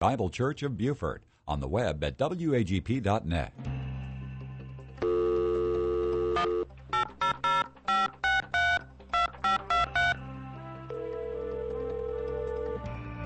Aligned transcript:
Bible 0.00 0.30
Church 0.30 0.62
of 0.62 0.78
Beaufort 0.78 1.22
on 1.46 1.60
the 1.60 1.68
web 1.68 2.02
at 2.02 2.16
wagp.net. 2.16 3.52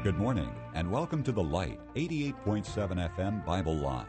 Good 0.03 0.19
morning 0.19 0.53
and 0.75 0.91
welcome 0.91 1.23
to 1.23 1.31
The 1.31 1.41
Light 1.41 1.79
88.7 1.95 2.65
FM 3.17 3.47
Bible 3.47 3.77
Line, 3.77 4.09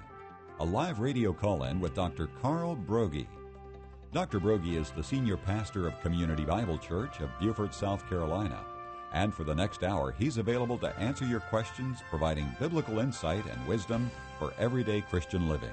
a 0.60 0.66
live 0.66 1.00
radio 1.00 1.32
call 1.34 1.66
in 1.66 1.80
with 1.80 1.94
Dr. 1.94 2.30
Carl 2.42 2.76
Broggi. 2.76 3.28
Dr. 4.12 4.40
Broggi 4.40 4.82
is 4.82 4.90
the 4.90 5.04
senior 5.04 5.38
pastor 5.38 5.86
of 5.86 6.02
Community 6.02 6.46
Bible 6.46 6.80
Church 6.80 7.20
of 7.20 7.30
Beaufort, 7.40 7.76
South 7.76 8.10
Carolina. 8.10 8.66
And 9.16 9.34
for 9.34 9.46
the 9.46 9.56
next 9.56 9.82
hour, 9.82 10.14
he's 10.20 10.38
available 10.38 10.78
to 10.80 10.94
answer 11.00 11.26
your 11.26 11.40
questions, 11.40 12.04
providing 12.10 12.54
biblical 12.60 13.00
insight 13.00 13.46
and 13.50 13.66
wisdom 13.66 14.12
for 14.38 14.54
everyday 14.60 15.00
Christian 15.00 15.48
living. 15.48 15.72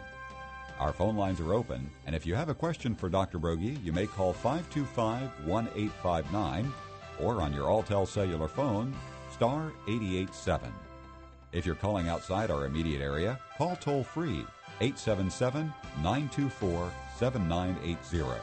Our 0.79 0.93
phone 0.93 1.17
lines 1.17 1.41
are 1.41 1.53
open, 1.53 1.91
and 2.07 2.15
if 2.15 2.25
you 2.25 2.37
have 2.37 2.49
a 2.49 2.55
question 2.55 2.95
for 2.95 3.09
Dr. 3.09 3.41
Broggi, 3.41 3.83
you 3.85 3.93
may 3.93 4.07
call 4.07 4.33
525 4.33 5.23
1859 5.45 6.73
or 7.21 7.43
on 7.43 7.53
your 7.53 7.67
Alltel 7.67 8.07
cellular 8.07 8.47
phone, 8.47 8.95
star 9.33 9.73
887. 9.89 10.73
If 11.51 11.67
you're 11.67 11.75
calling 11.75 12.09
outside 12.09 12.49
our 12.49 12.65
immediate 12.65 13.03
area, 13.03 13.41
call 13.59 13.75
toll 13.75 14.05
free 14.05 14.47
877 14.81 15.67
924 15.97 16.93
7980. 17.19 18.41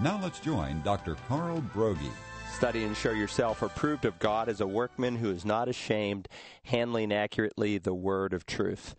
Now 0.00 0.18
let's 0.22 0.40
join 0.40 0.80
Dr. 0.80 1.16
Carl 1.28 1.62
Broggi. 1.74 2.10
Study 2.56 2.84
and 2.84 2.96
show 2.96 3.10
yourself 3.10 3.60
approved 3.60 4.06
of 4.06 4.18
God 4.18 4.48
as 4.48 4.62
a 4.62 4.66
workman 4.66 5.16
who 5.16 5.30
is 5.30 5.44
not 5.44 5.68
ashamed, 5.68 6.26
handling 6.64 7.12
accurately 7.12 7.76
the 7.76 7.92
word 7.92 8.32
of 8.32 8.46
truth. 8.46 8.94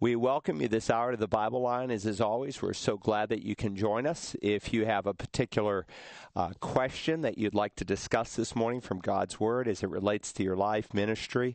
We 0.00 0.16
welcome 0.16 0.62
you 0.62 0.68
this 0.68 0.88
hour 0.88 1.10
to 1.10 1.18
the 1.18 1.28
Bible 1.28 1.60
line. 1.60 1.90
As, 1.90 2.06
as 2.06 2.22
always, 2.22 2.62
we're 2.62 2.72
so 2.72 2.96
glad 2.96 3.28
that 3.28 3.42
you 3.42 3.54
can 3.54 3.76
join 3.76 4.06
us. 4.06 4.34
If 4.40 4.72
you 4.72 4.86
have 4.86 5.06
a 5.06 5.12
particular 5.12 5.86
uh, 6.34 6.52
question 6.60 7.20
that 7.20 7.36
you'd 7.36 7.54
like 7.54 7.76
to 7.76 7.84
discuss 7.84 8.34
this 8.34 8.56
morning 8.56 8.80
from 8.80 8.98
God's 8.98 9.38
Word 9.38 9.68
as 9.68 9.82
it 9.82 9.90
relates 9.90 10.32
to 10.32 10.42
your 10.42 10.56
life, 10.56 10.94
ministry, 10.94 11.54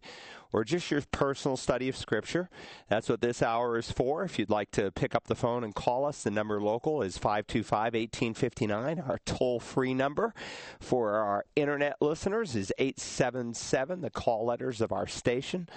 or 0.54 0.64
just 0.64 0.90
your 0.92 1.02
personal 1.12 1.58
study 1.58 1.90
of 1.90 1.98
Scripture, 1.98 2.50
that's 2.90 3.10
what 3.10 3.22
this 3.22 3.42
hour 3.42 3.78
is 3.78 3.92
for. 3.92 4.24
If 4.24 4.40
you'd 4.40 4.50
like 4.50 4.72
to 4.72 4.92
pick 4.92 5.16
up 5.16 5.28
the 5.28 5.36
phone 5.36 5.64
and 5.64 5.74
call 5.76 6.06
us, 6.06 6.24
the 6.24 6.32
number 6.32 6.62
local 6.62 7.02
is 7.02 7.18
525 7.18 7.94
1859. 7.94 9.00
Our 9.00 9.20
toll 9.26 9.60
free 9.60 9.94
number 9.94 10.34
for 10.80 11.16
our 11.16 11.46
internet 11.56 11.98
listeners 12.02 12.56
is 12.56 12.72
877, 12.78 14.02
the 14.02 14.10
call 14.10 14.46
letters 14.46 14.82
of 14.82 14.92
our 14.92 15.08
station, 15.08 15.70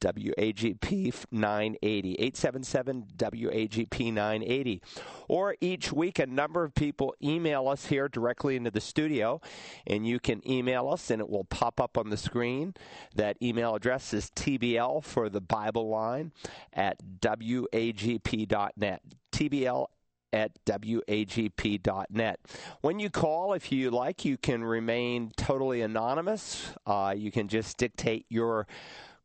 WAGP 0.00 1.14
980. 1.30 2.14
877 2.14 3.06
WAGP 3.16 4.12
980. 4.12 4.82
Or 5.28 5.56
each 5.60 5.92
week, 5.92 6.18
a 6.18 6.26
number 6.26 6.64
of 6.64 6.74
people 6.74 7.14
email 7.22 7.68
us 7.68 7.86
here 7.86 8.08
directly 8.08 8.56
into 8.56 8.70
the 8.70 8.80
studio, 8.80 9.40
and 9.86 10.06
you 10.06 10.20
can 10.20 10.48
email 10.48 10.88
us, 10.88 11.10
and 11.10 11.20
it 11.20 11.28
will 11.28 11.44
pop 11.44 11.80
up 11.80 11.98
on 11.98 12.10
the 12.10 12.16
screen. 12.16 12.74
That 13.14 13.36
email 13.42 13.74
address 13.74 14.05
is 14.12 14.30
TBL 14.30 15.04
for 15.04 15.28
the 15.28 15.40
Bible 15.40 15.88
line 15.88 16.32
at 16.72 16.98
WAGP.net. 17.20 19.02
TBL 19.32 19.86
at 20.32 20.52
wagp.net. 20.64 22.40
When 22.80 22.98
you 22.98 23.10
call, 23.10 23.52
if 23.52 23.72
you 23.72 23.90
like, 23.90 24.24
you 24.24 24.36
can 24.36 24.64
remain 24.64 25.32
totally 25.36 25.80
anonymous. 25.80 26.72
Uh, 26.86 27.14
you 27.16 27.30
can 27.30 27.48
just 27.48 27.76
dictate 27.78 28.26
your 28.28 28.66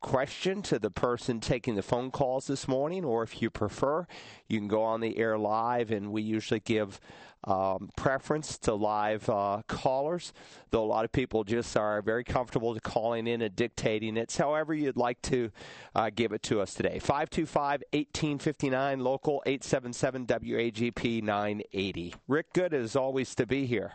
question 0.01 0.61
to 0.63 0.79
the 0.79 0.91
person 0.91 1.39
taking 1.39 1.75
the 1.75 1.81
phone 1.81 2.11
calls 2.11 2.47
this 2.47 2.67
morning, 2.67 3.05
or 3.05 3.23
if 3.23 3.41
you 3.41 3.49
prefer, 3.49 4.05
you 4.47 4.59
can 4.59 4.67
go 4.67 4.83
on 4.83 4.99
the 4.99 5.17
air 5.17 5.37
live, 5.37 5.91
and 5.91 6.11
we 6.11 6.21
usually 6.21 6.59
give 6.59 6.99
um, 7.45 7.89
preference 7.95 8.57
to 8.59 8.73
live 8.73 9.27
uh, 9.29 9.61
callers, 9.67 10.33
though 10.69 10.83
a 10.83 10.85
lot 10.85 11.05
of 11.05 11.11
people 11.11 11.43
just 11.43 11.75
are 11.75 12.01
very 12.01 12.23
comfortable 12.23 12.73
to 12.73 12.79
calling 12.79 13.27
in 13.27 13.41
and 13.41 13.55
dictating 13.55 14.17
it. 14.17 14.29
So 14.29 14.43
however 14.43 14.73
you'd 14.73 14.97
like 14.97 15.21
to 15.23 15.51
uh, 15.95 16.11
give 16.13 16.33
it 16.33 16.43
to 16.43 16.61
us 16.61 16.73
today. 16.73 16.99
525 16.99 17.83
1859, 17.91 18.99
local 18.99 19.41
877 19.45 20.25
WAGP 20.27 21.23
980. 21.23 22.15
Rick, 22.27 22.53
good 22.53 22.73
as 22.73 22.95
always 22.95 23.33
to 23.35 23.45
be 23.45 23.65
here. 23.65 23.93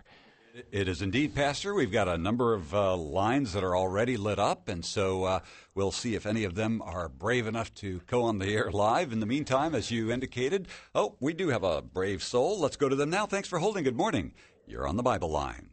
It 0.73 0.89
is 0.89 1.03
indeed, 1.03 1.35
Pastor. 1.35 1.75
We've 1.75 1.93
got 1.93 2.09
a 2.09 2.17
number 2.17 2.55
of 2.55 2.73
uh, 2.73 2.97
lines 2.97 3.53
that 3.53 3.63
are 3.63 3.77
already 3.77 4.17
lit 4.17 4.39
up, 4.39 4.69
and 4.69 4.83
so 4.83 5.25
uh, 5.25 5.41
we'll 5.75 5.93
see 5.93 6.15
if 6.15 6.25
any 6.25 6.45
of 6.45 6.55
them 6.55 6.81
are 6.81 7.11
brave 7.11 7.47
enough 7.47 7.75
to 7.75 8.01
go 8.07 8.23
on 8.23 8.39
the 8.39 8.55
air 8.55 8.71
live. 8.71 9.13
In 9.13 9.21
the 9.21 9.27
meantime, 9.27 9.75
as 9.75 9.91
you 9.91 10.11
indicated, 10.11 10.69
oh, 10.95 11.17
we 11.21 11.35
do 11.35 11.49
have 11.49 11.63
a 11.63 11.83
brave 11.83 12.23
soul. 12.23 12.59
Let's 12.59 12.77
go 12.77 12.89
to 12.89 12.97
them 12.97 13.11
now. 13.11 13.27
Thanks 13.27 13.49
for 13.49 13.59
holding. 13.59 13.85
Good 13.85 13.97
morning. 13.97 14.33
You're 14.67 14.89
on 14.89 14.97
the 14.97 15.03
Bible 15.03 15.29
line. 15.29 15.71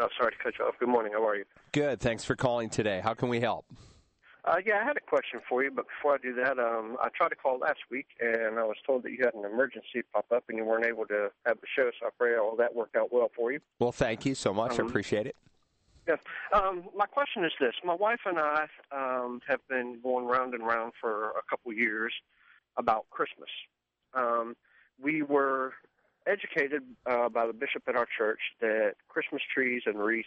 Oh, 0.00 0.08
sorry 0.18 0.32
to 0.32 0.38
cut 0.42 0.54
you 0.58 0.64
off. 0.64 0.74
Good 0.78 0.88
morning. 0.88 1.12
How 1.12 1.26
are 1.26 1.36
you? 1.36 1.44
Good. 1.72 2.00
Thanks 2.00 2.24
for 2.24 2.34
calling 2.34 2.70
today. 2.70 3.02
How 3.04 3.12
can 3.12 3.28
we 3.28 3.40
help? 3.40 3.66
Uh, 4.44 4.56
yeah, 4.66 4.80
I 4.82 4.84
had 4.84 4.96
a 4.96 5.00
question 5.00 5.40
for 5.48 5.62
you, 5.62 5.70
but 5.70 5.86
before 5.86 6.14
I 6.14 6.18
do 6.18 6.34
that, 6.34 6.58
um, 6.58 6.96
I 7.00 7.10
tried 7.16 7.28
to 7.28 7.36
call 7.36 7.58
last 7.58 7.78
week, 7.90 8.06
and 8.20 8.58
I 8.58 8.64
was 8.64 8.76
told 8.84 9.04
that 9.04 9.12
you 9.12 9.18
had 9.24 9.34
an 9.34 9.44
emergency 9.44 10.02
pop 10.12 10.26
up 10.32 10.44
and 10.48 10.58
you 10.58 10.64
weren't 10.64 10.84
able 10.84 11.06
to 11.06 11.30
have 11.46 11.60
the 11.60 11.66
show, 11.76 11.90
so 12.00 12.06
I 12.06 12.10
pray 12.18 12.36
all 12.36 12.56
that 12.56 12.74
worked 12.74 12.96
out 12.96 13.12
well 13.12 13.30
for 13.36 13.52
you. 13.52 13.60
Well, 13.78 13.92
thank 13.92 14.26
you 14.26 14.34
so 14.34 14.52
much. 14.52 14.80
Um, 14.80 14.86
I 14.86 14.88
appreciate 14.88 15.28
it. 15.28 15.36
Yes. 16.08 16.18
Um, 16.52 16.84
my 16.96 17.06
question 17.06 17.44
is 17.44 17.52
this. 17.60 17.74
My 17.84 17.94
wife 17.94 18.20
and 18.26 18.36
I 18.36 18.66
um, 18.90 19.40
have 19.46 19.60
been 19.68 20.00
going 20.02 20.24
round 20.24 20.54
and 20.54 20.66
round 20.66 20.94
for 21.00 21.30
a 21.30 21.42
couple 21.48 21.72
years 21.72 22.12
about 22.76 23.08
Christmas. 23.10 23.50
Um, 24.12 24.56
we 25.00 25.22
were 25.22 25.74
educated 26.26 26.82
uh, 27.06 27.28
by 27.28 27.46
the 27.46 27.52
bishop 27.52 27.84
at 27.86 27.94
our 27.94 28.06
church 28.18 28.40
that 28.60 28.94
Christmas 29.08 29.42
trees 29.54 29.82
and 29.86 30.00
wreaths 30.00 30.26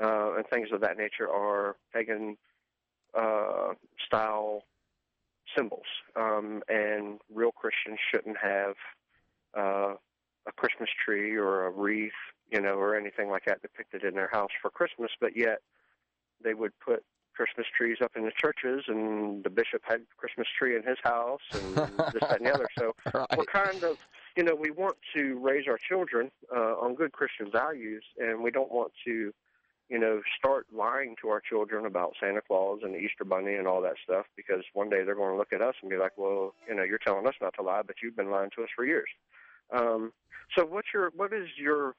uh, 0.00 0.34
and 0.34 0.46
things 0.46 0.68
of 0.72 0.80
that 0.82 0.96
nature 0.96 1.28
are 1.28 1.74
pagan 1.92 2.36
uh, 3.18 3.74
style 4.06 4.62
symbols, 5.56 5.86
um, 6.16 6.62
and 6.68 7.18
real 7.32 7.52
Christians 7.52 7.98
shouldn't 8.10 8.36
have 8.38 8.74
uh, 9.56 9.94
a 10.46 10.52
Christmas 10.56 10.88
tree 11.04 11.36
or 11.36 11.66
a 11.66 11.70
wreath, 11.70 12.12
you 12.50 12.60
know, 12.60 12.74
or 12.74 12.96
anything 12.96 13.28
like 13.28 13.44
that 13.46 13.62
depicted 13.62 14.04
in 14.04 14.14
their 14.14 14.30
house 14.32 14.50
for 14.60 14.70
Christmas. 14.70 15.10
But 15.20 15.36
yet, 15.36 15.58
they 16.42 16.54
would 16.54 16.72
put 16.80 17.04
Christmas 17.34 17.66
trees 17.76 17.98
up 18.02 18.12
in 18.16 18.24
the 18.24 18.32
churches, 18.36 18.84
and 18.88 19.42
the 19.44 19.50
bishop 19.50 19.82
had 19.84 20.00
a 20.00 20.16
Christmas 20.16 20.46
tree 20.58 20.76
in 20.76 20.82
his 20.82 20.98
house, 21.02 21.40
and 21.52 21.74
this, 22.12 22.20
that, 22.20 22.38
and 22.38 22.46
the 22.46 22.54
other. 22.54 22.68
So 22.78 22.94
right. 23.14 23.26
we're 23.36 23.44
kind 23.44 23.82
of, 23.84 23.96
you 24.36 24.44
know, 24.44 24.54
we 24.54 24.70
want 24.70 24.96
to 25.16 25.38
raise 25.38 25.66
our 25.66 25.78
children 25.78 26.30
uh, 26.54 26.74
on 26.80 26.94
good 26.94 27.12
Christian 27.12 27.50
values, 27.50 28.04
and 28.18 28.42
we 28.42 28.50
don't 28.50 28.70
want 28.70 28.92
to 29.06 29.32
you 29.92 29.98
know, 29.98 30.22
start 30.38 30.66
lying 30.74 31.16
to 31.20 31.28
our 31.28 31.42
children 31.42 31.84
about 31.84 32.14
Santa 32.18 32.40
Claus 32.40 32.80
and 32.82 32.94
the 32.94 32.98
Easter 32.98 33.26
Bunny 33.26 33.56
and 33.56 33.68
all 33.68 33.82
that 33.82 33.96
stuff 34.02 34.24
because 34.36 34.64
one 34.72 34.88
day 34.88 35.04
they're 35.04 35.14
going 35.14 35.32
to 35.34 35.36
look 35.36 35.52
at 35.52 35.60
us 35.60 35.74
and 35.82 35.90
be 35.90 35.98
like, 35.98 36.12
well, 36.16 36.54
you 36.66 36.74
know, 36.74 36.82
you're 36.82 36.96
telling 36.96 37.26
us 37.26 37.34
not 37.42 37.52
to 37.56 37.62
lie, 37.62 37.82
but 37.86 37.96
you've 38.02 38.16
been 38.16 38.30
lying 38.30 38.48
to 38.56 38.62
us 38.62 38.70
for 38.74 38.86
years. 38.86 39.10
Um, 39.70 40.14
so 40.56 40.64
what's 40.64 40.88
your, 40.94 41.12
what 41.14 41.34
is 41.34 41.46
your 41.58 41.94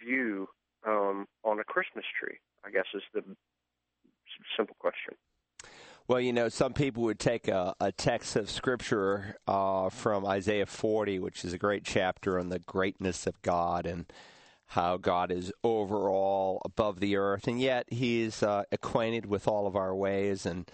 view 0.00 0.46
um, 0.86 1.26
on 1.42 1.58
a 1.58 1.64
Christmas 1.64 2.04
tree? 2.16 2.38
I 2.64 2.70
guess 2.70 2.84
is 2.94 3.02
the 3.12 3.24
simple 4.56 4.76
question. 4.78 5.14
Well, 6.06 6.20
you 6.20 6.32
know, 6.32 6.48
some 6.48 6.74
people 6.74 7.02
would 7.02 7.18
take 7.18 7.48
a, 7.48 7.74
a 7.80 7.90
text 7.90 8.36
of 8.36 8.48
scripture 8.48 9.36
uh, 9.48 9.90
from 9.90 10.24
Isaiah 10.24 10.66
40, 10.66 11.18
which 11.18 11.44
is 11.44 11.52
a 11.52 11.58
great 11.58 11.82
chapter 11.82 12.38
on 12.38 12.50
the 12.50 12.60
greatness 12.60 13.26
of 13.26 13.42
God, 13.42 13.84
and 13.84 14.06
how 14.68 14.96
God 14.96 15.30
is 15.30 15.52
overall 15.62 16.60
above 16.64 17.00
the 17.00 17.16
earth, 17.16 17.46
and 17.46 17.60
yet 17.60 17.86
He's 17.88 18.42
uh, 18.42 18.64
acquainted 18.72 19.26
with 19.26 19.46
all 19.46 19.66
of 19.66 19.76
our 19.76 19.94
ways. 19.94 20.44
And 20.44 20.70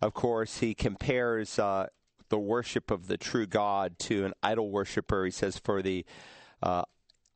of 0.00 0.14
course, 0.14 0.58
He 0.58 0.74
compares 0.74 1.58
uh, 1.58 1.88
the 2.28 2.38
worship 2.38 2.90
of 2.90 3.06
the 3.06 3.16
true 3.16 3.46
God 3.46 3.98
to 4.00 4.24
an 4.24 4.32
idol 4.42 4.70
worshiper. 4.70 5.24
He 5.24 5.30
says, 5.30 5.58
For 5.58 5.82
the 5.82 6.04
uh, 6.62 6.84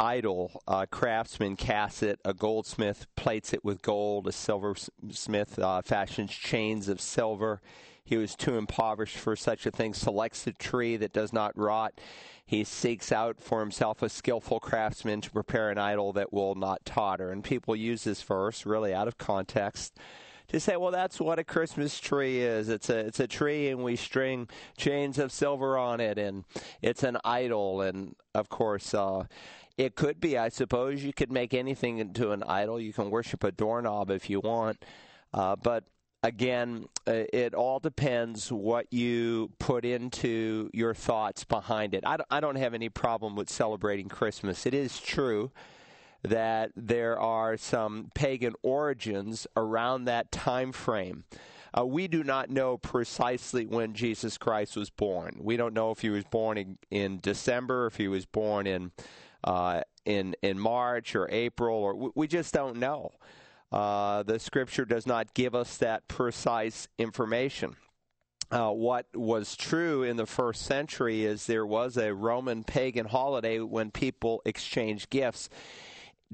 idol, 0.01 0.63
a 0.67 0.87
craftsman 0.87 1.57
casts 1.57 2.03
it, 2.03 2.21
a 2.25 2.33
goldsmith 2.33 3.07
plates 3.17 3.53
it 3.53 3.65
with 3.65 3.83
gold, 3.83 4.29
a 4.29 4.33
silversmith 4.33 5.59
uh, 5.59 5.83
fashions 5.83 6.31
chains 6.31 6.89
of 6.89 7.01
silver. 7.01 7.61
He 8.09 8.17
was 8.17 8.35
too 8.35 8.57
impoverished 8.57 9.19
for 9.19 9.37
such 9.37 9.67
a 9.67 9.71
thing, 9.71 9.93
selects 9.93 10.47
a 10.47 10.53
tree 10.53 10.97
that 10.97 11.13
does 11.13 11.31
not 11.31 11.53
rot. 11.59 12.01
He 12.47 12.65
seeks 12.65 13.13
out 13.13 13.39
for 13.39 13.61
himself 13.61 14.01
a 14.01 14.09
skillful 14.09 14.61
craftsman 14.61 15.21
to 15.21 15.31
prepare 15.31 15.69
an 15.69 15.77
idol 15.77 16.15
that 16.15 16.33
will 16.33 16.55
not 16.55 16.87
totter. 16.87 17.31
And 17.31 17.45
people 17.45 17.77
use 17.77 18.05
this 18.05 18.23
verse 18.23 18.65
really 18.65 18.95
out 18.95 19.09
of 19.09 19.19
context 19.19 19.99
to 20.49 20.59
say, 20.59 20.75
well, 20.79 20.91
that's 20.91 21.21
what 21.21 21.39
a 21.39 21.45
Christmas 21.45 22.01
tree 22.01 22.41
is. 22.41 22.71
It's 22.71 22.89
a 22.89 22.99
it's 23.01 23.21
a 23.21 23.27
tree, 23.27 23.69
and 23.69 23.85
we 23.85 23.95
string 23.95 24.49
chains 24.79 25.19
of 25.19 25.31
silver 25.31 25.77
on 25.77 26.01
it, 26.01 26.17
and 26.17 26.45
it's 26.81 27.03
an 27.03 27.19
idol. 27.27 27.83
And 27.83 28.17
of 28.35 28.49
course, 28.49 28.95
uh, 28.95 29.25
it 29.77 29.97
could 29.97 30.19
be. 30.19 30.39
I 30.39 30.49
suppose 30.49 31.05
you 31.05 31.13
could 31.13 31.31
make 31.31 31.53
anything 31.53 31.99
into 31.99 32.33
an 32.33 32.43
idol. 32.45 32.81
You 32.81 32.95
can 32.95 33.11
worship 33.11 33.45
a 33.45 33.53
doorknob 33.53 34.11
if 34.11 34.31
you 34.31 34.41
want, 34.41 34.83
uh, 35.35 35.57
but 35.57 35.85
again, 36.29 36.87
uh, 37.07 37.25
it 37.33 37.55
all 37.55 37.81
depends 37.81 38.53
what 38.53 38.93
you 38.93 39.51
put 39.59 39.87
into 39.87 40.69
your 40.75 40.93
thoughts 40.93 41.43
behind 41.45 41.95
it. 41.95 42.05
I 42.07 42.41
don't, 42.41 42.57
have 42.57 42.75
any 42.75 42.91
problem 42.91 43.35
with 43.35 43.49
celebrating 43.49 44.09
Christmas. 44.09 44.67
It 44.67 44.75
is 44.75 45.01
true 45.01 45.51
that 46.23 46.71
there 46.77 47.19
are 47.19 47.57
some 47.57 48.11
pagan 48.15 48.55
origins 48.63 49.47
around 49.57 50.05
that 50.05 50.31
time 50.31 50.73
frame. 50.73 51.25
Uh, 51.77 51.87
we 51.87 52.09
do 52.09 52.23
not 52.23 52.51
know 52.51 52.77
precisely 52.77 53.65
when 53.65 53.95
Jesus 53.95 54.37
Christ 54.37 54.77
was 54.77 54.91
born. 54.91 55.39
We 55.41 55.57
don't 55.57 55.73
know 55.73 55.93
if 55.93 56.01
he 56.01 56.11
was 56.11 56.25
born 56.25 56.59
in, 56.59 56.79
in 56.91 57.21
December, 57.21 57.87
if 57.87 57.97
he 57.97 58.09
was 58.09 58.27
born 58.27 58.67
in 58.67 58.93
uh, 59.45 59.83
in 60.05 60.35
in 60.43 60.59
March 60.59 61.15
or 61.15 61.29
April, 61.31 61.77
or 61.77 62.11
we 62.15 62.27
just 62.27 62.53
don't 62.53 62.77
know. 62.77 63.13
Uh, 63.71 64.23
the 64.23 64.39
Scripture 64.39 64.85
does 64.85 65.07
not 65.07 65.35
give 65.35 65.55
us 65.55 65.77
that 65.79 66.09
precise 66.09 66.89
information. 66.99 67.77
Uh, 68.51 68.71
what 68.71 69.07
was 69.15 69.57
true 69.57 70.03
in 70.03 70.17
the 70.17 70.25
first 70.25 70.63
century 70.63 71.25
is 71.25 71.47
there 71.47 71.67
was 71.67 71.99
a 71.99 72.15
Roman 72.15 72.65
pagan 72.65 73.05
holiday 73.05 73.61
when 73.61 73.91
people 73.91 74.41
exchanged 74.47 75.11
gifts 75.11 75.51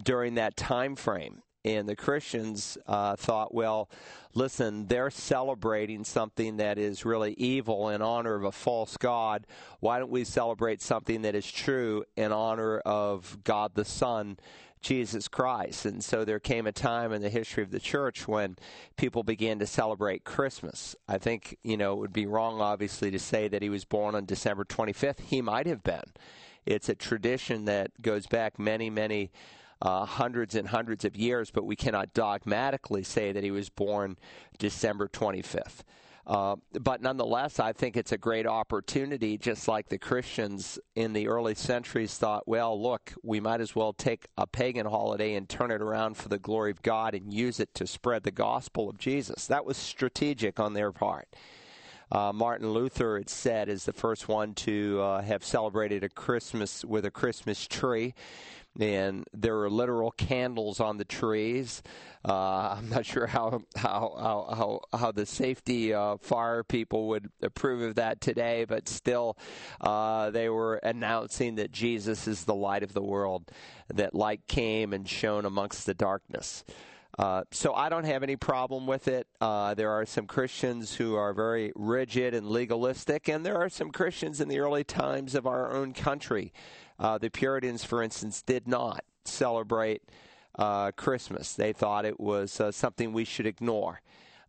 during 0.00 0.34
that 0.34 0.56
time 0.56 0.94
frame. 0.94 1.42
And 1.64 1.88
the 1.88 1.96
Christians 1.96 2.76
uh, 2.86 3.16
thought, 3.16 3.54
well, 3.54 3.88
listen, 4.34 4.86
they're 4.86 5.10
celebrating 5.10 6.04
something 6.04 6.58
that 6.58 6.78
is 6.78 7.06
really 7.06 7.32
evil 7.32 7.88
in 7.88 8.02
honor 8.02 8.34
of 8.34 8.44
a 8.44 8.52
false 8.52 8.98
God. 8.98 9.46
Why 9.80 9.98
don't 9.98 10.10
we 10.10 10.24
celebrate 10.24 10.82
something 10.82 11.22
that 11.22 11.34
is 11.34 11.50
true 11.50 12.04
in 12.16 12.32
honor 12.32 12.78
of 12.80 13.38
God 13.44 13.74
the 13.74 13.84
Son, 13.86 14.36
Jesus 14.84 15.28
Christ? 15.28 15.86
And 15.86 16.04
so 16.04 16.26
there 16.26 16.38
came 16.38 16.66
a 16.66 16.72
time 16.72 17.12
in 17.12 17.22
the 17.22 17.30
history 17.30 17.62
of 17.62 17.70
the 17.70 17.80
church 17.80 18.28
when 18.28 18.56
people 18.96 19.22
began 19.22 19.58
to 19.60 19.66
celebrate 19.66 20.24
Christmas. 20.24 20.94
I 21.08 21.16
think, 21.16 21.56
you 21.62 21.78
know, 21.78 21.94
it 21.94 21.98
would 22.00 22.12
be 22.12 22.26
wrong, 22.26 22.60
obviously, 22.60 23.10
to 23.10 23.18
say 23.18 23.48
that 23.48 23.62
he 23.62 23.70
was 23.70 23.86
born 23.86 24.14
on 24.14 24.26
December 24.26 24.64
25th. 24.64 25.20
He 25.20 25.40
might 25.40 25.66
have 25.66 25.82
been. 25.82 26.04
It's 26.66 26.90
a 26.90 26.94
tradition 26.94 27.64
that 27.64 28.02
goes 28.02 28.26
back 28.26 28.58
many, 28.58 28.90
many 28.90 29.32
uh, 29.80 30.04
hundreds 30.04 30.54
and 30.54 30.68
hundreds 30.68 31.06
of 31.06 31.16
years, 31.16 31.50
but 31.50 31.64
we 31.64 31.76
cannot 31.76 32.12
dogmatically 32.12 33.04
say 33.04 33.32
that 33.32 33.42
he 33.42 33.50
was 33.50 33.70
born 33.70 34.18
December 34.58 35.08
25th. 35.08 35.80
Uh, 36.26 36.56
but 36.80 37.02
nonetheless, 37.02 37.60
I 37.60 37.72
think 37.72 37.96
it's 37.96 38.12
a 38.12 38.18
great 38.18 38.46
opportunity, 38.46 39.36
just 39.36 39.68
like 39.68 39.88
the 39.88 39.98
Christians 39.98 40.78
in 40.94 41.12
the 41.12 41.28
early 41.28 41.54
centuries 41.54 42.16
thought, 42.16 42.48
well, 42.48 42.80
look, 42.80 43.12
we 43.22 43.40
might 43.40 43.60
as 43.60 43.76
well 43.76 43.92
take 43.92 44.26
a 44.38 44.46
pagan 44.46 44.86
holiday 44.86 45.34
and 45.34 45.48
turn 45.48 45.70
it 45.70 45.82
around 45.82 46.16
for 46.16 46.30
the 46.30 46.38
glory 46.38 46.70
of 46.70 46.80
God 46.80 47.14
and 47.14 47.32
use 47.32 47.60
it 47.60 47.74
to 47.74 47.86
spread 47.86 48.22
the 48.22 48.30
gospel 48.30 48.88
of 48.88 48.96
Jesus. 48.96 49.46
That 49.46 49.66
was 49.66 49.76
strategic 49.76 50.58
on 50.58 50.72
their 50.72 50.92
part. 50.92 51.28
Uh, 52.10 52.32
Martin 52.32 52.70
Luther, 52.70 53.18
it 53.18 53.28
said, 53.28 53.68
is 53.68 53.84
the 53.84 53.92
first 53.92 54.28
one 54.28 54.54
to 54.54 55.00
uh, 55.02 55.22
have 55.22 55.44
celebrated 55.44 56.04
a 56.04 56.08
Christmas 56.08 56.84
with 56.84 57.04
a 57.04 57.10
Christmas 57.10 57.66
tree 57.66 58.14
and 58.80 59.24
there 59.32 59.60
are 59.60 59.70
literal 59.70 60.10
candles 60.10 60.80
on 60.80 60.96
the 60.96 61.04
trees. 61.04 61.82
Uh, 62.26 62.76
I'm 62.78 62.88
not 62.88 63.04
sure 63.04 63.26
how 63.26 63.62
how 63.76 64.14
how 64.18 64.80
how, 64.90 64.98
how 64.98 65.12
the 65.12 65.26
safety 65.26 65.92
uh, 65.92 66.16
fire 66.16 66.62
people 66.62 67.08
would 67.08 67.30
approve 67.42 67.82
of 67.82 67.94
that 67.96 68.20
today, 68.20 68.64
but 68.64 68.88
still, 68.88 69.36
uh, 69.80 70.30
they 70.30 70.48
were 70.48 70.76
announcing 70.76 71.56
that 71.56 71.70
Jesus 71.70 72.26
is 72.26 72.44
the 72.44 72.54
light 72.54 72.82
of 72.82 72.94
the 72.94 73.02
world, 73.02 73.50
that 73.92 74.14
light 74.14 74.46
came 74.46 74.92
and 74.92 75.08
shone 75.08 75.44
amongst 75.44 75.86
the 75.86 75.94
darkness. 75.94 76.64
Uh, 77.16 77.44
so 77.52 77.72
I 77.74 77.90
don't 77.90 78.04
have 78.04 78.24
any 78.24 78.34
problem 78.34 78.88
with 78.88 79.06
it. 79.06 79.28
Uh, 79.40 79.74
there 79.74 79.90
are 79.90 80.04
some 80.04 80.26
Christians 80.26 80.94
who 80.96 81.14
are 81.14 81.32
very 81.32 81.72
rigid 81.76 82.34
and 82.34 82.48
legalistic, 82.48 83.28
and 83.28 83.46
there 83.46 83.56
are 83.56 83.68
some 83.68 83.92
Christians 83.92 84.40
in 84.40 84.48
the 84.48 84.58
early 84.58 84.82
times 84.82 85.36
of 85.36 85.46
our 85.46 85.70
own 85.72 85.92
country 85.92 86.52
uh, 86.98 87.18
the 87.18 87.30
Puritans, 87.30 87.84
for 87.84 88.02
instance, 88.02 88.42
did 88.42 88.68
not 88.68 89.04
celebrate 89.24 90.02
uh, 90.58 90.92
Christmas. 90.92 91.54
They 91.54 91.72
thought 91.72 92.04
it 92.04 92.20
was 92.20 92.60
uh, 92.60 92.72
something 92.72 93.12
we 93.12 93.24
should 93.24 93.46
ignore. 93.46 94.00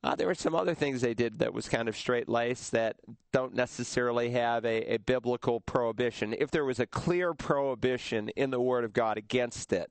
Uh, 0.04 0.16
there 0.16 0.28
were 0.28 0.36
some 0.36 0.54
other 0.54 0.76
things 0.76 1.02
they 1.02 1.16
did 1.16 1.40
that 1.40 1.52
was 1.52 1.68
kind 1.68 1.90
of 1.90 1.98
straight 1.98 2.30
laced 2.30 2.72
that 2.74 2.96
don't 3.32 3.56
necessarily 3.56 4.30
have 4.30 4.64
a, 4.64 4.94
a 4.94 4.98
biblical 4.98 5.60
prohibition. 5.60 6.36
If 6.38 6.52
there 6.52 6.64
was 6.64 6.80
a 6.80 6.86
clear 6.86 7.34
prohibition 7.34 8.30
in 8.30 8.52
the 8.52 8.62
Word 8.62 8.84
of 8.84 8.94
God 8.94 9.18
against 9.18 9.74
it, 9.74 9.90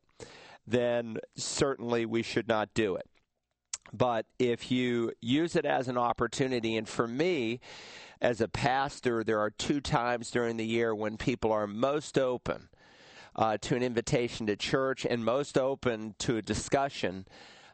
then 0.66 1.18
certainly 1.36 2.06
we 2.06 2.22
should 2.22 2.46
not 2.46 2.72
do 2.74 2.94
it. 2.94 3.08
But 3.92 4.26
if 4.38 4.70
you 4.70 5.12
use 5.20 5.56
it 5.56 5.66
as 5.66 5.88
an 5.88 5.98
opportunity, 5.98 6.76
and 6.76 6.88
for 6.88 7.08
me, 7.08 7.60
as 8.24 8.40
a 8.40 8.48
pastor, 8.48 9.22
there 9.22 9.38
are 9.38 9.50
two 9.50 9.82
times 9.82 10.30
during 10.30 10.56
the 10.56 10.64
year 10.64 10.94
when 10.94 11.18
people 11.18 11.52
are 11.52 11.66
most 11.66 12.16
open 12.16 12.70
uh, 13.36 13.58
to 13.58 13.76
an 13.76 13.82
invitation 13.82 14.46
to 14.46 14.56
church 14.56 15.04
and 15.04 15.22
most 15.22 15.58
open 15.58 16.14
to 16.18 16.38
a 16.38 16.42
discussion 16.42 17.26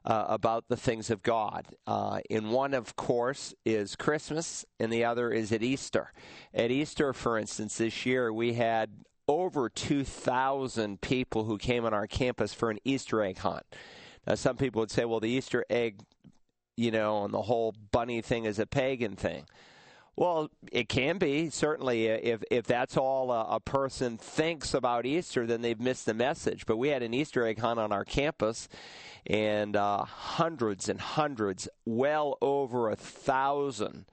uh, 0.05 0.25
about 0.27 0.65
the 0.67 0.77
things 0.77 1.09
of 1.09 1.23
God. 1.23 1.67
Uh, 1.87 2.19
and 2.29 2.51
one, 2.51 2.75
of 2.75 2.97
course, 2.97 3.55
is 3.65 3.95
Christmas, 3.95 4.65
and 4.81 4.93
the 4.93 5.05
other 5.05 5.31
is 5.31 5.53
at 5.53 5.63
Easter. 5.63 6.13
At 6.53 6.73
Easter, 6.73 7.13
for 7.13 7.39
instance, 7.39 7.79
this 7.79 8.05
year 8.05 8.33
we 8.33 8.55
had 8.55 8.91
over 9.29 9.69
2,000 9.69 11.01
people 11.01 11.45
who 11.45 11.59
came 11.59 11.85
on 11.85 11.95
our 11.95 12.09
campus 12.09 12.53
for 12.53 12.71
an 12.71 12.81
Easter 12.85 13.23
egg 13.23 13.39
hunt. 13.39 13.67
Now, 14.27 14.35
some 14.35 14.57
people 14.57 14.81
would 14.81 14.91
say, 14.91 15.05
well, 15.05 15.21
the 15.21 15.31
Easter 15.31 15.65
egg, 15.71 16.01
you 16.77 16.91
know, 16.91 17.25
and 17.25 17.33
the 17.33 17.43
whole 17.43 17.73
bunny 17.93 18.21
thing 18.21 18.47
is 18.47 18.59
a 18.59 18.67
pagan 18.67 19.15
thing. 19.15 19.45
Well, 20.17 20.51
it 20.71 20.89
can 20.89 21.19
be 21.19 21.51
certainly 21.51 22.11
uh, 22.11 22.19
if 22.23 22.43
if 22.51 22.67
that's 22.67 22.97
all 22.97 23.31
a, 23.33 23.57
a, 23.57 23.61
person 23.61 24.19
thinks 24.19 24.75
about 24.75 25.07
Easter, 25.07 25.47
then 25.47 25.63
they've 25.63 25.81
missed 25.81 26.07
the 26.07 26.15
message. 26.15 26.67
But 26.67 26.77
we 26.77 26.89
had 26.89 27.03
an 27.03 27.15
Easter 27.15 27.47
egg 27.47 27.59
hunt 27.59 27.81
on 27.81 27.91
our 27.93 28.05
campus, 28.05 28.69
and 29.27 29.77
uh, 29.77 30.05
hundreds 30.05 30.89
and 30.89 31.01
hundreds, 31.01 31.69
well 31.87 32.37
over 32.43 32.91
a 32.91 32.97
thousand 32.97 34.07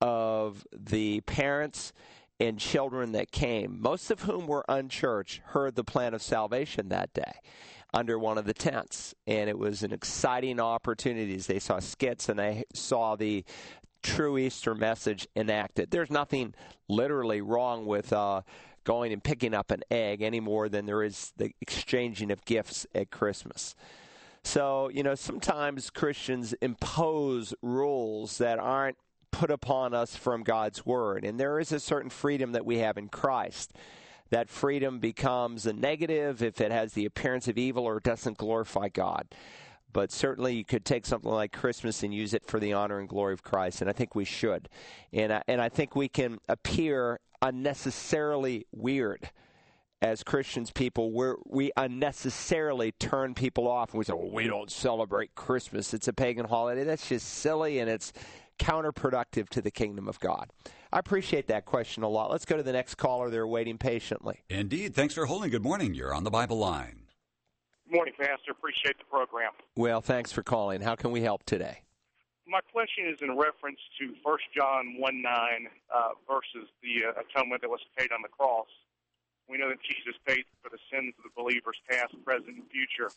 of 0.00 0.66
the 0.72 1.20
parents 1.22 1.92
and 2.38 2.58
children 2.58 3.12
that 3.12 3.30
came, 3.30 3.80
most 3.80 4.10
of 4.10 4.22
whom 4.22 4.46
were 4.46 4.64
unchurched, 4.68 5.40
heard 5.46 5.74
the 5.74 5.84
plan 5.84 6.12
of 6.12 6.20
salvation 6.22 6.90
that 6.90 7.12
day 7.14 7.40
under 7.94 8.18
one 8.18 8.36
of 8.36 8.44
the 8.44 8.52
tents. 8.52 9.14
And 9.26 9.48
it 9.48 9.58
was 9.58 9.82
an 9.82 9.92
exciting 9.92 10.60
opportunity. 10.60 11.36
They 11.36 11.58
saw 11.58 11.78
skits 11.78 12.28
and 12.28 12.38
they 12.38 12.64
saw 12.74 13.16
the 13.16 13.44
true 14.06 14.38
Easter 14.38 14.74
message 14.74 15.26
enacted. 15.34 15.90
There's 15.90 16.10
nothing 16.10 16.54
literally 16.88 17.40
wrong 17.40 17.86
with 17.86 18.12
uh, 18.12 18.42
going 18.84 19.12
and 19.12 19.22
picking 19.22 19.52
up 19.52 19.70
an 19.72 19.82
egg 19.90 20.22
any 20.22 20.38
more 20.38 20.68
than 20.68 20.86
there 20.86 21.02
is 21.02 21.32
the 21.36 21.50
exchanging 21.60 22.30
of 22.30 22.44
gifts 22.44 22.86
at 22.94 23.10
Christmas. 23.10 23.74
So, 24.44 24.90
you 24.90 25.02
know, 25.02 25.16
sometimes 25.16 25.90
Christians 25.90 26.52
impose 26.62 27.52
rules 27.62 28.38
that 28.38 28.60
aren't 28.60 28.96
put 29.32 29.50
upon 29.50 29.92
us 29.92 30.14
from 30.14 30.44
God's 30.44 30.86
Word. 30.86 31.24
And 31.24 31.38
there 31.38 31.58
is 31.58 31.72
a 31.72 31.80
certain 31.80 32.10
freedom 32.10 32.52
that 32.52 32.64
we 32.64 32.78
have 32.78 32.96
in 32.96 33.08
Christ. 33.08 33.72
That 34.30 34.48
freedom 34.48 35.00
becomes 35.00 35.66
a 35.66 35.72
negative 35.72 36.42
if 36.42 36.60
it 36.60 36.70
has 36.70 36.92
the 36.92 37.06
appearance 37.06 37.48
of 37.48 37.58
evil 37.58 37.84
or 37.84 37.98
doesn't 38.00 38.38
glorify 38.38 38.88
God 38.88 39.26
but 39.96 40.12
certainly 40.12 40.54
you 40.54 40.62
could 40.62 40.84
take 40.84 41.06
something 41.06 41.30
like 41.30 41.52
Christmas 41.52 42.02
and 42.02 42.12
use 42.12 42.34
it 42.34 42.44
for 42.44 42.60
the 42.60 42.74
honor 42.74 42.98
and 42.98 43.08
glory 43.08 43.32
of 43.32 43.42
Christ, 43.42 43.80
and 43.80 43.88
I 43.88 43.94
think 43.94 44.14
we 44.14 44.26
should. 44.26 44.68
And 45.10 45.32
I, 45.32 45.42
and 45.48 45.58
I 45.58 45.70
think 45.70 45.96
we 45.96 46.06
can 46.06 46.38
appear 46.50 47.18
unnecessarily 47.40 48.66
weird 48.72 49.30
as 50.02 50.22
Christians 50.22 50.70
people, 50.70 51.12
we 51.12 51.32
we 51.46 51.72
unnecessarily 51.78 52.92
turn 52.92 53.32
people 53.32 53.66
off 53.66 53.92
and 53.92 53.98
we 53.98 54.04
say, 54.04 54.12
well, 54.12 54.30
we 54.30 54.46
don't 54.46 54.70
celebrate 54.70 55.34
Christmas. 55.34 55.94
It's 55.94 56.08
a 56.08 56.12
pagan 56.12 56.44
holiday. 56.44 56.84
That's 56.84 57.08
just 57.08 57.26
silly 57.26 57.78
and 57.78 57.88
it's 57.88 58.12
counterproductive 58.58 59.48
to 59.48 59.62
the 59.62 59.70
kingdom 59.70 60.08
of 60.08 60.20
God. 60.20 60.50
I 60.92 60.98
appreciate 60.98 61.48
that 61.48 61.64
question 61.64 62.02
a 62.02 62.08
lot. 62.08 62.30
Let's 62.30 62.44
go 62.44 62.58
to 62.58 62.62
the 62.62 62.72
next 62.72 62.96
caller. 62.96 63.30
They're 63.30 63.46
waiting 63.46 63.78
patiently. 63.78 64.44
Indeed. 64.50 64.94
Thanks 64.94 65.14
for 65.14 65.24
holding. 65.24 65.48
Good 65.48 65.64
morning. 65.64 65.94
You're 65.94 66.14
on 66.14 66.24
the 66.24 66.30
Bible 66.30 66.58
line. 66.58 67.05
Morning, 67.90 68.14
Pastor. 68.18 68.50
Appreciate 68.50 68.98
the 68.98 69.04
program. 69.04 69.52
Well, 69.76 70.00
thanks 70.00 70.32
for 70.32 70.42
calling. 70.42 70.80
How 70.80 70.96
can 70.96 71.12
we 71.12 71.20
help 71.20 71.44
today? 71.44 71.82
My 72.46 72.60
question 72.72 73.06
is 73.06 73.18
in 73.22 73.36
reference 73.36 73.78
to 73.98 74.14
1 74.22 74.38
John 74.54 74.98
1 74.98 75.22
9 75.22 75.68
uh, 75.94 76.08
versus 76.26 76.70
the 76.82 77.06
uh, 77.06 77.22
atonement 77.22 77.62
that 77.62 77.70
was 77.70 77.82
paid 77.98 78.10
on 78.12 78.22
the 78.22 78.28
cross. 78.28 78.66
We 79.48 79.58
know 79.58 79.68
that 79.68 79.82
Jesus 79.82 80.18
paid 80.26 80.44
for 80.62 80.70
the 80.70 80.78
sins 80.90 81.14
of 81.18 81.24
the 81.26 81.34
believers, 81.34 81.78
past, 81.90 82.14
present, 82.24 82.58
and 82.58 82.66
future. 82.70 83.10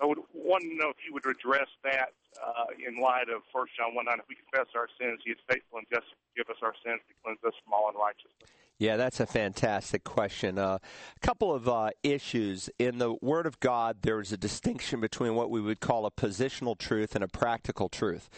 I 0.00 0.06
would 0.06 0.18
want 0.34 0.62
to 0.62 0.74
know 0.74 0.90
if 0.90 0.98
you 1.06 1.12
would 1.14 1.26
address 1.26 1.68
that 1.84 2.14
uh, 2.42 2.74
in 2.74 2.98
light 2.98 3.28
of 3.28 3.42
1 3.52 3.66
John 3.78 3.94
1 3.94 4.04
9. 4.06 4.18
If 4.18 4.26
we 4.26 4.34
confess 4.34 4.74
our 4.74 4.88
sins, 4.98 5.22
he 5.22 5.30
is 5.30 5.38
faithful 5.46 5.78
and 5.78 5.86
just 5.90 6.10
to 6.10 6.16
give 6.34 6.50
us 6.50 6.58
our 6.62 6.72
our 6.72 6.80
sins 6.80 7.04
to 7.08 7.14
cleanse 7.20 7.44
us 7.44 7.52
from 7.64 7.76
all 7.76 7.92
unrighteousness. 7.92 8.48
Yeah, 8.82 8.96
that's 8.96 9.20
a 9.20 9.26
fantastic 9.26 10.02
question. 10.02 10.58
Uh, 10.58 10.78
a 10.82 11.20
couple 11.20 11.54
of 11.54 11.68
uh, 11.68 11.90
issues. 12.02 12.68
In 12.80 12.98
the 12.98 13.14
Word 13.22 13.46
of 13.46 13.60
God, 13.60 13.98
there 14.02 14.18
is 14.18 14.32
a 14.32 14.36
distinction 14.36 15.00
between 15.00 15.36
what 15.36 15.50
we 15.50 15.60
would 15.60 15.78
call 15.78 16.04
a 16.04 16.10
positional 16.10 16.76
truth 16.76 17.14
and 17.14 17.22
a 17.22 17.28
practical 17.28 17.88
truth. 17.88 18.28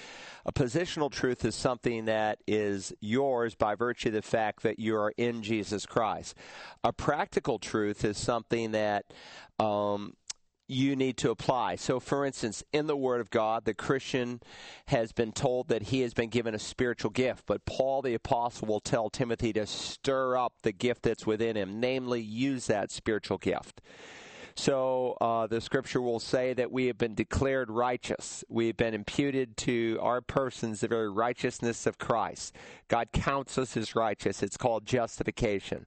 A 0.45 0.53
positional 0.53 1.11
truth 1.11 1.47
is 1.47 1.55
something 1.55 2.05
that 2.05 2.41
is 2.47 2.93
yours 3.01 3.55
by 3.55 3.75
virtue 3.75 4.11
of 4.11 4.17
the 4.17 4.21
fact 4.21 4.65
that 4.65 4.79
you 4.79 4.95
are 4.99 5.15
in 5.17 5.43
Jesus 5.43 5.87
Christ. 5.87 6.35
A 6.83 6.93
practical 6.93 7.59
truth 7.59 8.05
is 8.05 8.19
something 8.19 8.73
that 8.73 9.07
um, 9.59 10.13
you 10.67 10.97
need 10.97 11.17
to 11.19 11.31
apply. 11.31 11.77
So, 11.77 12.01
for 12.01 12.25
instance, 12.25 12.65
in 12.73 12.87
the 12.87 12.97
Word 12.97 13.21
of 13.21 13.31
God, 13.31 13.65
the 13.65 13.75
Christian 13.75 14.41
has 14.87 15.13
been 15.13 15.33
told 15.33 15.69
that 15.69 15.85
he 15.85 16.01
has 16.01 16.15
been 16.15 16.31
given 16.31 16.55
a 16.55 16.59
spiritual 16.59 17.11
gift, 17.11 17.45
but 17.47 17.67
Paul 17.67 18.03
the 18.03 18.15
Apostle 18.15 18.69
will 18.69 18.81
tell 18.81 19.11
Timothy 19.11 19.53
to 19.53 19.67
stir 19.67 20.37
up 20.37 20.55
the 20.63 20.73
gift 20.73 21.03
that's 21.03 21.27
within 21.27 21.57
him, 21.57 21.81
namely, 21.81 22.21
use 22.21 22.67
that 22.67 22.91
spiritual 22.91 23.39
gift. 23.39 23.83
So, 24.57 25.19
uh, 25.21 25.49
the 25.49 25.61
scripture 25.61 26.01
will 26.01 26.21
say 26.21 26.55
that 26.55 26.71
we 26.71 26.87
have 26.87 26.97
been 26.97 27.15
declared 27.15 27.71
righteous. 27.71 28.45
We've 28.49 28.77
been 28.77 28.95
imputed 28.95 29.57
to 29.59 29.99
our 30.01 30.21
persons 30.21 30.81
the 30.81 30.89
very 30.89 31.11
righteousness 31.11 31.87
of 31.87 31.99
Christ. 31.99 32.55
God 32.87 33.09
counts 33.13 33.59
us 33.59 33.77
as 33.77 33.97
righteous. 33.97 34.45
It's 34.45 34.57
called 34.57 34.87
justification. 34.87 35.87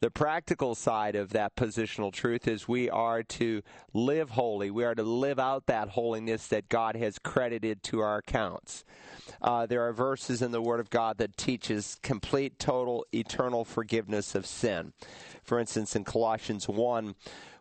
The 0.00 0.10
practical 0.10 0.74
side 0.74 1.14
of 1.14 1.30
that 1.30 1.56
positional 1.56 2.12
truth 2.12 2.46
is 2.46 2.68
we 2.68 2.90
are 2.90 3.22
to 3.22 3.62
live 3.92 4.30
holy. 4.30 4.70
We 4.70 4.84
are 4.84 4.94
to 4.94 5.02
live 5.02 5.38
out 5.38 5.66
that 5.66 5.90
holiness 5.90 6.46
that 6.48 6.68
God 6.68 6.96
has 6.96 7.18
credited 7.18 7.82
to 7.84 8.00
our 8.00 8.18
accounts. 8.18 8.84
Uh, 9.40 9.66
there 9.66 9.86
are 9.86 9.92
verses 9.92 10.42
in 10.42 10.50
the 10.50 10.60
Word 10.60 10.80
of 10.80 10.90
God 10.90 11.18
that 11.18 11.36
teaches 11.36 11.96
complete, 12.02 12.58
total, 12.58 13.06
eternal 13.12 13.64
forgiveness 13.64 14.34
of 14.34 14.46
sin. 14.46 14.92
For 15.42 15.58
instance, 15.58 15.94
in 15.96 16.04
Colossians 16.04 16.68
1, 16.68 17.14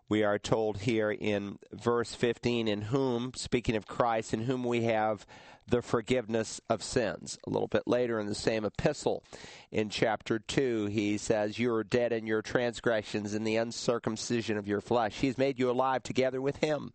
we 0.10 0.24
are 0.24 0.38
told 0.38 0.82
here 0.82 1.12
in 1.12 1.60
verse 1.72 2.14
15, 2.14 2.68
in 2.68 2.82
whom, 2.84 3.34
speaking 3.36 3.76
of 3.76 3.88
Christ, 3.88 4.34
in 4.34 4.42
whom 4.42 4.64
we 4.64 4.84
have 4.84 5.26
the 5.68 5.82
forgiveness 5.82 6.62
of 6.70 6.84
sins. 6.84 7.38
A 7.46 7.50
little 7.50 7.68
bit 7.68 7.84
later 7.88 8.20
in 8.20 8.28
the 8.28 8.36
same 8.36 8.66
epistle, 8.66 9.24
in 9.72 9.90
chapter 9.90 10.40
2, 10.40 10.88
he 10.88 11.18
says, 11.18 11.60
You 11.60 11.74
are 11.74 11.84
dead 11.84 12.12
in 12.12 12.28
your 12.28 12.42
transgressions 12.42 13.34
in 13.34 13.44
the 13.44 13.58
uncircumcision 13.58 14.58
of 14.58 14.68
your 14.68 14.82
flesh. 14.82 15.20
He 15.20 15.28
has 15.28 15.38
made 15.38 15.60
you 15.60 15.70
alive 15.70 16.04
together 16.04 16.42
with 16.42 16.58
him, 16.58 16.94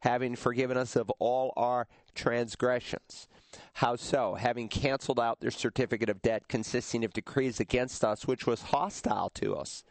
having 0.00 0.36
forgiven 0.36 0.76
us 0.76 0.96
of 0.96 1.10
all 1.18 1.52
our 1.56 1.86
transgressions. 2.14 3.28
How 3.74 3.96
so? 3.96 4.34
Having 4.34 4.68
canceled 4.68 5.20
out 5.20 5.40
their 5.40 5.50
certificate 5.50 6.08
of 6.08 6.22
debt 6.22 6.48
consisting 6.48 7.04
of 7.04 7.12
decrees 7.12 7.60
against 7.60 8.04
us, 8.04 8.26
which 8.26 8.46
was 8.46 8.62
hostile 8.62 9.30
to 9.30 9.56
us 9.56 9.84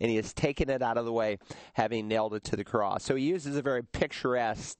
and 0.00 0.10
he 0.10 0.16
has 0.16 0.32
taken 0.32 0.70
it 0.70 0.82
out 0.82 0.96
of 0.96 1.04
the 1.04 1.12
way, 1.12 1.38
having 1.74 2.08
nailed 2.08 2.34
it 2.34 2.44
to 2.44 2.56
the 2.56 2.64
cross. 2.64 3.04
So 3.04 3.16
he 3.16 3.24
uses 3.24 3.56
a 3.56 3.62
very 3.62 3.82
picturesque 3.82 4.78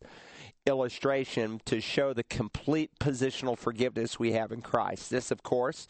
illustration 0.69 1.61
to 1.65 1.81
show 1.81 2.13
the 2.13 2.23
complete 2.23 2.91
positional 3.01 3.59
forgiveness 3.59 4.19
we 4.19 4.33
have 4.33 4.53
in 4.53 4.61
Christ. 4.61 5.11
This, 5.11 5.31
of 5.31 5.43
course, 5.43 5.89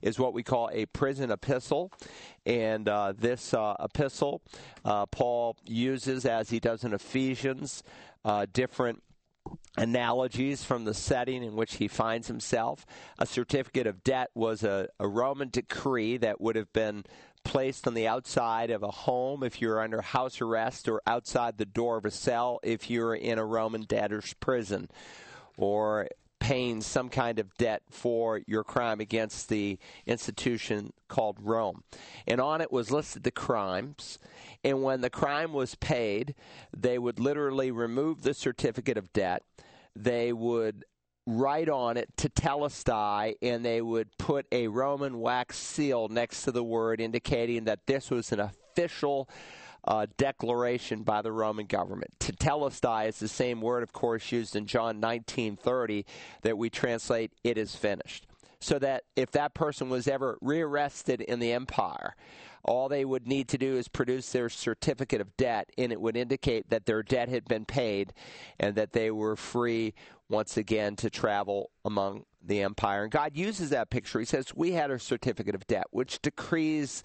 is 0.00 0.18
what 0.18 0.32
we 0.32 0.42
call 0.42 0.70
a 0.72 0.86
prison 0.86 1.30
epistle. 1.30 1.92
And 2.46 2.88
uh, 2.88 3.12
this 3.18 3.52
uh, 3.52 3.74
epistle, 3.80 4.40
uh, 4.84 5.06
Paul 5.06 5.56
uses, 5.66 6.24
as 6.24 6.48
he 6.48 6.60
does 6.60 6.84
in 6.84 6.94
Ephesians, 6.94 7.82
uh, 8.24 8.46
different 8.52 9.02
analogies 9.76 10.62
from 10.62 10.84
the 10.84 10.94
setting 10.94 11.42
in 11.42 11.56
which 11.56 11.76
he 11.76 11.88
finds 11.88 12.28
himself. 12.28 12.86
A 13.18 13.26
certificate 13.26 13.86
of 13.86 14.04
debt 14.04 14.30
was 14.34 14.62
a, 14.62 14.88
a 14.98 15.08
Roman 15.08 15.48
decree 15.48 16.16
that 16.18 16.40
would 16.40 16.56
have 16.56 16.72
been 16.72 17.04
placed 17.44 17.86
on 17.86 17.94
the 17.94 18.06
outside 18.06 18.70
of 18.70 18.82
a 18.82 18.90
home 18.90 19.42
if 19.42 19.60
you're 19.60 19.80
under 19.80 20.00
house 20.00 20.40
arrest 20.40 20.88
or 20.88 21.00
outside 21.06 21.58
the 21.58 21.64
door 21.64 21.96
of 21.96 22.04
a 22.04 22.10
cell 22.10 22.60
if 22.62 22.90
you're 22.90 23.14
in 23.14 23.38
a 23.38 23.44
Roman 23.44 23.82
debtor's 23.82 24.34
prison 24.34 24.88
or 25.56 26.08
paying 26.38 26.80
some 26.80 27.08
kind 27.08 27.38
of 27.38 27.54
debt 27.58 27.82
for 27.90 28.40
your 28.46 28.64
crime 28.64 28.98
against 28.98 29.48
the 29.48 29.78
institution 30.06 30.92
called 31.06 31.36
Rome. 31.40 31.84
And 32.26 32.40
on 32.40 32.60
it 32.60 32.72
was 32.72 32.90
listed 32.90 33.22
the 33.22 33.30
crimes. 33.30 34.18
And 34.64 34.82
when 34.82 35.02
the 35.02 35.10
crime 35.10 35.52
was 35.52 35.74
paid, 35.74 36.34
they 36.76 36.98
would 36.98 37.20
literally 37.20 37.70
remove 37.70 38.22
the 38.22 38.34
certificate 38.34 38.96
of 38.96 39.12
debt. 39.12 39.44
They 39.94 40.32
would 40.32 40.84
write 41.26 41.68
on 41.68 41.96
it 41.96 42.08
tetelestai, 42.16 43.34
and 43.42 43.64
they 43.64 43.80
would 43.80 44.16
put 44.18 44.46
a 44.52 44.68
Roman 44.68 45.20
wax 45.20 45.58
seal 45.58 46.08
next 46.08 46.42
to 46.42 46.52
the 46.52 46.64
word, 46.64 47.00
indicating 47.00 47.64
that 47.64 47.86
this 47.86 48.10
was 48.10 48.32
an 48.32 48.40
official 48.40 49.28
uh, 49.84 50.06
declaration 50.16 51.02
by 51.02 51.22
the 51.22 51.32
Roman 51.32 51.66
government. 51.66 52.10
Tetelestai 52.18 53.08
is 53.08 53.18
the 53.18 53.28
same 53.28 53.60
word, 53.60 53.82
of 53.82 53.92
course, 53.92 54.30
used 54.30 54.56
in 54.56 54.66
John 54.66 55.00
19:30 55.00 56.04
that 56.42 56.58
we 56.58 56.70
translate 56.70 57.32
"it 57.44 57.56
is 57.56 57.74
finished." 57.74 58.26
So 58.62 58.78
that 58.78 59.04
if 59.16 59.30
that 59.30 59.54
person 59.54 59.88
was 59.88 60.06
ever 60.06 60.36
rearrested 60.42 61.22
in 61.22 61.38
the 61.38 61.52
empire, 61.52 62.14
all 62.64 62.88
they 62.88 63.04
would 63.04 63.26
need 63.26 63.48
to 63.48 63.58
do 63.58 63.76
is 63.76 63.88
produce 63.88 64.30
their 64.32 64.48
certificate 64.48 65.20
of 65.20 65.36
debt, 65.36 65.70
and 65.78 65.92
it 65.92 66.00
would 66.00 66.16
indicate 66.16 66.70
that 66.70 66.86
their 66.86 67.02
debt 67.02 67.28
had 67.28 67.46
been 67.46 67.64
paid 67.64 68.12
and 68.58 68.74
that 68.74 68.92
they 68.92 69.10
were 69.10 69.36
free 69.36 69.94
once 70.28 70.56
again 70.56 70.96
to 70.96 71.10
travel 71.10 71.70
among 71.84 72.24
the 72.42 72.62
empire. 72.62 73.02
And 73.02 73.12
God 73.12 73.36
uses 73.36 73.70
that 73.70 73.90
picture. 73.90 74.18
He 74.20 74.24
says, 74.24 74.54
We 74.54 74.72
had 74.72 74.90
a 74.90 74.98
certificate 74.98 75.54
of 75.54 75.66
debt, 75.66 75.86
which 75.90 76.22
decrees 76.22 77.02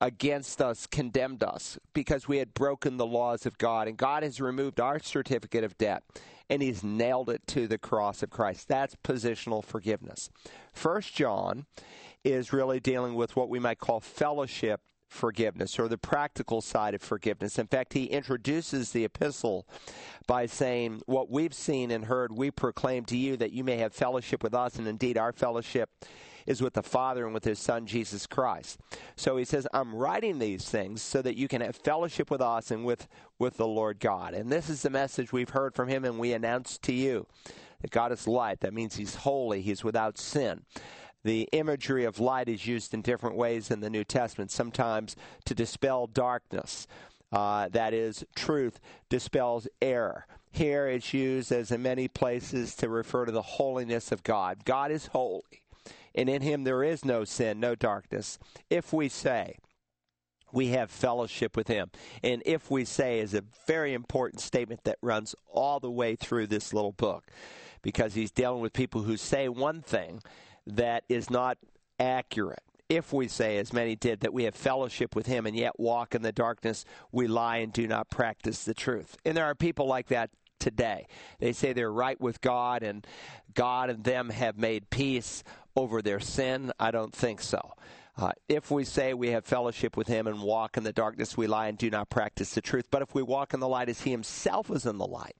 against 0.00 0.62
us 0.62 0.86
condemned 0.86 1.42
us 1.42 1.78
because 1.92 2.28
we 2.28 2.38
had 2.38 2.54
broken 2.54 2.96
the 2.96 3.06
laws 3.06 3.46
of 3.46 3.58
God. 3.58 3.88
And 3.88 3.96
God 3.96 4.22
has 4.22 4.40
removed 4.40 4.78
our 4.78 5.00
certificate 5.00 5.64
of 5.64 5.76
debt 5.76 6.04
and 6.48 6.62
he's 6.62 6.82
nailed 6.82 7.28
it 7.28 7.46
to 7.48 7.66
the 7.66 7.78
cross 7.78 8.22
of 8.22 8.30
Christ. 8.30 8.68
That's 8.68 8.96
positional 9.04 9.62
forgiveness. 9.64 10.30
First 10.72 11.14
John 11.14 11.66
is 12.24 12.52
really 12.52 12.80
dealing 12.80 13.14
with 13.14 13.36
what 13.36 13.48
we 13.48 13.58
might 13.58 13.78
call 13.78 14.00
fellowship 14.00 14.80
forgiveness 15.08 15.78
or 15.78 15.88
the 15.88 15.98
practical 15.98 16.60
side 16.60 16.94
of 16.94 17.02
forgiveness. 17.02 17.58
In 17.58 17.66
fact, 17.66 17.94
he 17.94 18.04
introduces 18.04 18.92
the 18.92 19.04
epistle 19.04 19.66
by 20.26 20.46
saying, 20.46 21.02
What 21.06 21.30
we've 21.30 21.54
seen 21.54 21.90
and 21.90 22.04
heard, 22.04 22.32
we 22.32 22.50
proclaim 22.50 23.04
to 23.06 23.16
you 23.16 23.36
that 23.38 23.52
you 23.52 23.64
may 23.64 23.78
have 23.78 23.92
fellowship 23.92 24.42
with 24.42 24.54
us, 24.54 24.76
and 24.76 24.86
indeed 24.86 25.18
our 25.18 25.32
fellowship 25.32 25.90
is 26.46 26.62
with 26.62 26.72
the 26.72 26.82
Father 26.82 27.26
and 27.26 27.34
with 27.34 27.44
his 27.44 27.58
Son, 27.58 27.86
Jesus 27.86 28.26
Christ. 28.26 28.80
So 29.16 29.36
he 29.36 29.44
says, 29.44 29.66
I'm 29.74 29.94
writing 29.94 30.38
these 30.38 30.66
things 30.66 31.02
so 31.02 31.20
that 31.20 31.36
you 31.36 31.46
can 31.46 31.60
have 31.60 31.76
fellowship 31.76 32.30
with 32.30 32.40
us 32.40 32.70
and 32.70 32.86
with, 32.86 33.06
with 33.38 33.58
the 33.58 33.66
Lord 33.66 34.00
God. 34.00 34.32
And 34.32 34.50
this 34.50 34.70
is 34.70 34.80
the 34.80 34.88
message 34.88 35.30
we've 35.30 35.50
heard 35.50 35.74
from 35.74 35.88
him 35.88 36.06
and 36.06 36.18
we 36.18 36.32
announce 36.32 36.78
to 36.78 36.92
you 36.94 37.26
that 37.82 37.90
God 37.90 38.12
is 38.12 38.26
light. 38.26 38.60
That 38.60 38.72
means 38.72 38.96
he's 38.96 39.16
holy, 39.16 39.60
he's 39.60 39.84
without 39.84 40.16
sin 40.16 40.62
the 41.28 41.46
imagery 41.52 42.04
of 42.04 42.18
light 42.18 42.48
is 42.48 42.66
used 42.66 42.94
in 42.94 43.02
different 43.02 43.36
ways 43.36 43.70
in 43.70 43.80
the 43.80 43.90
New 43.90 44.02
Testament, 44.02 44.50
sometimes 44.50 45.14
to 45.44 45.54
dispel 45.54 46.06
darkness. 46.06 46.86
Uh, 47.30 47.68
that 47.68 47.92
is, 47.92 48.24
truth 48.34 48.80
dispels 49.10 49.68
error. 49.82 50.26
Here 50.50 50.88
it's 50.88 51.12
used, 51.12 51.52
as 51.52 51.70
in 51.70 51.82
many 51.82 52.08
places, 52.08 52.74
to 52.76 52.88
refer 52.88 53.26
to 53.26 53.32
the 53.32 53.42
holiness 53.42 54.10
of 54.10 54.22
God. 54.22 54.64
God 54.64 54.90
is 54.90 55.08
holy, 55.08 55.62
and 56.14 56.30
in 56.30 56.40
him 56.40 56.64
there 56.64 56.82
is 56.82 57.04
no 57.04 57.24
sin, 57.24 57.60
no 57.60 57.74
darkness. 57.74 58.38
If 58.70 58.94
we 58.94 59.10
say, 59.10 59.58
we 60.50 60.68
have 60.68 60.90
fellowship 60.90 61.58
with 61.58 61.68
him. 61.68 61.90
And 62.22 62.42
if 62.46 62.70
we 62.70 62.86
say 62.86 63.20
is 63.20 63.34
a 63.34 63.44
very 63.66 63.92
important 63.92 64.40
statement 64.40 64.84
that 64.84 64.96
runs 65.02 65.34
all 65.52 65.78
the 65.78 65.90
way 65.90 66.16
through 66.16 66.46
this 66.46 66.72
little 66.72 66.92
book 66.92 67.24
because 67.82 68.14
he's 68.14 68.30
dealing 68.30 68.62
with 68.62 68.72
people 68.72 69.02
who 69.02 69.18
say 69.18 69.50
one 69.50 69.82
thing 69.82 70.22
that 70.68 71.04
is 71.08 71.30
not 71.30 71.58
accurate. 71.98 72.62
If 72.88 73.12
we 73.12 73.28
say, 73.28 73.58
as 73.58 73.72
many 73.72 73.96
did, 73.96 74.20
that 74.20 74.32
we 74.32 74.44
have 74.44 74.54
fellowship 74.54 75.14
with 75.14 75.26
him 75.26 75.44
and 75.44 75.54
yet 75.54 75.78
walk 75.78 76.14
in 76.14 76.22
the 76.22 76.32
darkness, 76.32 76.86
we 77.12 77.26
lie 77.26 77.58
and 77.58 77.72
do 77.72 77.86
not 77.86 78.08
practice 78.08 78.64
the 78.64 78.72
truth. 78.72 79.16
And 79.26 79.36
there 79.36 79.44
are 79.44 79.54
people 79.54 79.86
like 79.86 80.08
that 80.08 80.30
today. 80.58 81.06
They 81.38 81.52
say 81.52 81.72
they're 81.72 81.92
right 81.92 82.18
with 82.20 82.40
God 82.40 82.82
and 82.82 83.06
God 83.54 83.90
and 83.90 84.04
them 84.04 84.30
have 84.30 84.56
made 84.56 84.88
peace 84.90 85.44
over 85.76 86.00
their 86.00 86.20
sin. 86.20 86.72
I 86.80 86.90
don't 86.90 87.14
think 87.14 87.42
so. 87.42 87.60
Uh, 88.16 88.32
if 88.48 88.70
we 88.70 88.84
say 88.84 89.14
we 89.14 89.30
have 89.30 89.44
fellowship 89.44 89.96
with 89.96 90.08
him 90.08 90.26
and 90.26 90.42
walk 90.42 90.76
in 90.76 90.82
the 90.82 90.92
darkness, 90.92 91.36
we 91.36 91.46
lie 91.46 91.68
and 91.68 91.78
do 91.78 91.88
not 91.88 92.10
practice 92.10 92.52
the 92.52 92.60
truth. 92.60 92.86
But 92.90 93.02
if 93.02 93.14
we 93.14 93.22
walk 93.22 93.54
in 93.54 93.60
the 93.60 93.68
light 93.68 93.88
as 93.88 94.00
he 94.00 94.10
himself 94.10 94.70
is 94.70 94.86
in 94.86 94.98
the 94.98 95.06
light, 95.06 95.36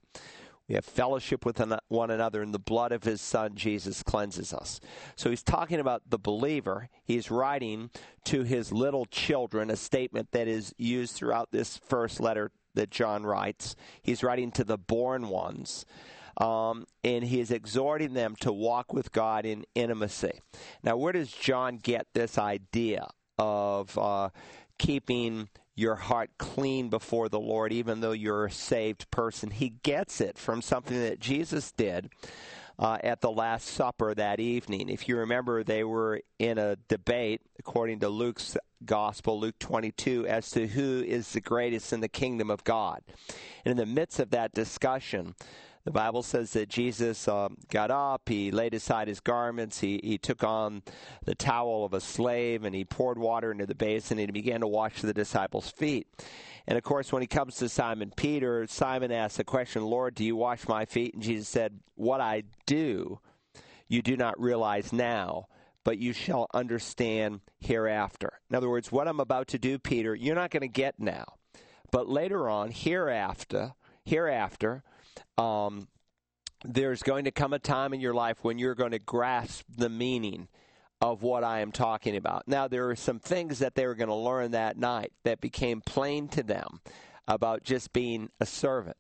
we 0.69 0.75
have 0.75 0.85
fellowship 0.85 1.47
with 1.47 1.63
one 1.89 2.11
another, 2.11 2.43
and 2.43 2.53
the 2.53 2.59
blood 2.59 2.93
of 2.93 3.05
his 3.05 3.21
son, 3.23 3.55
Jesus, 3.55 4.03
cleanses 4.03 4.53
us. 4.53 4.81
So 5.17 5.31
he's 5.31 5.43
talking 5.43 5.81
about 5.81 6.03
the 6.11 6.19
believer. 6.19 6.91
He's 7.03 7.31
writing 7.31 7.91
to 8.25 8.43
his 8.43 8.71
little 8.71 9.07
children, 9.07 9.71
a 9.71 9.77
statement 9.77 10.29
that 10.33 10.47
is 10.47 10.75
used 10.77 11.15
throughout 11.17 11.53
this 11.53 11.79
first 11.79 12.21
letter 12.21 12.51
that 12.75 12.91
John 12.91 13.25
writes. 13.25 13.77
He's 14.03 14.23
writing 14.23 14.53
to 14.53 14.65
the 14.65 14.77
born 14.77 15.29
ones. 15.29 15.87
um, 16.39 16.87
and 17.03 17.25
he 17.25 17.41
is 17.41 17.51
exhorting 17.51 18.15
them 18.15 18.37
to 18.41 18.53
walk 18.53 18.93
with 18.93 19.13
God 19.13 19.45
in 19.45 19.65
intimacy. 19.75 20.41
Now, 20.83 20.97
where 20.97 21.13
does 21.13 21.31
John 21.33 21.77
get 21.77 22.07
this 22.15 22.39
idea 22.39 23.09
of 23.39 23.99
uh, 23.99 24.31
keeping 24.79 25.49
your 25.79 25.95
heart 25.95 26.31
clean 26.39 26.89
before 26.89 27.29
the 27.29 27.41
Lord, 27.41 27.73
even 27.73 28.01
though 28.01 28.13
you're 28.13 28.47
a 28.47 28.51
saved 28.51 29.11
person? 29.11 29.51
He 29.51 29.71
gets 29.83 30.21
it 30.21 30.37
from 30.37 30.61
something 30.61 31.01
that 31.01 31.21
Jesus 31.21 31.73
did. 31.73 32.11
Uh, 32.81 32.97
at 33.03 33.21
the 33.21 33.31
Last 33.31 33.67
Supper 33.67 34.15
that 34.15 34.39
evening. 34.39 34.89
If 34.89 35.09
you 35.09 35.17
remember, 35.17 35.65
they 35.65 35.83
were 35.83 36.21
in 36.39 36.59
a 36.59 36.77
debate, 36.87 37.41
according 37.59 37.99
to 37.99 38.09
Luke's 38.09 38.57
Gospel, 38.85 39.41
Luke 39.41 39.59
22, 39.59 40.29
as 40.29 40.49
to 40.53 40.69
who 40.69 41.03
is 41.03 41.33
the 41.33 41.41
greatest 41.41 41.93
in 41.93 41.99
the 41.99 42.09
kingdom 42.09 42.51
of 42.51 42.63
God. 42.63 43.01
And 43.65 43.73
in 43.73 43.77
the 43.77 43.85
midst 43.85 44.21
of 44.21 44.31
that 44.31 44.55
discussion, 44.55 45.35
the 45.89 45.93
Bible 45.93 46.23
says 46.23 46.53
that 46.53 46.69
Jesus 46.69 47.27
um, 47.29 47.57
got 47.71 47.91
up, 47.91 48.29
he 48.29 48.51
laid 48.51 48.75
aside 48.75 49.09
his 49.09 49.21
garments, 49.21 49.81
he, 49.81 49.99
he 50.05 50.19
took 50.19 50.45
on 50.45 50.83
the 51.25 51.35
towel 51.35 51.83
of 51.83 51.95
a 51.95 52.01
slave, 52.03 52.65
and 52.65 52.75
he 52.75 52.85
poured 52.85 53.17
water 53.17 53.51
into 53.51 53.65
the 53.65 53.75
basin, 53.75 54.19
and 54.19 54.29
he 54.29 54.33
began 54.33 54.61
to 54.61 54.67
wash 54.67 55.01
the 55.01 55.15
disciples' 55.15 55.71
feet. 55.71 56.07
And 56.67 56.77
of 56.77 56.85
course, 56.85 57.11
when 57.11 57.23
he 57.23 57.27
comes 57.27 57.57
to 57.57 57.71
Simon 57.71 58.13
Peter, 58.15 58.67
Simon 58.67 59.11
asks 59.11 59.39
the 59.39 59.45
question, 59.45 59.83
Lord, 59.83 60.15
do 60.15 60.27
you 60.27 60.37
wash 60.37 60.69
my 60.69 60.85
feet? 60.85 61.15
And 61.15 61.23
Jesus 61.23 61.49
said, 61.49 61.81
What 61.95 62.21
I 62.21 62.43
do, 62.67 63.21
you 63.89 64.03
do 64.03 64.15
not 64.15 64.39
realize 64.39 64.93
now, 64.93 65.47
but 65.85 65.97
you 65.97 66.13
shall 66.13 66.49
understand 66.53 67.41
hereafter. 67.61 68.41
In 68.51 68.57
other 68.57 68.69
words, 68.69 68.93
what 68.93 69.09
I'm 69.09 69.21
about 69.21 69.49
to 69.49 69.59
do, 69.59 69.79
Peter, 69.79 70.15
you're 70.15 70.35
not 70.35 70.51
going 70.51 70.61
to 70.61 70.69
get 70.69 71.01
now. 71.01 71.25
But 71.91 72.11
later 72.11 72.47
on, 72.51 72.73
hereafter, 72.73 73.73
hereafter, 74.05 74.83
um, 75.37 75.89
there's 76.65 77.03
going 77.03 77.25
to 77.25 77.31
come 77.31 77.53
a 77.53 77.59
time 77.59 77.93
in 77.95 78.01
your 78.01 78.15
life 78.15 78.39
when 78.43 78.59
you're 78.59 78.75
going 78.75 78.93
to 78.93 78.99
grasp 78.99 79.65
the 79.77 79.89
meaning 79.89 80.49
of 81.01 81.23
what 81.23 81.45
I 81.45 81.61
am 81.61 81.71
talking 81.71 82.17
about. 82.17 82.49
Now, 82.49 82.67
there 82.67 82.91
are 82.91 82.97
some 82.97 83.21
things 83.21 83.61
that 83.61 83.75
they 83.75 83.87
were 83.87 83.95
going 83.95 84.09
to 84.09 84.15
learn 84.15 84.51
that 84.51 84.77
night 84.77 85.13
that 85.25 85.41
became 85.41 85.81
plain 85.81 86.29
to 86.29 86.43
them 86.43 86.81
about 87.29 87.63
just 87.63 87.93
being 87.93 88.31
a 88.41 88.47
servant. 88.47 88.97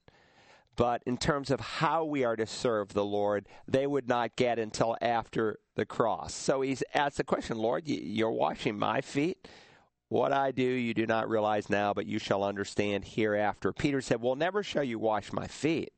But 0.76 1.02
in 1.06 1.16
terms 1.16 1.50
of 1.50 1.58
how 1.58 2.04
we 2.04 2.24
are 2.24 2.36
to 2.36 2.46
serve 2.46 2.92
the 2.92 3.04
Lord, 3.04 3.46
they 3.66 3.84
would 3.84 4.06
not 4.06 4.36
get 4.36 4.60
until 4.60 4.96
after 5.00 5.58
the 5.74 5.84
cross. 5.84 6.32
So 6.32 6.60
he's 6.60 6.84
asked 6.94 7.16
the 7.16 7.24
question, 7.24 7.58
Lord, 7.58 7.88
you're 7.88 8.30
washing 8.30 8.78
my 8.78 9.00
feet? 9.00 9.48
What 10.08 10.32
I 10.32 10.52
do 10.52 10.62
you 10.62 10.94
do 10.94 11.06
not 11.06 11.28
realize 11.28 11.68
now, 11.68 11.92
but 11.92 12.06
you 12.06 12.18
shall 12.18 12.42
understand 12.42 13.04
hereafter. 13.04 13.72
Peter 13.72 14.00
said, 14.00 14.22
Well, 14.22 14.36
never 14.36 14.62
shall 14.62 14.84
you 14.84 14.98
wash 14.98 15.32
my 15.32 15.46
feet. 15.46 15.92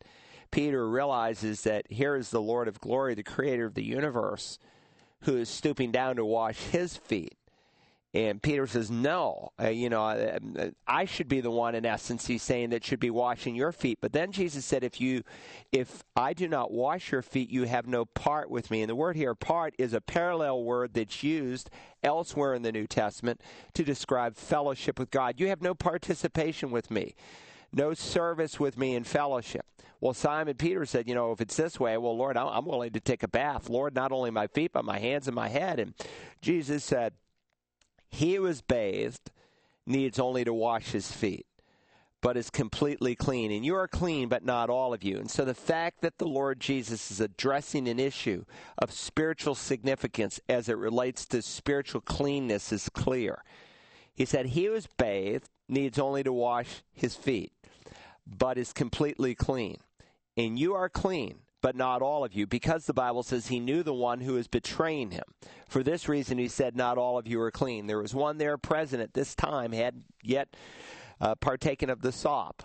Peter 0.50 0.88
realizes 0.88 1.62
that 1.62 1.90
here 1.90 2.16
is 2.16 2.30
the 2.30 2.40
Lord 2.40 2.66
of 2.66 2.80
glory, 2.80 3.14
the 3.14 3.22
creator 3.22 3.66
of 3.66 3.74
the 3.74 3.84
universe, 3.84 4.58
who 5.22 5.36
is 5.36 5.48
stooping 5.48 5.92
down 5.92 6.16
to 6.16 6.24
wash 6.24 6.58
his 6.58 6.96
feet. 6.96 7.36
And 8.12 8.42
Peter 8.42 8.66
says, 8.66 8.90
No, 8.90 9.52
uh, 9.60 9.68
you 9.68 9.88
know, 9.88 10.02
uh, 10.02 10.70
I 10.86 11.04
should 11.04 11.28
be 11.28 11.40
the 11.40 11.50
one, 11.50 11.76
in 11.76 11.86
essence, 11.86 12.26
he's 12.26 12.42
saying 12.42 12.70
that 12.70 12.84
should 12.84 12.98
be 12.98 13.10
washing 13.10 13.54
your 13.54 13.70
feet. 13.70 13.98
But 14.00 14.12
then 14.12 14.32
Jesus 14.32 14.64
said, 14.64 14.82
If 14.82 15.00
you, 15.00 15.22
if 15.70 16.02
I 16.16 16.32
do 16.32 16.48
not 16.48 16.72
wash 16.72 17.12
your 17.12 17.22
feet, 17.22 17.50
you 17.50 17.64
have 17.64 17.86
no 17.86 18.04
part 18.04 18.50
with 18.50 18.70
me. 18.70 18.82
And 18.82 18.90
the 18.90 18.96
word 18.96 19.16
here, 19.16 19.34
part, 19.36 19.74
is 19.78 19.92
a 19.92 20.00
parallel 20.00 20.64
word 20.64 20.94
that's 20.94 21.22
used 21.22 21.70
elsewhere 22.02 22.54
in 22.54 22.62
the 22.62 22.72
New 22.72 22.88
Testament 22.88 23.40
to 23.74 23.84
describe 23.84 24.36
fellowship 24.36 24.98
with 24.98 25.10
God. 25.12 25.38
You 25.38 25.48
have 25.48 25.62
no 25.62 25.74
participation 25.74 26.72
with 26.72 26.90
me, 26.90 27.14
no 27.72 27.94
service 27.94 28.58
with 28.58 28.76
me 28.76 28.96
in 28.96 29.04
fellowship. 29.04 29.64
Well, 30.00 30.14
Simon 30.14 30.56
Peter 30.56 30.84
said, 30.84 31.06
You 31.06 31.14
know, 31.14 31.30
if 31.30 31.40
it's 31.40 31.56
this 31.56 31.78
way, 31.78 31.96
well, 31.96 32.16
Lord, 32.16 32.36
I'm 32.36 32.64
willing 32.64 32.92
to 32.92 33.00
take 33.00 33.22
a 33.22 33.28
bath. 33.28 33.68
Lord, 33.68 33.94
not 33.94 34.10
only 34.10 34.32
my 34.32 34.48
feet, 34.48 34.72
but 34.72 34.84
my 34.84 34.98
hands 34.98 35.28
and 35.28 35.34
my 35.36 35.48
head. 35.48 35.78
And 35.78 35.94
Jesus 36.40 36.82
said, 36.82 37.12
He 38.10 38.36
is 38.36 38.60
bathed 38.60 39.30
needs 39.86 40.18
only 40.18 40.44
to 40.44 40.52
wash 40.52 40.92
his 40.92 41.10
feet 41.10 41.46
but 42.22 42.36
is 42.36 42.50
completely 42.50 43.14
clean. 43.14 43.50
And 43.50 43.64
you 43.64 43.74
are 43.76 43.88
clean, 43.88 44.28
but 44.28 44.44
not 44.44 44.68
all 44.68 44.92
of 44.92 45.02
you. 45.02 45.16
And 45.16 45.30
so 45.30 45.42
the 45.42 45.54
fact 45.54 46.02
that 46.02 46.18
the 46.18 46.26
Lord 46.26 46.60
Jesus 46.60 47.10
is 47.10 47.18
addressing 47.18 47.88
an 47.88 47.98
issue 47.98 48.44
of 48.76 48.92
spiritual 48.92 49.54
significance 49.54 50.38
as 50.46 50.68
it 50.68 50.76
relates 50.76 51.24
to 51.28 51.40
spiritual 51.40 52.02
cleanness 52.02 52.72
is 52.72 52.90
clear. 52.90 53.42
He 54.14 54.26
said, 54.26 54.48
He 54.48 54.66
is 54.66 54.86
bathed 54.98 55.48
needs 55.66 55.98
only 55.98 56.22
to 56.22 56.32
wash 56.32 56.82
his 56.92 57.14
feet, 57.14 57.52
but 58.26 58.58
is 58.58 58.74
completely 58.74 59.34
clean 59.34 59.78
and 60.36 60.58
you 60.58 60.74
are 60.74 60.88
clean, 60.88 61.40
but 61.62 61.76
not 61.76 62.02
all 62.02 62.24
of 62.24 62.34
you, 62.34 62.46
because 62.46 62.86
the 62.86 62.94
Bible 62.94 63.22
says 63.22 63.46
he 63.46 63.60
knew 63.60 63.82
the 63.82 63.94
one 63.94 64.20
who 64.20 64.36
is 64.36 64.48
betraying 64.48 65.10
him. 65.10 65.24
For 65.68 65.82
this 65.82 66.08
reason, 66.08 66.38
he 66.38 66.48
said, 66.48 66.76
Not 66.76 66.98
all 66.98 67.18
of 67.18 67.26
you 67.26 67.40
are 67.40 67.50
clean. 67.50 67.86
There 67.86 67.98
was 67.98 68.14
one 68.14 68.38
there 68.38 68.56
present 68.58 69.02
at 69.02 69.14
this 69.14 69.34
time, 69.34 69.72
had 69.72 70.02
yet 70.22 70.56
uh, 71.20 71.34
partaken 71.34 71.90
of 71.90 72.02
the 72.02 72.12
sop, 72.12 72.62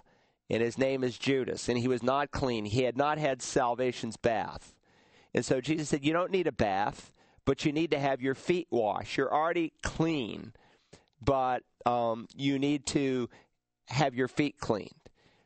and 0.50 0.62
his 0.62 0.78
name 0.78 1.04
is 1.04 1.18
Judas, 1.18 1.68
and 1.68 1.78
he 1.78 1.88
was 1.88 2.04
not 2.04 2.32
clean. 2.32 2.66
He 2.66 2.84
had 2.84 2.98
not 2.98 3.18
had 3.18 3.42
salvation's 3.42 4.18
bath. 4.18 4.76
And 5.34 5.44
so 5.44 5.60
Jesus 5.60 5.90
said, 5.90 6.06
You 6.06 6.14
don't 6.14 6.32
need 6.32 6.48
a 6.48 6.52
bath, 6.52 7.12
but 7.44 7.66
you 7.66 7.72
need 7.72 7.92
to 7.92 8.00
have 8.00 8.22
your 8.22 8.36
feet 8.36 8.68
washed. 8.72 9.18
You're 9.18 9.34
already 9.34 9.74
clean, 9.84 10.54
but 11.22 11.64
um, 11.86 12.28
you 12.36 12.58
need 12.58 12.86
to 12.88 13.30
have 13.88 14.16
your 14.16 14.28
feet 14.28 14.60
cleaned. 14.60 14.92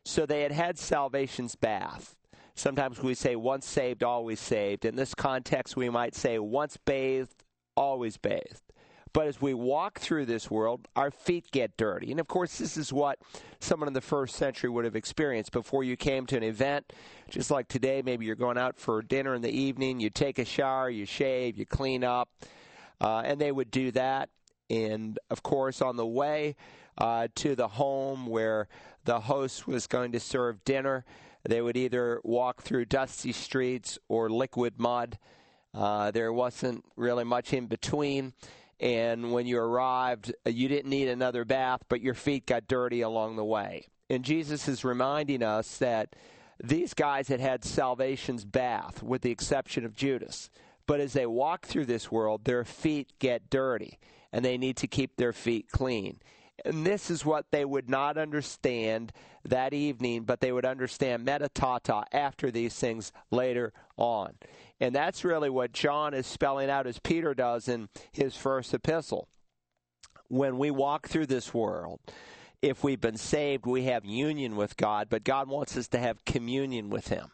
So 0.05 0.25
they 0.25 0.43
had 0.43 0.51
had 0.51 0.77
salvation's 0.77 1.55
bath. 1.55 2.15
Sometimes 2.59 3.01
we 3.01 3.13
say 3.13 3.37
once 3.37 3.65
saved, 3.65 4.03
always 4.03 4.37
saved. 4.37 4.83
In 4.83 4.97
this 4.97 5.15
context, 5.15 5.77
we 5.77 5.89
might 5.89 6.13
say 6.13 6.39
once 6.39 6.75
bathed, 6.75 7.45
always 7.77 8.17
bathed. 8.17 8.61
But 9.13 9.27
as 9.27 9.41
we 9.41 9.53
walk 9.53 9.99
through 9.99 10.25
this 10.25 10.51
world, 10.51 10.89
our 10.93 11.09
feet 11.09 11.51
get 11.51 11.77
dirty. 11.77 12.11
And 12.11 12.19
of 12.19 12.27
course, 12.27 12.57
this 12.57 12.75
is 12.75 12.91
what 12.91 13.17
someone 13.61 13.87
in 13.87 13.93
the 13.93 14.01
first 14.01 14.35
century 14.35 14.69
would 14.69 14.83
have 14.83 14.97
experienced 14.97 15.53
before 15.53 15.85
you 15.85 15.95
came 15.95 16.25
to 16.25 16.35
an 16.35 16.43
event. 16.43 16.91
Just 17.29 17.49
like 17.49 17.69
today, 17.69 18.01
maybe 18.03 18.25
you're 18.25 18.35
going 18.35 18.57
out 18.57 18.77
for 18.77 19.01
dinner 19.01 19.33
in 19.35 19.41
the 19.41 19.49
evening, 19.49 20.01
you 20.01 20.09
take 20.09 20.37
a 20.37 20.43
shower, 20.43 20.89
you 20.89 21.05
shave, 21.05 21.57
you 21.57 21.65
clean 21.65 22.03
up. 22.03 22.27
Uh, 22.99 23.21
and 23.23 23.39
they 23.39 23.53
would 23.53 23.71
do 23.71 23.91
that. 23.91 24.27
And 24.69 25.17
of 25.29 25.43
course, 25.43 25.81
on 25.81 25.95
the 25.95 26.05
way 26.05 26.57
uh, 26.97 27.29
to 27.35 27.55
the 27.55 27.69
home 27.69 28.27
where 28.27 28.67
the 29.05 29.21
host 29.21 29.65
was 29.65 29.87
going 29.87 30.11
to 30.11 30.19
serve 30.19 30.61
dinner, 30.65 31.05
they 31.43 31.61
would 31.61 31.77
either 31.77 32.19
walk 32.23 32.61
through 32.61 32.85
dusty 32.85 33.31
streets 33.31 33.97
or 34.07 34.29
liquid 34.29 34.73
mud. 34.77 35.17
Uh, 35.73 36.11
there 36.11 36.33
wasn't 36.33 36.83
really 36.95 37.23
much 37.23 37.53
in 37.53 37.67
between. 37.67 38.33
And 38.79 39.31
when 39.31 39.45
you 39.45 39.59
arrived, 39.59 40.33
you 40.45 40.67
didn't 40.67 40.89
need 40.89 41.09
another 41.09 41.45
bath, 41.45 41.81
but 41.89 42.01
your 42.01 42.13
feet 42.13 42.45
got 42.45 42.67
dirty 42.67 43.01
along 43.01 43.35
the 43.35 43.45
way. 43.45 43.87
And 44.09 44.23
Jesus 44.23 44.67
is 44.67 44.83
reminding 44.83 45.43
us 45.43 45.77
that 45.77 46.15
these 46.63 46.93
guys 46.93 47.27
had 47.27 47.39
had 47.39 47.63
salvation's 47.63 48.45
bath, 48.45 49.03
with 49.03 49.21
the 49.21 49.31
exception 49.31 49.85
of 49.85 49.95
Judas. 49.95 50.49
But 50.87 50.99
as 50.99 51.13
they 51.13 51.25
walk 51.25 51.65
through 51.65 51.85
this 51.85 52.11
world, 52.11 52.45
their 52.45 52.63
feet 52.63 53.11
get 53.19 53.49
dirty, 53.49 53.99
and 54.31 54.43
they 54.43 54.57
need 54.57 54.77
to 54.77 54.87
keep 54.87 55.15
their 55.17 55.33
feet 55.33 55.69
clean. 55.69 56.19
And 56.65 56.85
this 56.85 57.09
is 57.09 57.25
what 57.25 57.45
they 57.51 57.65
would 57.65 57.89
not 57.89 58.17
understand 58.17 59.11
that 59.45 59.73
evening, 59.73 60.23
but 60.23 60.39
they 60.39 60.51
would 60.51 60.65
understand 60.65 61.25
meta 61.25 61.49
tauta 61.53 62.03
after 62.11 62.51
these 62.51 62.75
things 62.75 63.11
later 63.31 63.73
on. 63.97 64.35
And 64.79 64.95
that's 64.95 65.23
really 65.23 65.49
what 65.49 65.73
John 65.73 66.13
is 66.13 66.27
spelling 66.27 66.69
out 66.69 66.87
as 66.87 66.99
Peter 66.99 67.33
does 67.33 67.67
in 67.67 67.89
his 68.11 68.35
first 68.35 68.73
epistle. 68.73 69.27
When 70.27 70.57
we 70.57 70.71
walk 70.71 71.07
through 71.07 71.25
this 71.25 71.53
world, 71.53 71.99
if 72.61 72.83
we've 72.83 72.99
been 72.99 73.17
saved, 73.17 73.65
we 73.65 73.85
have 73.85 74.05
union 74.05 74.55
with 74.55 74.75
God, 74.77 75.07
but 75.09 75.23
God 75.23 75.47
wants 75.47 75.77
us 75.77 75.87
to 75.89 75.99
have 75.99 76.25
communion 76.25 76.89
with 76.89 77.07
Him. 77.07 77.31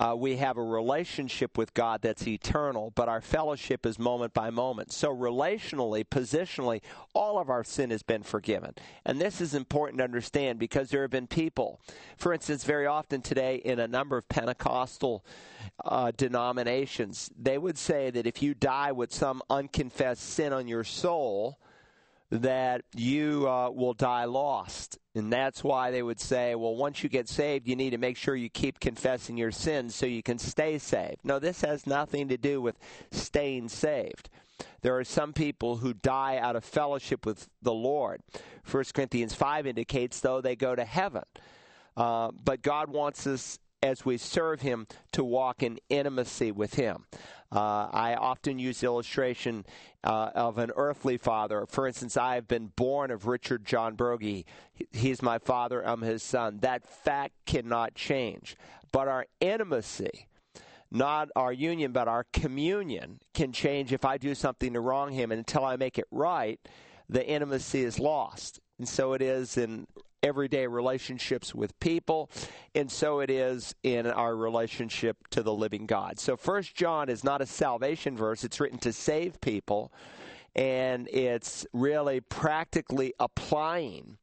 Uh, 0.00 0.14
we 0.16 0.36
have 0.36 0.56
a 0.56 0.62
relationship 0.62 1.56
with 1.56 1.72
God 1.72 2.02
that's 2.02 2.26
eternal, 2.26 2.90
but 2.96 3.08
our 3.08 3.20
fellowship 3.20 3.86
is 3.86 3.96
moment 3.96 4.34
by 4.34 4.50
moment. 4.50 4.90
So, 4.90 5.14
relationally, 5.14 6.04
positionally, 6.04 6.80
all 7.14 7.38
of 7.38 7.48
our 7.48 7.62
sin 7.62 7.90
has 7.90 8.02
been 8.02 8.24
forgiven. 8.24 8.74
And 9.06 9.20
this 9.20 9.40
is 9.40 9.54
important 9.54 9.98
to 9.98 10.04
understand 10.04 10.58
because 10.58 10.90
there 10.90 11.02
have 11.02 11.12
been 11.12 11.28
people, 11.28 11.80
for 12.16 12.32
instance, 12.32 12.64
very 12.64 12.86
often 12.86 13.22
today 13.22 13.56
in 13.64 13.78
a 13.78 13.86
number 13.86 14.16
of 14.16 14.28
Pentecostal 14.28 15.24
uh, 15.84 16.10
denominations, 16.16 17.30
they 17.40 17.56
would 17.56 17.78
say 17.78 18.10
that 18.10 18.26
if 18.26 18.42
you 18.42 18.52
die 18.52 18.90
with 18.90 19.12
some 19.12 19.42
unconfessed 19.48 20.22
sin 20.22 20.52
on 20.52 20.66
your 20.66 20.84
soul, 20.84 21.60
that 22.30 22.82
you 22.94 23.48
uh, 23.48 23.70
will 23.70 23.94
die 23.94 24.24
lost. 24.24 24.98
And 25.14 25.32
that's 25.32 25.62
why 25.62 25.90
they 25.90 26.02
would 26.02 26.18
say, 26.18 26.54
well, 26.54 26.74
once 26.74 27.02
you 27.02 27.08
get 27.08 27.28
saved, 27.28 27.68
you 27.68 27.76
need 27.76 27.90
to 27.90 27.98
make 27.98 28.16
sure 28.16 28.34
you 28.34 28.50
keep 28.50 28.80
confessing 28.80 29.36
your 29.36 29.52
sins 29.52 29.94
so 29.94 30.06
you 30.06 30.22
can 30.22 30.38
stay 30.38 30.78
saved. 30.78 31.18
No, 31.22 31.38
this 31.38 31.60
has 31.60 31.86
nothing 31.86 32.28
to 32.28 32.36
do 32.36 32.60
with 32.60 32.76
staying 33.12 33.68
saved. 33.68 34.28
There 34.82 34.98
are 34.98 35.04
some 35.04 35.32
people 35.32 35.76
who 35.76 35.94
die 35.94 36.36
out 36.38 36.56
of 36.56 36.64
fellowship 36.64 37.24
with 37.24 37.48
the 37.62 37.72
Lord. 37.72 38.20
1 38.70 38.84
Corinthians 38.94 39.34
5 39.34 39.66
indicates, 39.66 40.20
though, 40.20 40.40
they 40.40 40.56
go 40.56 40.74
to 40.74 40.84
heaven. 40.84 41.24
Uh, 41.96 42.30
but 42.32 42.62
God 42.62 42.90
wants 42.90 43.26
us 43.26 43.58
as 43.84 44.04
we 44.04 44.16
serve 44.16 44.62
Him 44.62 44.86
to 45.12 45.22
walk 45.22 45.62
in 45.62 45.78
intimacy 45.90 46.50
with 46.50 46.74
Him. 46.74 47.04
Uh, 47.52 47.88
I 47.92 48.16
often 48.18 48.58
use 48.58 48.80
the 48.80 48.86
illustration 48.86 49.64
uh, 50.02 50.30
of 50.34 50.58
an 50.58 50.72
earthly 50.74 51.18
father. 51.18 51.66
For 51.68 51.86
instance, 51.86 52.16
I 52.16 52.34
have 52.34 52.48
been 52.48 52.72
born 52.74 53.10
of 53.10 53.26
Richard 53.26 53.64
John 53.64 53.94
Broggi. 53.94 54.44
He's 54.90 55.22
my 55.22 55.38
father, 55.38 55.86
I'm 55.86 56.00
his 56.00 56.22
son. 56.22 56.58
That 56.62 56.88
fact 56.88 57.34
cannot 57.46 57.94
change. 57.94 58.56
But 58.90 59.06
our 59.06 59.26
intimacy, 59.38 60.28
not 60.90 61.28
our 61.36 61.52
union, 61.52 61.92
but 61.92 62.08
our 62.08 62.24
communion 62.32 63.20
can 63.34 63.52
change 63.52 63.92
if 63.92 64.04
I 64.04 64.16
do 64.16 64.34
something 64.34 64.72
to 64.72 64.80
wrong 64.80 65.12
him. 65.12 65.30
And 65.30 65.38
until 65.38 65.64
I 65.64 65.76
make 65.76 65.98
it 65.98 66.06
right, 66.10 66.58
the 67.08 67.24
intimacy 67.24 67.84
is 67.84 68.00
lost. 68.00 68.60
And 68.78 68.88
so 68.88 69.12
it 69.12 69.22
is 69.22 69.56
in 69.56 69.86
everyday 70.24 70.66
relationships 70.66 71.54
with 71.54 71.78
people, 71.78 72.30
and 72.74 72.90
so 72.90 73.20
it 73.20 73.30
is 73.30 73.74
in 73.82 74.06
our 74.06 74.34
relationship 74.34 75.28
to 75.28 75.42
the 75.42 75.52
living 75.52 75.86
God. 75.86 76.18
So 76.18 76.36
First 76.36 76.74
John 76.74 77.08
is 77.08 77.22
not 77.22 77.42
a 77.42 77.46
salvation 77.46 78.16
verse, 78.16 78.42
it's 78.42 78.58
written 78.58 78.78
to 78.78 78.92
save 78.92 79.40
people, 79.40 79.92
and 80.56 81.08
it's 81.12 81.66
really 81.72 82.20
practically 82.20 83.12
applying 83.20 84.16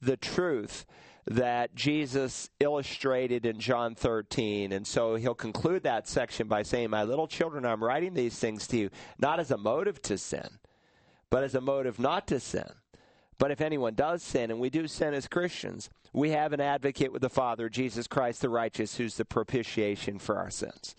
the 0.00 0.16
truth 0.16 0.86
that 1.26 1.74
Jesus 1.74 2.48
illustrated 2.58 3.44
in 3.44 3.60
John 3.60 3.94
13. 3.94 4.72
And 4.72 4.86
so 4.86 5.16
he'll 5.16 5.34
conclude 5.34 5.82
that 5.82 6.08
section 6.08 6.48
by 6.48 6.62
saying, 6.62 6.88
My 6.88 7.04
little 7.04 7.26
children, 7.26 7.66
I'm 7.66 7.84
writing 7.84 8.14
these 8.14 8.38
things 8.38 8.66
to 8.68 8.78
you, 8.78 8.90
not 9.18 9.38
as 9.38 9.50
a 9.50 9.58
motive 9.58 10.00
to 10.02 10.16
sin, 10.16 10.48
but 11.28 11.44
as 11.44 11.54
a 11.54 11.60
motive 11.60 11.98
not 11.98 12.26
to 12.28 12.40
sin. 12.40 12.70
But 13.38 13.50
if 13.50 13.60
anyone 13.60 13.94
does 13.94 14.22
sin, 14.22 14.50
and 14.50 14.58
we 14.58 14.68
do 14.68 14.88
sin 14.88 15.14
as 15.14 15.28
Christians, 15.28 15.90
we 16.12 16.30
have 16.30 16.52
an 16.52 16.60
advocate 16.60 17.12
with 17.12 17.22
the 17.22 17.28
Father, 17.28 17.68
Jesus 17.68 18.06
Christ 18.06 18.40
the 18.40 18.48
righteous, 18.48 18.96
who's 18.96 19.16
the 19.16 19.24
propitiation 19.24 20.18
for 20.18 20.36
our 20.36 20.50
sins. 20.50 20.96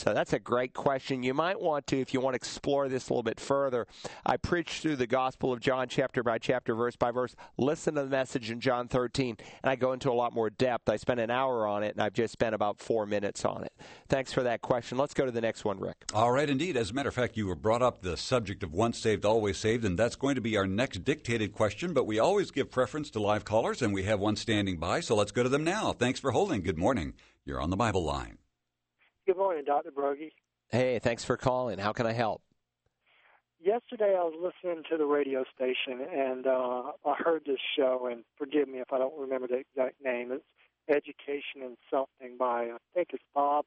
So 0.00 0.14
that's 0.14 0.32
a 0.32 0.38
great 0.38 0.72
question. 0.72 1.22
You 1.22 1.34
might 1.34 1.60
want 1.60 1.86
to, 1.88 2.00
if 2.00 2.14
you 2.14 2.22
want 2.22 2.32
to 2.32 2.36
explore 2.36 2.88
this 2.88 3.10
a 3.10 3.12
little 3.12 3.22
bit 3.22 3.38
further, 3.38 3.86
I 4.24 4.38
preach 4.38 4.80
through 4.80 4.96
the 4.96 5.06
Gospel 5.06 5.52
of 5.52 5.60
John 5.60 5.88
chapter 5.88 6.22
by 6.22 6.38
chapter, 6.38 6.74
verse 6.74 6.96
by 6.96 7.10
verse. 7.10 7.36
Listen 7.58 7.96
to 7.96 8.04
the 8.04 8.08
message 8.08 8.50
in 8.50 8.60
John 8.60 8.88
13, 8.88 9.36
and 9.62 9.70
I 9.70 9.76
go 9.76 9.92
into 9.92 10.10
a 10.10 10.14
lot 10.14 10.32
more 10.32 10.48
depth. 10.48 10.88
I 10.88 10.96
spent 10.96 11.20
an 11.20 11.30
hour 11.30 11.66
on 11.66 11.82
it, 11.82 11.92
and 11.92 12.02
I've 12.02 12.14
just 12.14 12.32
spent 12.32 12.54
about 12.54 12.80
four 12.80 13.04
minutes 13.04 13.44
on 13.44 13.62
it. 13.62 13.74
Thanks 14.08 14.32
for 14.32 14.42
that 14.42 14.62
question. 14.62 14.96
Let's 14.96 15.12
go 15.12 15.26
to 15.26 15.30
the 15.30 15.42
next 15.42 15.66
one, 15.66 15.78
Rick. 15.78 15.96
All 16.14 16.32
right, 16.32 16.48
indeed. 16.48 16.78
As 16.78 16.92
a 16.92 16.94
matter 16.94 17.10
of 17.10 17.14
fact, 17.14 17.36
you 17.36 17.46
were 17.46 17.54
brought 17.54 17.82
up 17.82 18.00
the 18.00 18.16
subject 18.16 18.62
of 18.62 18.72
once 18.72 18.98
saved, 18.98 19.26
always 19.26 19.58
saved, 19.58 19.84
and 19.84 19.98
that's 19.98 20.16
going 20.16 20.34
to 20.34 20.40
be 20.40 20.56
our 20.56 20.66
next 20.66 21.04
dictated 21.04 21.52
question, 21.52 21.92
but 21.92 22.06
we 22.06 22.18
always 22.18 22.50
give 22.50 22.70
preference 22.70 23.10
to 23.10 23.20
live 23.20 23.44
callers, 23.44 23.82
and 23.82 23.92
we 23.92 24.04
have 24.04 24.18
one 24.18 24.36
standing 24.36 24.78
by, 24.78 25.00
so 25.00 25.14
let's 25.14 25.30
go 25.30 25.42
to 25.42 25.50
them 25.50 25.62
now. 25.62 25.92
Thanks 25.92 26.20
for 26.20 26.30
holding. 26.30 26.62
Good 26.62 26.78
morning. 26.78 27.12
You're 27.44 27.60
on 27.60 27.68
the 27.68 27.76
Bible 27.76 28.02
line. 28.02 28.39
Good 29.30 29.38
morning, 29.38 29.62
Dr. 29.64 29.92
Broggi. 29.92 30.32
Hey, 30.70 30.98
thanks 30.98 31.22
for 31.24 31.36
calling. 31.36 31.78
How 31.78 31.92
can 31.92 32.04
I 32.04 32.10
help? 32.10 32.42
Yesterday, 33.64 34.16
I 34.18 34.24
was 34.24 34.34
listening 34.34 34.82
to 34.90 34.96
the 34.96 35.04
radio 35.04 35.44
station, 35.54 36.04
and 36.12 36.48
uh, 36.48 36.90
I 37.06 37.14
heard 37.16 37.42
this 37.46 37.60
show. 37.76 38.08
And 38.10 38.24
forgive 38.36 38.66
me 38.66 38.80
if 38.80 38.92
I 38.92 38.98
don't 38.98 39.16
remember 39.16 39.46
the 39.46 39.58
exact 39.58 40.02
name. 40.04 40.32
It's 40.32 40.42
Education 40.88 41.62
and 41.62 41.76
Something 41.92 42.38
by 42.40 42.70
I 42.72 42.76
think 42.92 43.10
it's 43.12 43.22
Bob. 43.32 43.66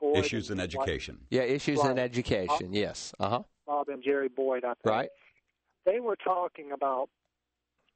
Boyd 0.00 0.24
issues 0.24 0.50
in 0.50 0.58
Education. 0.58 1.18
Yeah, 1.28 1.42
issues 1.42 1.80
right. 1.80 1.90
in 1.90 1.98
education. 1.98 2.72
Yes. 2.72 3.12
Uh 3.20 3.28
huh. 3.28 3.42
Bob 3.66 3.90
and 3.90 4.02
Jerry 4.02 4.28
Boyd. 4.28 4.64
I 4.64 4.68
think. 4.68 4.86
Right. 4.86 5.10
They 5.84 6.00
were 6.00 6.16
talking 6.16 6.72
about 6.72 7.10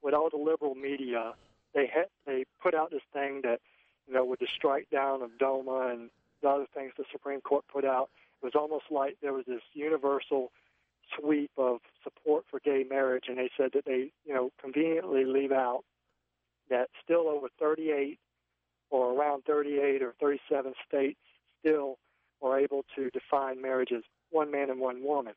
with 0.03 0.13
all 0.13 0.29
the 0.29 0.37
liberal 0.37 0.75
media. 0.75 1.33
They 1.73 1.89
had 1.91 2.05
they 2.27 2.45
put 2.61 2.75
out 2.75 2.91
this 2.91 3.01
thing 3.13 3.41
that 3.45 3.61
you 4.07 4.13
know 4.13 4.25
with 4.25 4.41
the 4.41 4.47
strike 4.55 4.91
down 4.91 5.23
of 5.23 5.39
DOMA 5.39 5.87
and 5.91 6.11
the 6.41 6.49
other 6.49 6.65
things 6.73 6.91
the 6.97 7.05
Supreme 7.11 7.41
Court 7.41 7.65
put 7.71 7.85
out. 7.85 8.09
It 8.41 8.45
was 8.45 8.55
almost 8.55 8.85
like 8.89 9.17
there 9.21 9.33
was 9.33 9.45
this 9.47 9.61
universal 9.73 10.51
sweep 11.17 11.51
of 11.57 11.79
support 12.03 12.45
for 12.49 12.59
gay 12.59 12.85
marriage, 12.89 13.25
and 13.27 13.37
they 13.37 13.49
said 13.57 13.71
that 13.73 13.85
they, 13.85 14.11
you 14.25 14.33
know, 14.33 14.51
conveniently 14.61 15.25
leave 15.25 15.51
out 15.51 15.81
that 16.69 16.89
still 17.03 17.27
over 17.27 17.47
38 17.59 18.19
or 18.91 19.13
around 19.13 19.43
38 19.45 20.01
or 20.01 20.13
37 20.19 20.73
states 20.87 21.19
still 21.59 21.97
are 22.41 22.59
able 22.59 22.85
to 22.95 23.09
define 23.09 23.61
marriage 23.61 23.91
as 23.95 24.03
one 24.31 24.51
man 24.51 24.69
and 24.69 24.79
one 24.79 25.03
woman. 25.03 25.33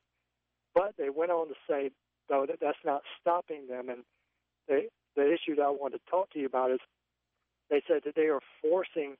But 0.74 0.94
they 0.98 1.10
went 1.10 1.30
on 1.30 1.48
to 1.48 1.54
say, 1.68 1.90
though, 2.28 2.46
that 2.46 2.58
that's 2.60 2.78
not 2.84 3.02
stopping 3.20 3.66
them. 3.68 3.88
And 3.88 4.04
they, 4.68 4.88
the 5.16 5.32
issue 5.32 5.56
that 5.56 5.62
I 5.62 5.70
wanted 5.70 5.98
to 5.98 6.10
talk 6.10 6.30
to 6.30 6.38
you 6.38 6.46
about 6.46 6.70
is 6.70 6.78
they 7.70 7.82
said 7.88 8.02
that 8.04 8.14
they 8.14 8.28
are 8.28 8.40
forcing 8.62 9.16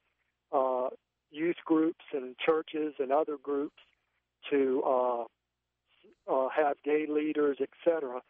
uh, 0.53 0.88
youth 1.33 1.57
groups 1.64 2.05
and 2.12 2.37
churches 2.38 2.95
and 2.99 3.11
other 3.11 3.37
groups 3.42 3.83
to 4.51 4.83
uh, 4.87 5.25
uh, 6.31 6.49
have 6.55 6.77
gay 6.85 7.07
leaders, 7.09 7.59
etc. 7.61 8.21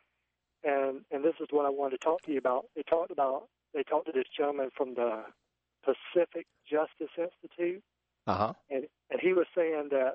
And 0.65 1.03
and 1.11 1.25
this 1.25 1.35
is 1.41 1.49
what 1.51 1.67
I 1.67 1.71
wanted 1.71 2.01
to 2.01 2.05
talk 2.05 2.23
to 2.23 2.33
you 2.33 2.39
about. 2.39 2.67
They 2.75 2.83
talked 2.83 3.11
about 3.11 3.49
they 3.75 3.83
talked 3.83 4.07
to 4.07 4.13
this 4.13 4.29
gentleman 4.37 4.71
from 4.77 4.95
the 4.95 5.25
Pacific 5.85 6.47
Justice 6.71 7.13
Institute, 7.19 7.83
uh-huh. 8.27 8.53
and 8.71 8.87
and 9.11 9.21
he 9.21 9.33
was 9.33 9.47
saying 9.55 9.89
that 9.91 10.15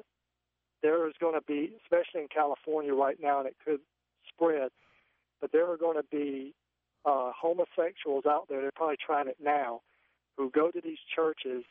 there 0.81 1.07
is 1.07 1.13
going 1.19 1.33
to 1.33 1.41
be, 1.41 1.73
especially 1.83 2.21
in 2.21 2.27
California 2.33 2.93
right 2.93 3.17
now, 3.21 3.39
and 3.39 3.47
it 3.47 3.55
could 3.63 3.79
spread, 4.29 4.69
but 5.41 5.51
there 5.51 5.69
are 5.71 5.77
going 5.77 5.97
to 5.97 6.05
be 6.11 6.53
uh, 7.05 7.31
homosexuals 7.35 8.25
out 8.25 8.47
there. 8.47 8.61
They're 8.61 8.71
probably 8.75 8.97
trying 9.03 9.27
it 9.27 9.37
now, 9.41 9.81
who 10.37 10.51
go 10.51 10.69
to 10.69 10.81
these 10.81 10.99
churches 11.15 11.63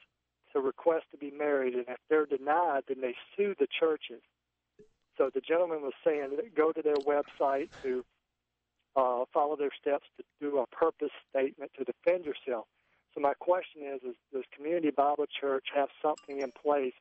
to 0.53 0.61
request 0.61 1.05
to 1.11 1.17
be 1.17 1.31
married, 1.31 1.75
and 1.75 1.85
if 1.89 1.99
they're 2.09 2.27
denied, 2.27 2.83
then 2.89 3.01
they 3.01 3.15
sue 3.37 3.55
the 3.59 3.67
churches. 3.79 4.23
So 5.19 5.31
the 5.35 5.41
gentleman 5.41 5.83
was 5.83 5.95
saying 6.05 6.31
go 6.57 6.73
to 6.73 6.83
their 6.83 6.97
website 6.97 7.71
to 7.83 8.05
uh, 8.97 9.25
follow 9.33 9.57
their 9.57 9.71
steps 9.81 10.07
to 10.17 10.25
do 10.41 10.59
a 10.59 10.67
purpose 10.67 11.11
statement 11.31 11.71
to 11.79 11.85
defend 11.85 12.25
yourself. 12.25 12.67
So 13.15 13.21
my 13.21 13.33
question 13.35 13.83
is, 13.83 14.03
is 14.03 14.17
does 14.33 14.45
Community 14.55 14.91
Bible 14.91 15.27
Church 15.41 15.67
have 15.75 15.89
something 16.03 16.41
in 16.41 16.53
place 16.53 16.95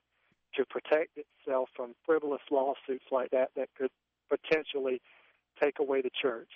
to 0.55 0.65
protect 0.65 1.17
itself 1.17 1.69
from 1.75 1.93
frivolous 2.05 2.41
lawsuits 2.49 3.05
like 3.12 3.31
that 3.31 3.49
that 3.55 3.69
could 3.77 3.91
potentially 4.29 5.01
take 5.62 5.79
away 5.79 6.01
the 6.01 6.10
church? 6.21 6.49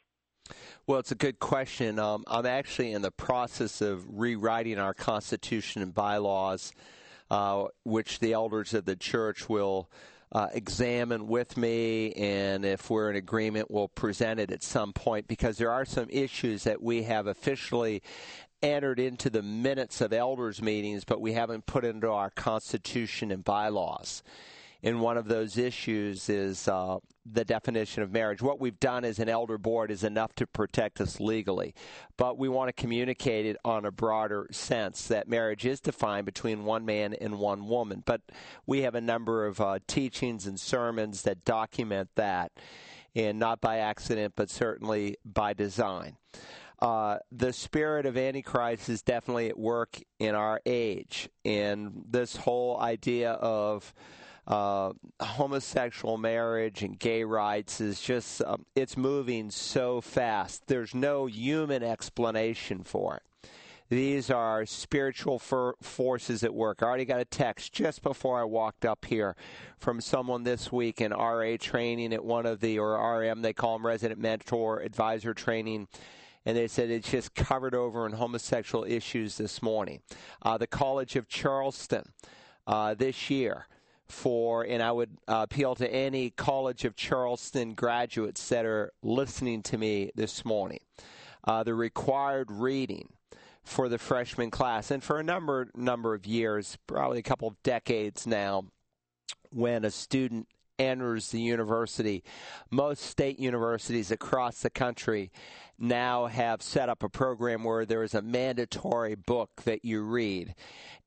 Well, 0.88 1.00
it's 1.00 1.12
a 1.12 1.16
good 1.16 1.40
question. 1.40 2.00
Um, 2.00 2.24
I'm 2.28 2.46
actually 2.46 2.94
in 2.94 3.02
the 3.02 3.12
process 3.12 3.82
of 3.82 4.06
rewriting 4.10 4.80
our 4.80 4.94
Constitution 4.94 5.82
and 5.82 5.94
bylaws, 5.94 6.74
uh, 7.30 7.66
which 7.84 8.20
the 8.20 8.34
elders 8.34 8.74
of 8.74 8.86
the 8.86 8.96
church 8.96 9.48
will 9.48 9.90
uh, 10.32 10.48
examine 10.54 11.28
with 11.28 11.58
me, 11.58 12.12
and 12.14 12.64
if 12.64 12.90
we're 12.90 13.10
in 13.10 13.16
agreement, 13.16 13.72
we'll 13.72 13.88
present 13.88 14.40
it 14.40 14.52
at 14.52 14.62
some 14.64 14.94
point 14.94 15.28
because 15.28 15.58
there 15.58 15.72
are 15.72 15.86
some 15.86 16.08
issues 16.10 16.64
that 16.64 16.82
we 16.82 17.04
have 17.04 17.28
officially 17.28 18.04
entered 18.62 19.00
into 19.00 19.30
the 19.30 19.42
minutes 19.42 20.02
of 20.02 20.14
elders 20.14 20.62
meetings, 20.62 21.04
but 21.04 21.22
we 21.22 21.34
haven't 21.34 21.66
put 21.66 21.86
into 21.86 22.10
our 22.10 22.30
Constitution 22.30 23.32
and 23.32 23.44
bylaws 23.44 24.22
in 24.82 25.00
one 25.00 25.18
of 25.18 25.28
those 25.28 25.58
issues 25.58 26.30
is 26.30 26.68
uh, 26.68 26.98
the 27.26 27.44
definition 27.44 28.02
of 28.02 28.12
marriage. 28.12 28.42
What 28.42 28.60
we've 28.60 28.80
done 28.80 29.04
as 29.04 29.20
an 29.20 29.28
elder 29.28 29.58
board 29.58 29.92
is 29.92 30.04
enough 30.04 30.34
to 30.36 30.48
protect 30.48 31.02
us 31.02 31.20
legally, 31.20 31.76
but 32.18 32.38
we 32.38 32.48
want 32.48 32.70
to 32.70 32.82
communicate 32.82 33.46
it 33.46 33.58
on 33.66 33.86
a 33.86 33.92
broader 33.92 34.48
sense 34.52 35.08
that 35.08 35.28
marriage 35.28 35.66
is 35.66 35.82
defined 35.82 36.26
between 36.26 36.64
one 36.64 36.86
man 36.86 37.14
and 37.14 37.40
one 37.40 37.68
woman. 37.68 38.04
But 38.06 38.22
we 38.66 38.82
have 38.84 38.96
a 38.96 39.02
number 39.02 39.46
of 39.46 39.60
uh, 39.60 39.80
teachings 39.88 40.48
and 40.48 40.60
sermons 40.60 41.24
that 41.24 41.44
document 41.44 42.10
that, 42.16 42.52
and 43.16 43.38
not 43.38 43.60
by 43.60 43.80
accident, 43.80 44.34
but 44.36 44.50
certainly 44.50 45.18
by 45.26 45.54
design. 45.54 46.16
Uh, 46.82 47.18
the 47.30 47.52
spirit 47.52 48.06
of 48.06 48.16
Antichrist 48.16 48.88
is 48.88 49.02
definitely 49.02 49.50
at 49.50 49.60
work 49.60 50.00
in 50.20 50.34
our 50.34 50.62
age, 50.66 51.28
and 51.44 52.06
this 52.10 52.38
whole 52.38 52.80
idea 52.80 53.32
of 53.34 53.94
uh, 54.50 54.92
homosexual 55.22 56.18
marriage 56.18 56.82
and 56.82 56.98
gay 56.98 57.24
rights 57.24 57.80
is 57.80 58.02
just 58.02 58.42
um, 58.42 58.66
it's 58.76 58.98
moving 58.98 59.52
so 59.52 60.02
fast. 60.02 60.64
There's 60.68 60.96
no 60.96 61.28
human 61.28 61.84
explanation 61.84 62.84
for 62.84 63.18
it. 63.18 63.24
These 63.90 64.30
are 64.30 64.66
spiritual 64.66 65.40
for- 65.40 65.76
forces 65.82 66.44
at 66.44 66.54
work. 66.54 66.82
I 66.82 66.88
already 66.88 67.06
got 67.06 67.20
a 67.20 67.26
text 67.26 67.74
just 67.74 68.04
before 68.04 68.40
I 68.40 68.44
walked 68.44 68.86
up 68.86 69.06
here 69.06 69.36
from 69.80 70.00
someone 70.02 70.44
this 70.44 70.72
week 70.72 71.02
in 71.02 71.12
RA 71.12 71.56
training 71.60 72.14
at 72.14 72.24
one 72.24 72.46
of 72.46 72.60
the, 72.60 72.78
or 72.78 73.20
RM, 73.20 73.42
they 73.42 73.54
call 73.54 73.74
them 73.74 73.86
resident 73.86 74.20
mentor 74.20 74.82
advisor 74.82 75.34
training 75.34 75.88
and 76.46 76.56
they 76.56 76.68
said 76.68 76.90
it's 76.90 77.12
just 77.12 77.36
covered 77.36 77.76
over 77.76 78.06
in 78.06 78.14
homosexual 78.14 78.84
issues 78.86 79.38
this 79.38 79.62
morning. 79.62 80.02
Uh, 80.42 80.58
the 80.58 80.68
College 80.68 81.16
of 81.16 81.28
Charleston 81.28 82.14
uh, 82.66 82.94
this 82.94 83.30
year 83.30 83.68
for, 84.10 84.64
and 84.64 84.82
I 84.82 84.92
would 84.92 85.18
uh, 85.28 85.46
appeal 85.50 85.76
to 85.76 85.92
any 85.92 86.32
College 86.32 86.86
of 86.86 86.96
Charleston 86.96 87.74
graduates 87.74 88.50
that 88.50 88.66
are 88.66 88.92
listening 89.02 89.64
to 89.64 89.78
me 89.78 90.12
this 90.16 90.44
morning. 90.44 90.80
Uh, 91.44 91.64
the 91.64 91.74
required 91.74 92.52
reading 92.52 93.10
for 93.64 93.88
the 93.88 93.98
freshman 93.98 94.50
class. 94.50 94.92
And 94.92 95.04
for 95.04 95.20
a 95.20 95.24
number 95.24 95.70
number 95.76 96.14
of 96.14 96.26
years, 96.26 96.78
probably 96.88 97.20
a 97.20 97.24
couple 97.24 97.48
of 97.48 97.62
decades 97.64 98.26
now, 98.26 98.66
when 99.52 99.86
a 99.86 99.92
student 99.92 100.48
enters 100.80 101.30
the 101.30 101.42
university, 101.42 102.24
most 102.72 103.04
state 103.04 103.40
universities 103.40 104.12
across 104.12 104.62
the 104.62 104.70
country 104.70 105.32
now 105.78 106.26
have 106.28 106.62
set 106.62 106.90
up 106.90 107.04
a 107.04 107.10
program 107.10 107.64
where 107.64 107.86
there 107.86 108.04
is 108.04 108.14
a 108.14 108.22
mandatory 108.22 109.16
book 109.16 109.50
that 109.66 109.86
you 109.86 110.02
read. 110.02 110.56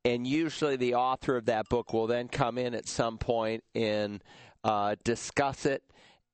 And 0.05 0.27
usually 0.27 0.77
the 0.77 0.95
author 0.95 1.37
of 1.37 1.47
that 1.47 1.69
book 1.69 1.93
will 1.93 2.07
then 2.07 2.29
come 2.29 2.59
in 2.59 2.75
at 2.75 2.89
some 2.89 3.19
point 3.19 3.65
and 3.75 4.23
uh, 4.65 4.97
discuss 5.05 5.67
it 5.67 5.83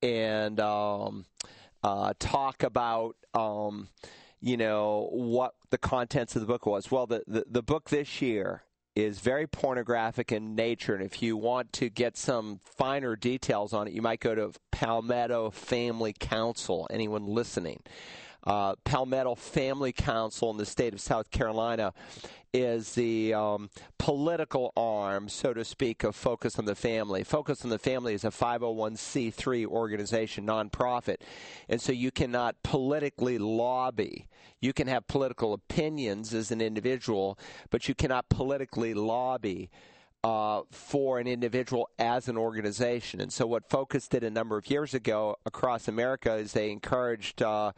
and 0.02 0.58
um, 0.60 1.26
uh, 1.82 2.14
talk 2.18 2.62
about. 2.62 3.16
Um, 3.34 3.88
you 4.40 4.56
know 4.56 5.08
what 5.10 5.54
the 5.70 5.78
contents 5.78 6.36
of 6.36 6.42
the 6.42 6.46
book 6.46 6.64
was. 6.64 6.90
Well, 6.90 7.06
the, 7.06 7.24
the, 7.26 7.44
the 7.50 7.62
book 7.62 7.90
this 7.90 8.22
year 8.22 8.62
is 8.98 9.20
very 9.20 9.46
pornographic 9.46 10.32
in 10.32 10.56
nature. 10.56 10.94
And 10.94 11.04
if 11.04 11.22
you 11.22 11.36
want 11.36 11.72
to 11.74 11.88
get 11.88 12.16
some 12.16 12.58
finer 12.64 13.14
details 13.14 13.72
on 13.72 13.86
it, 13.86 13.92
you 13.92 14.02
might 14.02 14.18
go 14.18 14.34
to 14.34 14.52
Palmetto 14.72 15.50
Family 15.50 16.12
Council. 16.18 16.86
Anyone 16.90 17.26
listening? 17.26 17.80
Uh, 18.44 18.74
Palmetto 18.84 19.34
Family 19.36 19.92
Council 19.92 20.50
in 20.50 20.56
the 20.56 20.66
state 20.66 20.94
of 20.94 21.00
South 21.00 21.30
Carolina 21.30 21.92
is 22.52 22.94
the 22.94 23.34
um, 23.34 23.70
political 23.98 24.72
arm, 24.76 25.28
so 25.28 25.52
to 25.52 25.64
speak, 25.64 26.04
of 26.04 26.16
Focus 26.16 26.58
on 26.58 26.64
the 26.64 26.74
Family. 26.74 27.22
Focus 27.24 27.64
on 27.64 27.70
the 27.70 27.78
Family 27.78 28.14
is 28.14 28.24
a 28.24 28.30
501c3 28.30 29.66
organization, 29.66 30.46
nonprofit, 30.46 31.16
and 31.68 31.80
so 31.80 31.92
you 31.92 32.10
cannot 32.10 32.62
politically 32.62 33.38
lobby. 33.38 34.26
You 34.60 34.72
can 34.72 34.88
have 34.88 35.06
political 35.06 35.52
opinions 35.52 36.34
as 36.34 36.50
an 36.50 36.60
individual, 36.60 37.38
but 37.70 37.88
you 37.88 37.94
cannot 37.94 38.28
politically 38.28 38.94
lobby 38.94 39.70
uh, 40.28 40.62
for 40.70 41.18
an 41.18 41.26
individual 41.26 41.88
as 41.98 42.28
an 42.28 42.36
organization. 42.36 43.18
And 43.22 43.32
so, 43.32 43.46
what 43.46 43.70
Focus 43.70 44.08
did 44.08 44.22
a 44.22 44.30
number 44.30 44.58
of 44.58 44.68
years 44.68 44.92
ago 44.92 45.36
across 45.46 45.88
America 45.88 46.34
is 46.34 46.52
they 46.52 46.70
encouraged 46.70 47.40
uh, 47.40 47.72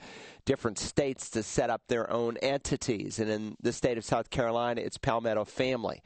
different 0.46 0.76
states 0.76 1.30
to 1.30 1.44
set 1.44 1.70
up 1.70 1.82
their 1.86 2.10
own 2.10 2.36
entities. 2.38 3.20
And 3.20 3.30
in 3.30 3.56
the 3.62 3.72
state 3.72 3.98
of 3.98 4.04
South 4.04 4.30
Carolina, 4.30 4.80
it's 4.80 4.98
Palmetto 4.98 5.44
Family. 5.44 6.02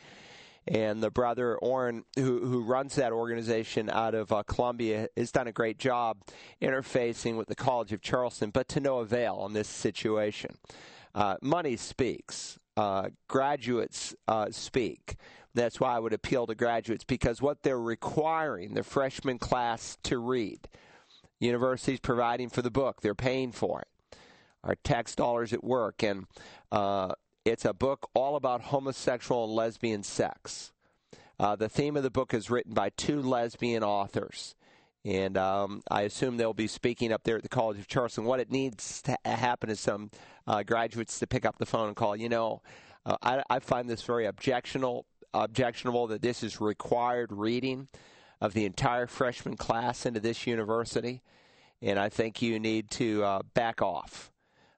And 0.69 1.03
the 1.03 1.11
brother 1.11 1.57
Oran, 1.57 2.05
who, 2.17 2.45
who 2.45 2.63
runs 2.63 2.97
that 2.97 3.13
organization 3.13 3.89
out 3.89 4.15
of 4.15 4.31
uh, 4.31 4.43
Columbia, 4.43 5.09
has 5.17 5.33
done 5.33 5.47
a 5.47 5.53
great 5.53 5.79
job 5.79 6.19
interfacing 6.61 7.39
with 7.39 7.49
the 7.49 7.55
College 7.55 7.95
of 7.95 8.03
Charleston, 8.03 8.51
but 8.51 8.69
to 8.69 8.81
no 8.81 8.99
avail 8.99 9.47
in 9.47 9.55
this 9.55 9.69
situation. 9.69 10.59
Uh, 11.15 11.37
money 11.41 11.77
speaks. 11.77 12.59
Uh, 12.77 13.09
graduates 13.29 14.15
uh, 14.27 14.47
speak 14.51 15.17
that's 15.55 15.79
why 15.79 15.95
I 15.95 15.99
would 16.01 16.13
appeal 16.13 16.47
to 16.47 16.55
graduates 16.55 17.05
because 17.05 17.41
what 17.41 17.63
they're 17.63 17.81
requiring 17.81 18.75
the 18.75 18.83
freshman 18.83 19.39
class 19.39 19.97
to 20.03 20.19
read, 20.19 20.69
universities 21.39 22.01
providing 22.01 22.49
for 22.49 22.61
the 22.61 22.71
book, 22.71 23.01
they're 23.01 23.15
paying 23.15 23.53
for 23.53 23.83
it. 23.83 24.19
Our 24.65 24.75
tax 24.75 25.15
dollars 25.15 25.53
at 25.53 25.63
work, 25.63 26.03
and 26.03 26.27
uh, 26.73 27.13
it's 27.45 27.65
a 27.65 27.73
book 27.73 28.11
all 28.15 28.35
about 28.35 28.63
homosexual 28.63 29.45
and 29.45 29.53
lesbian 29.53 30.03
sex. 30.03 30.73
Uh, 31.39 31.55
the 31.55 31.69
theme 31.69 31.97
of 31.97 32.03
the 32.03 32.11
book 32.11 32.35
is 32.35 32.51
written 32.51 32.73
by 32.73 32.91
two 32.91 33.21
lesbian 33.21 33.85
authors. 33.85 34.55
And 35.05 35.37
um, 35.37 35.83
I 35.91 36.03
assume 36.03 36.37
they'll 36.39 36.55
be 36.55 36.67
speaking 36.67 37.13
up 37.13 37.25
there 37.25 37.37
at 37.37 37.43
the 37.43 37.49
College 37.49 37.79
of 37.79 37.87
Charleston. 37.87 38.25
What 38.25 38.41
it 38.41 38.51
needs 38.51 39.03
to 39.03 39.19
happen 39.25 39.69
is 39.69 39.79
some 39.79 40.11
uh, 40.47 40.63
graduates 40.63 41.19
to 41.19 41.27
pick 41.27 41.45
up 41.45 41.59
the 41.59 41.67
phone 41.67 41.89
and 41.89 41.97
call. 41.97 42.17
You 42.17 42.31
know, 42.31 42.63
uh, 43.05 43.17
I, 43.23 43.43
I, 43.51 43.59
find 43.59 43.89
this 43.89 44.03
very 44.03 44.25
objectionable 44.25 45.05
objectionable 45.35 46.07
that 46.07 46.23
this 46.23 46.43
is 46.43 46.61
required 46.61 47.33
reading 47.33 47.89
of 48.41 48.55
the 48.55 48.65
entire 48.65 49.07
freshman 49.07 49.57
class 49.57 50.07
into 50.07 50.21
this 50.21 50.47
university, 50.47 51.23
and 51.83 51.99
I 51.99 52.09
think 52.09 52.41
you 52.41 52.59
need 52.59 52.91
to 52.93 53.25
uh, 53.25 53.43
back 53.53 53.83
off, 53.83 54.33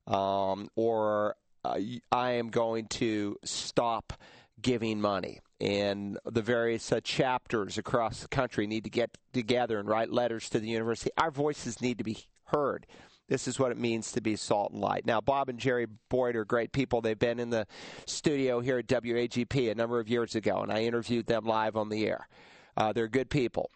um, 0.07 0.71
or 0.75 1.37
uh, 1.65 1.79
I 2.11 2.33
am 2.33 2.49
going 2.49 2.87
to 2.87 3.39
stop 3.45 4.15
giving 4.61 5.01
money. 5.01 5.41
And 5.61 6.19
the 6.25 6.43
various 6.43 6.93
uh, 6.93 7.01
chapters 7.03 7.79
across 7.79 8.21
the 8.21 8.29
country 8.29 8.67
need 8.67 8.85
to 8.85 8.91
get 8.91 9.17
together 9.33 9.79
and 9.79 9.89
write 9.89 10.11
letters 10.11 10.51
to 10.51 10.61
the 10.61 10.69
university. 10.69 11.11
Our 11.17 11.31
voices 11.31 11.81
need 11.81 11.99
to 11.99 12.05
be 12.05 12.19
heard. 12.45 12.87
This 13.29 13.49
is 13.49 13.59
what 13.59 13.73
it 13.73 13.79
means 13.79 14.13
to 14.13 14.21
be 14.21 14.37
salt 14.37 14.73
and 14.73 14.81
light. 14.81 15.05
Now, 15.05 15.21
Bob 15.21 15.49
and 15.49 15.59
Jerry 15.59 15.87
Boyd 16.09 16.37
are 16.37 16.45
great 16.45 16.73
people. 16.73 17.01
They've 17.01 17.19
been 17.19 17.41
in 17.41 17.51
the 17.51 17.67
studio 18.07 18.61
here 18.61 18.79
at 18.79 18.87
WAGP 18.87 19.71
a 19.71 19.75
number 19.75 19.99
of 19.99 20.09
years 20.09 20.35
ago, 20.37 20.61
and 20.61 20.71
I 20.71 20.83
interviewed 20.83 21.27
them 21.27 21.45
live 21.45 21.77
on 21.77 21.89
the 21.89 22.07
air. 22.07 22.29
Uh, 22.77 22.93
they're 22.93 23.09
good 23.09 23.31
people. 23.31 23.71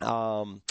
Um, 0.00 0.62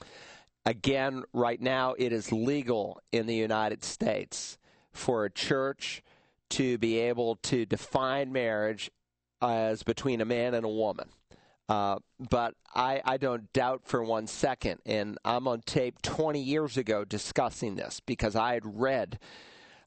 again, 0.65 1.23
right 1.34 1.60
now, 1.60 1.95
it 1.97 2.13
is 2.13 2.32
legal 2.32 3.02
in 3.12 3.26
the 3.26 3.36
United 3.36 3.84
States 3.84 4.58
for 4.93 5.26
a 5.26 5.30
church 5.30 6.02
to 6.50 6.78
be 6.78 6.97
able 7.00 7.36
to 7.36 7.65
define 7.65 8.32
marriage 8.32 8.89
as 9.41 9.84
between 9.84 10.21
a 10.21 10.26
man 10.26 10.54
and 10.54 10.65
a 10.65 10.69
woman. 10.69 11.10
Uh, 11.69 11.97
but 12.30 12.56
I, 12.73 13.02
I 13.04 13.17
don't 13.17 13.52
doubt 13.52 13.82
for 13.84 14.02
one 14.02 14.28
second, 14.28 14.80
and 14.86 15.17
I'm 15.26 15.47
on 15.47 15.62
tape 15.62 16.02
20 16.02 16.39
years 16.39 16.78
ago 16.78 17.04
discussing 17.04 17.76
this 17.76 18.00
because 18.00 18.36
I 18.36 18.54
had 18.54 18.80
read 18.80 19.19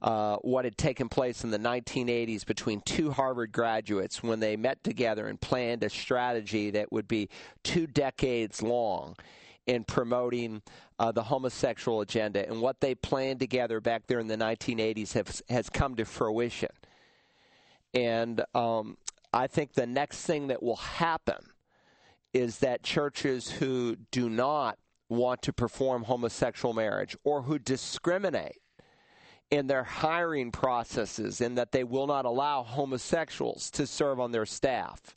uh, 0.02 0.36
what 0.36 0.64
had 0.64 0.76
taken 0.76 1.08
place 1.08 1.44
in 1.44 1.50
the 1.50 1.58
1980s 1.58 2.44
between 2.44 2.80
two 2.82 3.10
Harvard 3.10 3.52
graduates 3.52 4.22
when 4.22 4.40
they 4.40 4.56
met 4.56 4.82
together 4.82 5.26
and 5.26 5.40
planned 5.40 5.82
a 5.82 5.90
strategy 5.90 6.70
that 6.70 6.90
would 6.92 7.08
be 7.08 7.28
two 7.62 7.86
decades 7.86 8.62
long 8.62 9.16
in 9.66 9.84
promoting 9.84 10.62
uh, 10.98 11.12
the 11.12 11.22
homosexual 11.22 12.00
agenda. 12.00 12.46
And 12.46 12.60
what 12.60 12.80
they 12.80 12.94
planned 12.94 13.40
together 13.40 13.80
back 13.80 14.06
there 14.06 14.18
in 14.18 14.26
the 14.26 14.36
1980s 14.36 15.12
have, 15.12 15.40
has 15.48 15.70
come 15.70 15.96
to 15.96 16.04
fruition. 16.04 16.70
And 17.92 18.42
um, 18.54 18.96
I 19.32 19.46
think 19.46 19.72
the 19.72 19.86
next 19.86 20.24
thing 20.24 20.48
that 20.48 20.62
will 20.62 20.76
happen 20.76 21.38
is 22.32 22.58
that 22.58 22.82
churches 22.82 23.50
who 23.50 23.96
do 24.10 24.28
not 24.28 24.78
want 25.08 25.42
to 25.42 25.52
perform 25.52 26.04
homosexual 26.04 26.72
marriage 26.72 27.16
or 27.24 27.42
who 27.42 27.58
discriminate 27.58 28.58
in 29.50 29.66
their 29.66 29.82
hiring 29.82 30.52
processes 30.52 31.40
in 31.40 31.56
that 31.56 31.72
they 31.72 31.82
will 31.82 32.06
not 32.06 32.24
allow 32.24 32.62
homosexuals 32.62 33.70
to 33.72 33.86
serve 33.86 34.20
on 34.20 34.30
their 34.30 34.46
staff 34.46 35.16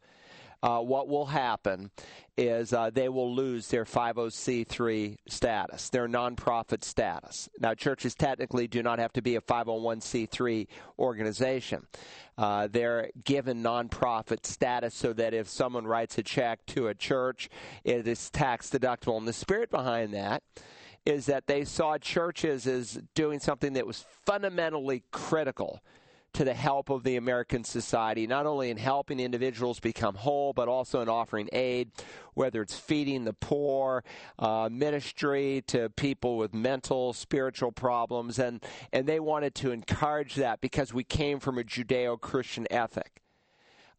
uh, 0.64 0.80
what 0.80 1.10
will 1.10 1.26
happen 1.26 1.92
is 2.38 2.74
uh, 2.74 2.90
they 2.90 3.10
will 3.10 3.36
lose 3.36 3.68
their 3.68 3.84
50c3 3.84 5.18
status, 5.28 5.90
their 5.90 6.08
nonprofit 6.08 6.84
status. 6.84 7.50
Now, 7.60 7.74
churches 7.76 8.16
technically 8.16 8.68
do 8.68 8.82
not 8.82 8.98
have 8.98 9.12
to 9.14 9.22
be 9.22 9.36
a 9.36 9.42
501c3 9.42 10.68
organization. 10.98 11.86
Uh, 12.38 12.68
they're 12.72 13.10
given 13.24 13.62
nonprofit 13.62 14.46
status 14.46 14.96
so 14.96 15.12
that 15.14 15.34
if 15.34 15.50
someone 15.50 15.86
writes 15.86 16.18
a 16.18 16.24
check 16.24 16.66
to 16.68 16.88
a 16.88 16.96
church, 16.96 17.50
it 17.84 18.08
is 18.08 18.30
tax 18.30 18.70
deductible. 18.70 19.18
And 19.18 19.28
the 19.28 19.34
spirit 19.34 19.70
behind 19.70 20.14
that 20.14 20.44
is 21.06 21.26
that 21.26 21.46
they 21.46 21.66
saw 21.66 21.98
churches 21.98 22.66
as 22.66 23.00
doing 23.14 23.40
something 23.40 23.74
that 23.74 23.86
was 23.86 24.06
fundamentally 24.26 25.04
critical 25.12 25.82
to 26.34 26.44
the 26.44 26.54
help 26.54 26.90
of 26.90 27.04
the 27.04 27.16
American 27.16 27.64
society, 27.64 28.26
not 28.26 28.46
only 28.46 28.70
in 28.70 28.78
helping 28.78 29.20
individuals 29.20 29.80
become 29.80 30.16
whole, 30.16 30.52
but 30.52 30.68
also 30.68 31.02
in 31.02 31.10
offering 31.10 31.48
aid, 31.54 31.92
whether 32.34 32.62
it's 32.62 32.76
feeding 32.76 33.24
the 33.24 33.34
poor, 33.34 34.04
uh, 34.40 34.68
ministry 34.72 35.64
to 35.68 35.90
people 35.90 36.38
with 36.38 36.54
mental, 36.54 37.14
spiritual 37.14 37.72
problems. 37.72 38.40
And, 38.40 38.64
and 38.92 39.08
they 39.08 39.20
wanted 39.20 39.54
to 39.56 39.72
encourage 39.72 40.36
that 40.36 40.60
because 40.60 40.94
we 40.94 41.04
came 41.04 41.40
from 41.40 41.58
a 41.58 41.64
Judeo 41.64 42.20
Christian 42.20 42.66
ethic. 42.72 43.22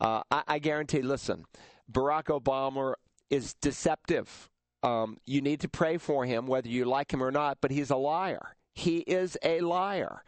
Uh, 0.00 0.22
I, 0.30 0.42
I 0.48 0.58
guarantee, 0.58 1.02
listen, 1.02 1.44
Barack 1.90 2.24
Obama 2.24 2.94
is 3.30 3.54
deceptive. 3.54 4.50
Um, 4.82 5.18
you 5.24 5.40
need 5.40 5.60
to 5.60 5.68
pray 5.68 5.98
for 5.98 6.26
him, 6.26 6.46
whether 6.46 6.68
you 6.68 6.84
like 6.84 7.12
him 7.12 7.22
or 7.22 7.30
not, 7.30 7.58
but 7.60 7.70
he's 7.70 7.90
a 7.90 7.96
liar. 7.96 8.56
He 8.74 8.98
is 8.98 9.38
a 9.42 9.60
liar 9.60 10.24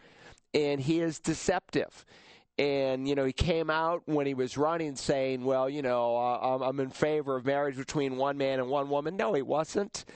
and 0.54 0.80
he 0.80 1.00
is 1.00 1.18
deceptive. 1.18 2.04
And, 2.58 3.06
you 3.06 3.14
know, 3.14 3.24
he 3.24 3.32
came 3.32 3.68
out 3.68 4.02
when 4.06 4.26
he 4.26 4.32
was 4.32 4.56
running 4.56 4.96
saying, 4.96 5.44
well, 5.44 5.68
you 5.68 5.82
know, 5.82 6.16
uh, 6.16 6.58
I'm 6.62 6.80
in 6.80 6.90
favor 6.90 7.36
of 7.36 7.44
marriage 7.44 7.76
between 7.76 8.16
one 8.16 8.38
man 8.38 8.60
and 8.60 8.68
one 8.68 8.88
woman. 8.88 9.16
No, 9.16 9.34
he 9.34 9.42
wasn't. 9.42 10.06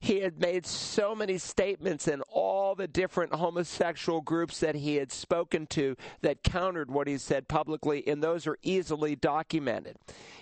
He 0.00 0.20
had 0.20 0.38
made 0.38 0.64
so 0.64 1.14
many 1.14 1.38
statements 1.38 2.06
in 2.06 2.20
all 2.30 2.76
the 2.76 2.86
different 2.86 3.34
homosexual 3.34 4.20
groups 4.20 4.60
that 4.60 4.76
he 4.76 4.94
had 4.94 5.10
spoken 5.10 5.66
to 5.68 5.96
that 6.20 6.44
countered 6.44 6.88
what 6.90 7.08
he 7.08 7.18
said 7.18 7.48
publicly, 7.48 8.06
and 8.06 8.22
those 8.22 8.46
are 8.46 8.58
easily 8.62 9.16
documented. 9.16 9.96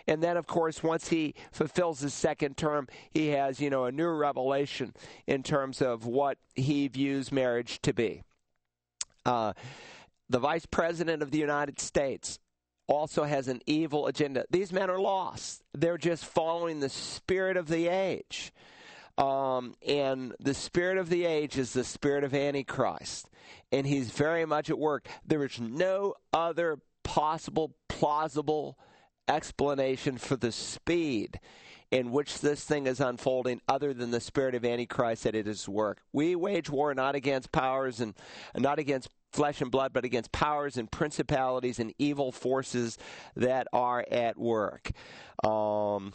And 0.06 0.22
then, 0.22 0.36
of 0.36 0.46
course, 0.46 0.82
once 0.82 1.08
he 1.08 1.34
fulfills 1.52 2.00
his 2.00 2.12
second 2.12 2.58
term, 2.58 2.86
he 3.10 3.28
has, 3.28 3.58
you 3.58 3.70
know, 3.70 3.86
a 3.86 3.92
new 3.92 4.08
revelation 4.08 4.92
in 5.26 5.42
terms 5.42 5.80
of 5.80 6.04
what 6.04 6.36
he 6.54 6.86
views 6.88 7.32
marriage 7.32 7.80
to 7.80 7.94
be. 7.94 8.24
Uh, 9.26 9.52
the 10.28 10.38
vice 10.38 10.66
president 10.66 11.22
of 11.22 11.30
the 11.30 11.38
United 11.38 11.80
States, 11.80 12.38
also 12.86 13.24
has 13.24 13.48
an 13.48 13.60
evil 13.66 14.06
agenda. 14.06 14.44
These 14.50 14.72
men 14.72 14.90
are 14.90 15.00
lost. 15.00 15.62
They're 15.74 15.98
just 15.98 16.24
following 16.24 16.80
the 16.80 16.88
spirit 16.88 17.56
of 17.56 17.68
the 17.68 17.88
age. 17.88 18.52
Um, 19.18 19.74
and 19.86 20.34
the 20.38 20.54
spirit 20.54 20.98
of 20.98 21.08
the 21.08 21.24
age 21.24 21.58
is 21.58 21.72
the 21.72 21.84
spirit 21.84 22.22
of 22.22 22.34
Antichrist. 22.34 23.28
And 23.72 23.86
he's 23.86 24.10
very 24.10 24.44
much 24.44 24.70
at 24.70 24.78
work. 24.78 25.08
There 25.26 25.44
is 25.44 25.58
no 25.58 26.14
other 26.32 26.78
possible, 27.02 27.74
plausible 27.88 28.78
explanation 29.26 30.18
for 30.18 30.36
the 30.36 30.52
speed 30.52 31.40
in 31.90 32.10
which 32.10 32.40
this 32.40 32.64
thing 32.64 32.86
is 32.86 33.00
unfolding 33.00 33.60
other 33.68 33.94
than 33.94 34.10
the 34.10 34.20
spirit 34.20 34.54
of 34.54 34.64
Antichrist 34.64 35.24
that 35.24 35.34
it 35.34 35.46
is 35.46 35.68
work. 35.68 36.00
We 36.12 36.34
wage 36.34 36.68
war 36.68 36.94
not 36.94 37.14
against 37.14 37.52
powers 37.52 38.00
and 38.00 38.14
not 38.56 38.78
against 38.78 39.08
flesh 39.32 39.60
and 39.60 39.70
blood, 39.70 39.92
but 39.92 40.04
against 40.04 40.32
powers 40.32 40.76
and 40.76 40.90
principalities 40.90 41.78
and 41.78 41.92
evil 41.98 42.32
forces 42.32 42.98
that 43.36 43.68
are 43.72 44.04
at 44.10 44.38
work. 44.38 44.90
Um, 45.44 46.14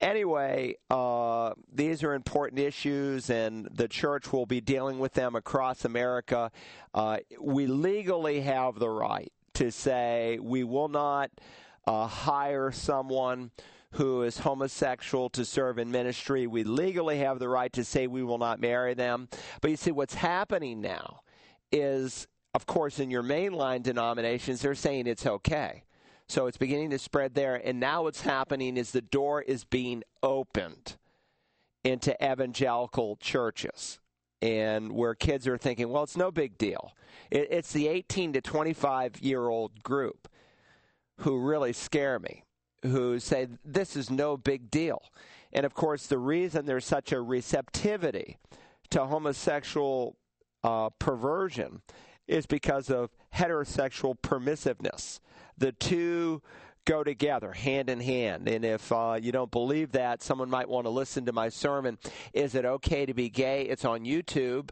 anyway, 0.00 0.76
uh, 0.90 1.54
these 1.72 2.02
are 2.02 2.14
important 2.14 2.60
issues, 2.60 3.30
and 3.30 3.66
the 3.72 3.88
church 3.88 4.32
will 4.32 4.46
be 4.46 4.60
dealing 4.60 4.98
with 4.98 5.14
them 5.14 5.34
across 5.34 5.84
America. 5.84 6.52
Uh, 6.94 7.18
we 7.40 7.66
legally 7.66 8.42
have 8.42 8.78
the 8.78 8.90
right 8.90 9.32
to 9.54 9.72
say 9.72 10.38
we 10.40 10.62
will 10.62 10.88
not 10.88 11.30
uh, 11.86 12.06
hire 12.06 12.70
someone 12.70 13.50
who 13.92 14.22
is 14.22 14.38
homosexual 14.38 15.28
to 15.30 15.44
serve 15.44 15.78
in 15.78 15.90
ministry. 15.90 16.46
We 16.46 16.62
legally 16.64 17.18
have 17.18 17.38
the 17.38 17.48
right 17.48 17.72
to 17.72 17.84
say 17.84 18.06
we 18.06 18.22
will 18.22 18.38
not 18.38 18.60
marry 18.60 18.94
them. 18.94 19.28
But 19.60 19.70
you 19.70 19.76
see, 19.76 19.90
what's 19.90 20.14
happening 20.14 20.80
now 20.80 21.20
is, 21.72 22.28
of 22.54 22.66
course, 22.66 23.00
in 23.00 23.10
your 23.10 23.22
mainline 23.22 23.82
denominations, 23.82 24.60
they're 24.60 24.74
saying 24.74 25.06
it's 25.06 25.26
okay. 25.26 25.84
So 26.28 26.46
it's 26.46 26.56
beginning 26.56 26.90
to 26.90 26.98
spread 26.98 27.34
there. 27.34 27.56
And 27.56 27.80
now 27.80 28.04
what's 28.04 28.20
happening 28.20 28.76
is 28.76 28.92
the 28.92 29.02
door 29.02 29.42
is 29.42 29.64
being 29.64 30.04
opened 30.22 30.96
into 31.82 32.14
evangelical 32.24 33.16
churches. 33.16 33.98
And 34.40 34.92
where 34.92 35.16
kids 35.16 35.48
are 35.48 35.58
thinking, 35.58 35.88
well, 35.90 36.04
it's 36.04 36.16
no 36.16 36.30
big 36.30 36.56
deal. 36.56 36.92
it's 37.30 37.72
the 37.72 37.88
18 37.88 38.34
to 38.34 38.40
25 38.40 39.20
year 39.20 39.48
old 39.48 39.82
group 39.82 40.28
who 41.18 41.38
really 41.38 41.72
scare 41.72 42.18
me 42.18 42.44
who 42.82 43.18
say 43.18 43.48
this 43.64 43.96
is 43.96 44.10
no 44.10 44.36
big 44.36 44.70
deal. 44.70 45.02
And 45.52 45.66
of 45.66 45.74
course, 45.74 46.06
the 46.06 46.18
reason 46.18 46.66
there's 46.66 46.84
such 46.84 47.12
a 47.12 47.20
receptivity 47.20 48.38
to 48.90 49.06
homosexual 49.06 50.16
uh, 50.62 50.90
perversion 50.98 51.82
is 52.28 52.46
because 52.46 52.90
of 52.90 53.10
heterosexual 53.34 54.16
permissiveness. 54.20 55.20
The 55.58 55.72
two 55.72 56.42
go 56.84 57.04
together 57.04 57.52
hand 57.52 57.90
in 57.90 58.00
hand. 58.00 58.48
And 58.48 58.64
if 58.64 58.90
uh, 58.92 59.18
you 59.20 59.32
don't 59.32 59.50
believe 59.50 59.92
that, 59.92 60.22
someone 60.22 60.48
might 60.48 60.68
want 60.68 60.86
to 60.86 60.90
listen 60.90 61.26
to 61.26 61.32
my 61.32 61.48
sermon. 61.48 61.98
Is 62.32 62.54
it 62.54 62.64
okay 62.64 63.04
to 63.06 63.14
be 63.14 63.28
gay? 63.28 63.62
It's 63.62 63.84
on 63.84 64.04
YouTube 64.04 64.70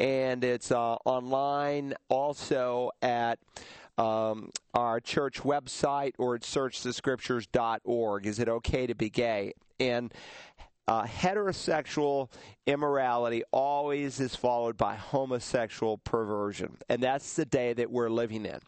and 0.00 0.42
it's 0.42 0.72
uh, 0.72 0.94
online 1.04 1.94
also 2.08 2.90
at 3.00 3.38
um, 3.98 4.50
our 4.72 5.00
church 5.00 5.42
website 5.42 6.12
or 6.18 6.34
at 6.34 6.42
searchthescriptures.org. 6.42 8.26
Is 8.26 8.38
it 8.38 8.48
okay 8.48 8.86
to 8.86 8.94
be 8.94 9.10
gay? 9.10 9.52
And 9.78 10.12
uh, 10.86 11.04
heterosexual 11.04 12.30
immorality 12.66 13.42
always 13.52 14.20
is 14.20 14.36
followed 14.36 14.76
by 14.76 14.94
homosexual 14.94 15.98
perversion. 15.98 16.76
And 16.88 17.02
that's 17.02 17.36
the 17.36 17.46
day 17.46 17.72
that 17.72 17.90
we're 17.90 18.10
living 18.10 18.44
in. 18.44 18.58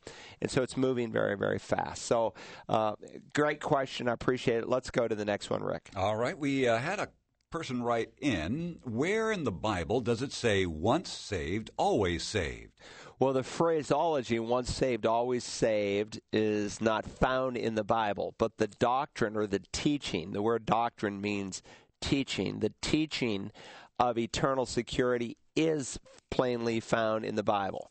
And 0.41 0.51
so 0.51 0.63
it's 0.63 0.77
moving 0.77 1.13
very, 1.13 1.37
very 1.37 1.59
fast. 1.59 2.03
So, 2.03 2.35
uh, 2.69 2.95
great 3.35 3.61
question. 3.61 4.09
I 4.09 4.13
appreciate 4.13 4.59
it. 4.59 4.69
Let's 4.69 4.91
go 4.91 5.07
to 5.07 5.15
the 5.15 5.25
next 5.25 5.51
one, 5.51 5.63
Rick. 5.63 5.91
All 5.95 6.17
right. 6.17 6.39
We 6.39 6.67
uh, 6.67 6.79
had 6.79 7.01
a 7.01 7.09
person 7.51 7.83
write 7.83 8.11
in 8.21 8.79
Where 8.85 9.31
in 9.31 9.45
the 9.45 9.53
Bible 9.53 10.01
does 10.01 10.23
it 10.23 10.33
say 10.33 10.67
once 10.67 11.11
saved, 11.11 11.71
always 11.77 12.23
saved? 12.23 12.73
Well, 13.19 13.33
the 13.33 13.43
phraseology, 13.43 14.39
once 14.39 14.71
saved, 14.71 15.07
always 15.07 15.43
saved, 15.43 16.21
is 16.35 16.83
not 16.83 17.07
found 17.07 17.57
in 17.57 17.75
the 17.75 17.85
Bible, 17.85 18.35
but 18.37 18.59
the 18.59 18.67
doctrine 18.67 19.37
or 19.37 19.47
the 19.47 19.63
teaching, 19.73 20.33
the 20.33 20.43
word 20.43 20.67
doctrine 20.67 21.23
means 21.23 21.63
teaching, 22.03 22.59
the 22.59 22.75
teaching 22.83 23.53
of 23.99 24.19
eternal 24.19 24.67
security 24.67 25.39
is 25.55 25.99
plainly 26.31 26.79
found 26.79 27.25
in 27.25 27.37
the 27.37 27.43
Bible. 27.43 27.91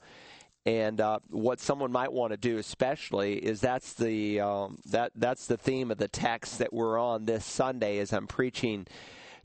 And 0.64 1.02
uh, 1.02 1.20
what 1.32 1.60
someone 1.60 1.92
might 1.92 2.14
want 2.14 2.32
to 2.32 2.38
do, 2.38 2.58
especially, 2.58 3.38
is 3.38 3.62
that's 3.62 3.94
the 3.94 4.40
um, 4.42 4.80
that 4.86 5.12
that's 5.16 5.48
the 5.48 5.58
theme 5.58 5.90
of 5.90 5.98
the 5.98 6.08
text 6.08 6.60
that 6.60 6.74
we're 6.74 7.00
on 7.00 7.26
this 7.26 7.46
Sunday 7.46 7.98
as 7.98 8.14
I'm 8.14 8.28
preaching 8.28 8.86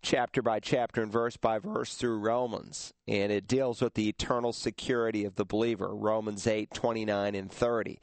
chapter 0.02 0.42
by 0.42 0.60
chapter 0.60 1.02
and 1.02 1.12
verse 1.12 1.36
by 1.36 1.58
verse 1.58 1.94
through 1.94 2.18
Romans, 2.18 2.92
and 3.06 3.30
it 3.30 3.46
deals 3.46 3.80
with 3.80 3.94
the 3.94 4.08
eternal 4.08 4.52
security 4.52 5.24
of 5.24 5.36
the 5.36 5.44
believer. 5.44 5.94
Romans 5.94 6.46
8, 6.46 6.70
29 6.72 7.34
and 7.34 7.50
30. 7.50 8.00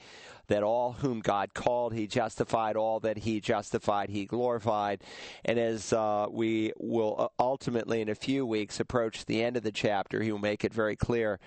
That 0.47 0.63
all 0.63 0.93
whom 0.93 1.19
God 1.19 1.53
called, 1.53 1.93
he 1.93 2.07
justified. 2.07 2.77
All 2.77 3.01
that 3.01 3.17
he 3.19 3.41
justified, 3.41 4.09
he 4.09 4.25
glorified. 4.25 5.03
And 5.43 5.59
as 5.59 5.91
uh, 5.91 6.27
we 6.29 6.71
will 6.77 7.15
uh, 7.17 7.27
ultimately, 7.37 7.99
in 7.99 8.07
a 8.07 8.15
few 8.15 8.45
weeks, 8.45 8.79
approach 8.79 9.25
the 9.25 9.43
end 9.43 9.57
of 9.57 9.63
the 9.63 9.73
chapter, 9.73 10.21
he 10.23 10.31
will 10.31 10.39
make 10.39 10.63
it 10.63 10.73
very 10.73 10.95
clear 10.95 11.39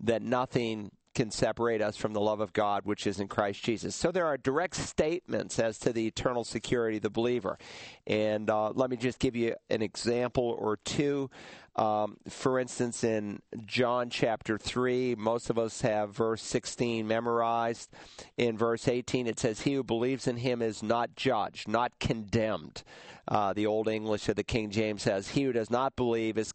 that 0.00 0.22
nothing 0.22 0.92
can 1.14 1.30
separate 1.30 1.80
us 1.80 1.96
from 1.96 2.12
the 2.12 2.20
love 2.20 2.40
of 2.40 2.52
God 2.52 2.82
which 2.84 3.06
is 3.06 3.20
in 3.20 3.28
Christ 3.28 3.62
Jesus. 3.62 3.94
So 3.94 4.10
there 4.10 4.26
are 4.26 4.36
direct 4.36 4.76
statements 4.76 5.58
as 5.58 5.78
to 5.80 5.92
the 5.92 6.06
eternal 6.06 6.44
security 6.44 6.96
of 6.96 7.02
the 7.02 7.10
believer. 7.10 7.58
And 8.06 8.50
uh, 8.50 8.70
let 8.70 8.90
me 8.90 8.96
just 8.96 9.18
give 9.18 9.36
you 9.36 9.54
an 9.70 9.82
example 9.82 10.56
or 10.58 10.76
two. 10.76 11.30
Um, 11.76 12.18
for 12.28 12.60
instance, 12.60 13.02
in 13.02 13.40
John 13.66 14.08
chapter 14.08 14.58
3, 14.58 15.16
most 15.16 15.50
of 15.50 15.58
us 15.58 15.80
have 15.80 16.14
verse 16.14 16.42
16 16.42 17.06
memorized. 17.06 17.90
In 18.36 18.56
verse 18.56 18.86
18, 18.86 19.26
it 19.26 19.40
says, 19.40 19.62
He 19.62 19.74
who 19.74 19.82
believes 19.82 20.28
in 20.28 20.36
him 20.36 20.62
is 20.62 20.82
not 20.82 21.16
judged, 21.16 21.66
not 21.66 21.98
condemned. 21.98 22.84
Uh, 23.26 23.52
the 23.52 23.66
Old 23.66 23.88
English 23.88 24.28
of 24.28 24.36
the 24.36 24.44
King 24.44 24.70
James 24.70 25.02
says, 25.02 25.30
He 25.30 25.42
who 25.42 25.52
does 25.52 25.70
not 25.70 25.96
believe 25.96 26.38
is 26.38 26.52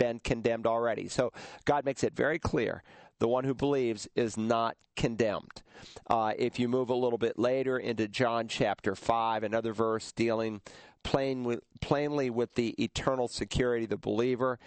been 0.00 0.18
condemned 0.18 0.66
already. 0.66 1.06
So 1.08 1.32
God 1.66 1.84
makes 1.84 2.02
it 2.02 2.16
very 2.16 2.38
clear 2.38 2.82
the 3.20 3.28
one 3.28 3.44
who 3.44 3.54
believes 3.54 4.08
is 4.16 4.36
not 4.36 4.76
condemned. 4.96 5.62
Uh, 6.08 6.32
if 6.36 6.58
you 6.58 6.68
move 6.68 6.90
a 6.90 6.94
little 6.94 7.18
bit 7.18 7.38
later 7.38 7.78
into 7.78 8.08
John 8.08 8.48
chapter 8.48 8.96
5, 8.96 9.44
another 9.44 9.72
verse 9.72 10.10
dealing 10.12 10.60
plain 11.02 11.44
with, 11.44 11.60
plainly 11.80 12.30
with 12.30 12.54
the 12.54 12.74
eternal 12.82 13.28
security 13.28 13.84
of 13.84 13.90
the 13.90 13.96
believer. 13.96 14.58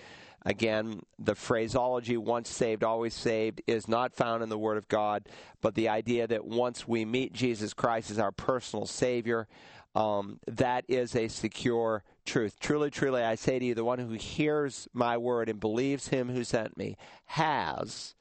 Again, 0.45 1.01
the 1.19 1.35
phraseology 1.35 2.17
once 2.17 2.49
saved, 2.49 2.83
always 2.83 3.13
saved 3.13 3.61
is 3.65 3.87
not 3.87 4.13
found 4.13 4.43
in 4.43 4.49
the 4.49 4.57
Word 4.57 4.77
of 4.77 4.87
God, 4.87 5.27
but 5.61 5.75
the 5.75 5.89
idea 5.89 6.27
that 6.27 6.45
once 6.45 6.87
we 6.87 7.05
meet 7.05 7.33
Jesus 7.33 7.73
Christ 7.73 8.11
as 8.11 8.19
our 8.19 8.31
personal 8.31 8.85
Savior, 8.85 9.47
um, 9.95 10.39
that 10.47 10.85
is 10.87 11.15
a 11.15 11.27
secure 11.27 12.03
truth. 12.25 12.59
Truly, 12.59 12.89
truly, 12.89 13.21
I 13.21 13.35
say 13.35 13.57
to 13.57 13.65
you, 13.65 13.75
the 13.75 13.85
one 13.85 13.99
who 13.99 14.13
hears 14.13 14.87
my 14.93 15.17
word 15.17 15.49
and 15.49 15.59
believes 15.59 16.09
him 16.09 16.29
who 16.29 16.43
sent 16.43 16.77
me 16.77 16.97
has 17.25 18.15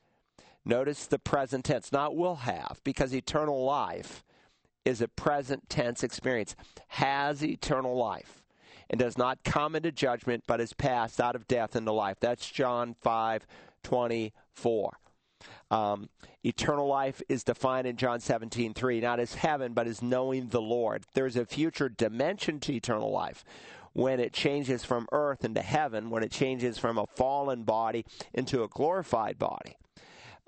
Notice 0.64 1.06
the 1.06 1.18
present 1.18 1.64
tense, 1.64 1.90
not 1.90 2.16
will 2.16 2.36
have, 2.36 2.80
because 2.84 3.14
eternal 3.14 3.64
life 3.64 4.22
is 4.84 5.00
a 5.00 5.08
present 5.08 5.68
tense 5.68 6.02
experience, 6.04 6.54
has 6.88 7.42
eternal 7.42 7.96
life, 7.96 8.42
and 8.88 8.98
does 8.98 9.18
not 9.18 9.42
come 9.44 9.74
into 9.74 9.90
judgment, 9.90 10.44
but 10.46 10.60
is 10.60 10.72
passed 10.72 11.20
out 11.20 11.34
of 11.34 11.48
death 11.48 11.74
into 11.74 11.92
life. 11.92 12.18
That's 12.20 12.48
John 12.48 12.94
5 13.00 13.46
24. 13.82 14.98
Um, 15.72 16.08
eternal 16.44 16.86
life 16.86 17.20
is 17.28 17.42
defined 17.42 17.88
in 17.88 17.96
John 17.96 18.20
17 18.20 18.74
3, 18.74 19.00
not 19.00 19.18
as 19.18 19.34
heaven, 19.34 19.72
but 19.72 19.88
as 19.88 20.00
knowing 20.00 20.48
the 20.48 20.62
Lord. 20.62 21.04
There's 21.14 21.36
a 21.36 21.46
future 21.46 21.88
dimension 21.88 22.60
to 22.60 22.72
eternal 22.72 23.10
life 23.10 23.44
when 23.94 24.20
it 24.20 24.32
changes 24.32 24.84
from 24.84 25.08
earth 25.10 25.44
into 25.44 25.60
heaven, 25.60 26.10
when 26.10 26.22
it 26.22 26.30
changes 26.30 26.78
from 26.78 26.98
a 26.98 27.06
fallen 27.16 27.64
body 27.64 28.04
into 28.32 28.62
a 28.62 28.68
glorified 28.68 29.38
body 29.38 29.76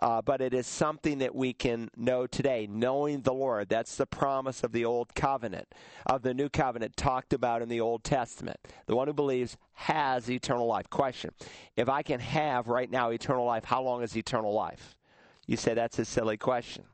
uh, 0.00 0.20
but 0.22 0.40
it 0.40 0.52
is 0.52 0.66
something 0.66 1.18
that 1.18 1.34
we 1.34 1.52
can 1.52 1.88
know 1.96 2.26
today, 2.26 2.68
knowing 2.70 3.22
the 3.22 3.32
Lord. 3.32 3.68
That's 3.68 3.96
the 3.96 4.06
promise 4.06 4.64
of 4.64 4.72
the 4.72 4.84
Old 4.84 5.14
Covenant, 5.14 5.68
of 6.06 6.22
the 6.22 6.34
New 6.34 6.48
Covenant 6.48 6.96
talked 6.96 7.32
about 7.32 7.62
in 7.62 7.68
the 7.68 7.80
Old 7.80 8.04
Testament. 8.04 8.58
The 8.86 8.96
one 8.96 9.06
who 9.06 9.14
believes 9.14 9.56
has 9.74 10.30
eternal 10.30 10.66
life. 10.66 10.90
Question 10.90 11.30
If 11.76 11.88
I 11.88 12.02
can 12.02 12.20
have 12.20 12.68
right 12.68 12.90
now 12.90 13.10
eternal 13.10 13.44
life, 13.44 13.64
how 13.64 13.82
long 13.82 14.02
is 14.02 14.16
eternal 14.16 14.52
life? 14.52 14.96
You 15.46 15.56
say 15.56 15.74
that's 15.74 15.98
a 15.98 16.04
silly 16.04 16.36
question. 16.36 16.84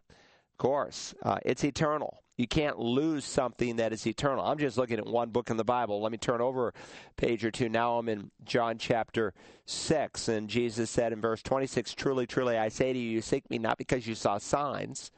Of 0.53 0.59
course, 0.59 1.15
uh, 1.23 1.39
it's 1.45 1.65
eternal. 1.65 2.23
You 2.41 2.49
can't 2.49 2.79
lose 2.79 3.27
something 3.27 3.77
that 3.77 3.93
is 3.93 4.07
eternal. 4.07 4.43
I'm 4.43 4.57
just 4.57 4.79
looking 4.79 4.99
at 4.99 5.05
one 5.05 5.29
book 5.29 5.51
in 5.51 5.59
the 5.59 5.65
Bible. 5.65 6.01
Let 6.01 6.11
me 6.11 6.17
turn 6.17 6.41
over 6.41 6.73
page 7.19 7.45
or 7.45 7.51
two. 7.51 7.69
Now 7.69 7.99
I'm 7.99 8.09
in 8.09 8.31
John 8.47 8.79
chapter 8.79 9.35
6, 9.67 10.27
and 10.29 10.49
Jesus 10.49 10.89
said 10.89 11.13
in 11.13 11.21
verse 11.21 11.43
26 11.43 11.93
Truly, 11.93 12.27
truly, 12.27 12.57
I 12.57 12.71
say 12.71 12.95
to 12.95 12.99
you, 12.99 13.11
you 13.11 13.21
seek 13.21 13.51
me 13.51 13.59
not 13.59 13.77
because 13.77 14.07
you 14.07 14.15
saw 14.15 14.39
signs, 14.39 15.11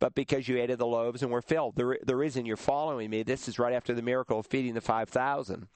but 0.00 0.16
because 0.16 0.48
you 0.48 0.58
ate 0.58 0.70
of 0.70 0.78
the 0.78 0.86
loaves 0.86 1.22
and 1.22 1.30
were 1.30 1.42
filled. 1.42 1.76
The, 1.76 1.86
re- 1.86 2.00
the 2.04 2.16
reason 2.16 2.44
you're 2.44 2.56
following 2.56 3.08
me, 3.08 3.22
this 3.22 3.46
is 3.46 3.60
right 3.60 3.72
after 3.72 3.94
the 3.94 4.02
miracle 4.02 4.40
of 4.40 4.46
feeding 4.46 4.74
the 4.74 4.80
5,000 4.80 5.68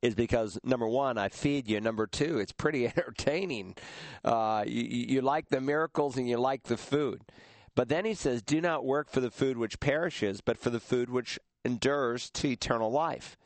is 0.00 0.14
because 0.14 0.58
number 0.64 0.88
one, 0.88 1.18
I 1.18 1.28
feed 1.28 1.68
you. 1.68 1.82
Number 1.82 2.06
two, 2.06 2.38
it's 2.38 2.52
pretty 2.52 2.86
entertaining. 2.96 3.74
Uh, 4.24 4.64
you, 4.66 4.84
you 4.84 5.20
like 5.20 5.50
the 5.50 5.60
miracles 5.60 6.16
and 6.16 6.26
you 6.26 6.38
like 6.38 6.62
the 6.62 6.78
food. 6.78 7.20
But 7.74 7.88
then 7.88 8.04
he 8.04 8.14
says, 8.14 8.42
Do 8.42 8.60
not 8.60 8.84
work 8.84 9.10
for 9.10 9.20
the 9.20 9.30
food 9.30 9.56
which 9.56 9.80
perishes, 9.80 10.40
but 10.40 10.58
for 10.58 10.70
the 10.70 10.80
food 10.80 11.10
which 11.10 11.38
endures 11.64 12.30
to 12.30 12.48
eternal 12.48 12.90
life, 12.90 13.36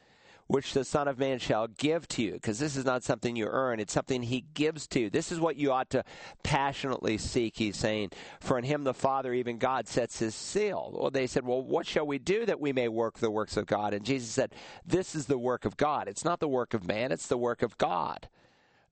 which 0.46 0.72
the 0.72 0.84
Son 0.84 1.08
of 1.08 1.18
Man 1.18 1.38
shall 1.38 1.66
give 1.66 2.08
to 2.08 2.22
you. 2.22 2.32
Because 2.32 2.58
this 2.58 2.76
is 2.76 2.84
not 2.84 3.02
something 3.02 3.36
you 3.36 3.46
earn, 3.46 3.80
it's 3.80 3.92
something 3.92 4.22
he 4.22 4.46
gives 4.54 4.86
to 4.88 5.00
you. 5.00 5.10
This 5.10 5.30
is 5.30 5.40
what 5.40 5.56
you 5.56 5.72
ought 5.72 5.90
to 5.90 6.04
passionately 6.42 7.18
seek, 7.18 7.56
he's 7.56 7.76
saying. 7.76 8.10
For 8.40 8.58
in 8.58 8.64
him 8.64 8.84
the 8.84 8.94
Father, 8.94 9.34
even 9.34 9.58
God, 9.58 9.88
sets 9.88 10.18
his 10.18 10.34
seal. 10.34 10.90
Well, 10.94 11.10
they 11.10 11.26
said, 11.26 11.46
Well, 11.46 11.62
what 11.62 11.86
shall 11.86 12.06
we 12.06 12.18
do 12.18 12.46
that 12.46 12.60
we 12.60 12.72
may 12.72 12.88
work 12.88 13.18
the 13.18 13.30
works 13.30 13.56
of 13.56 13.66
God? 13.66 13.92
And 13.92 14.04
Jesus 14.04 14.30
said, 14.30 14.54
This 14.86 15.14
is 15.14 15.26
the 15.26 15.38
work 15.38 15.64
of 15.64 15.76
God. 15.76 16.08
It's 16.08 16.24
not 16.24 16.40
the 16.40 16.48
work 16.48 16.72
of 16.74 16.86
man, 16.86 17.12
it's 17.12 17.26
the 17.26 17.38
work 17.38 17.62
of 17.62 17.76
God 17.78 18.28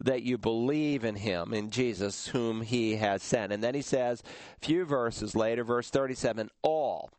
that 0.05 0.23
you 0.23 0.39
believe 0.39 1.05
in 1.05 1.17
him, 1.17 1.53
in 1.53 1.71
Jesus, 1.71 2.29
whom 2.29 2.63
he 2.63 2.97
has 2.97 3.23
sent. 3.23 3.53
And 3.53 3.63
then 3.63 3.75
he 3.75 3.83
says, 3.83 4.23
a 4.61 4.65
few 4.65 4.85
verses 4.85 5.35
later, 5.35 5.65
verse 5.65 5.91
37, 5.91 6.51
all. 6.63 7.11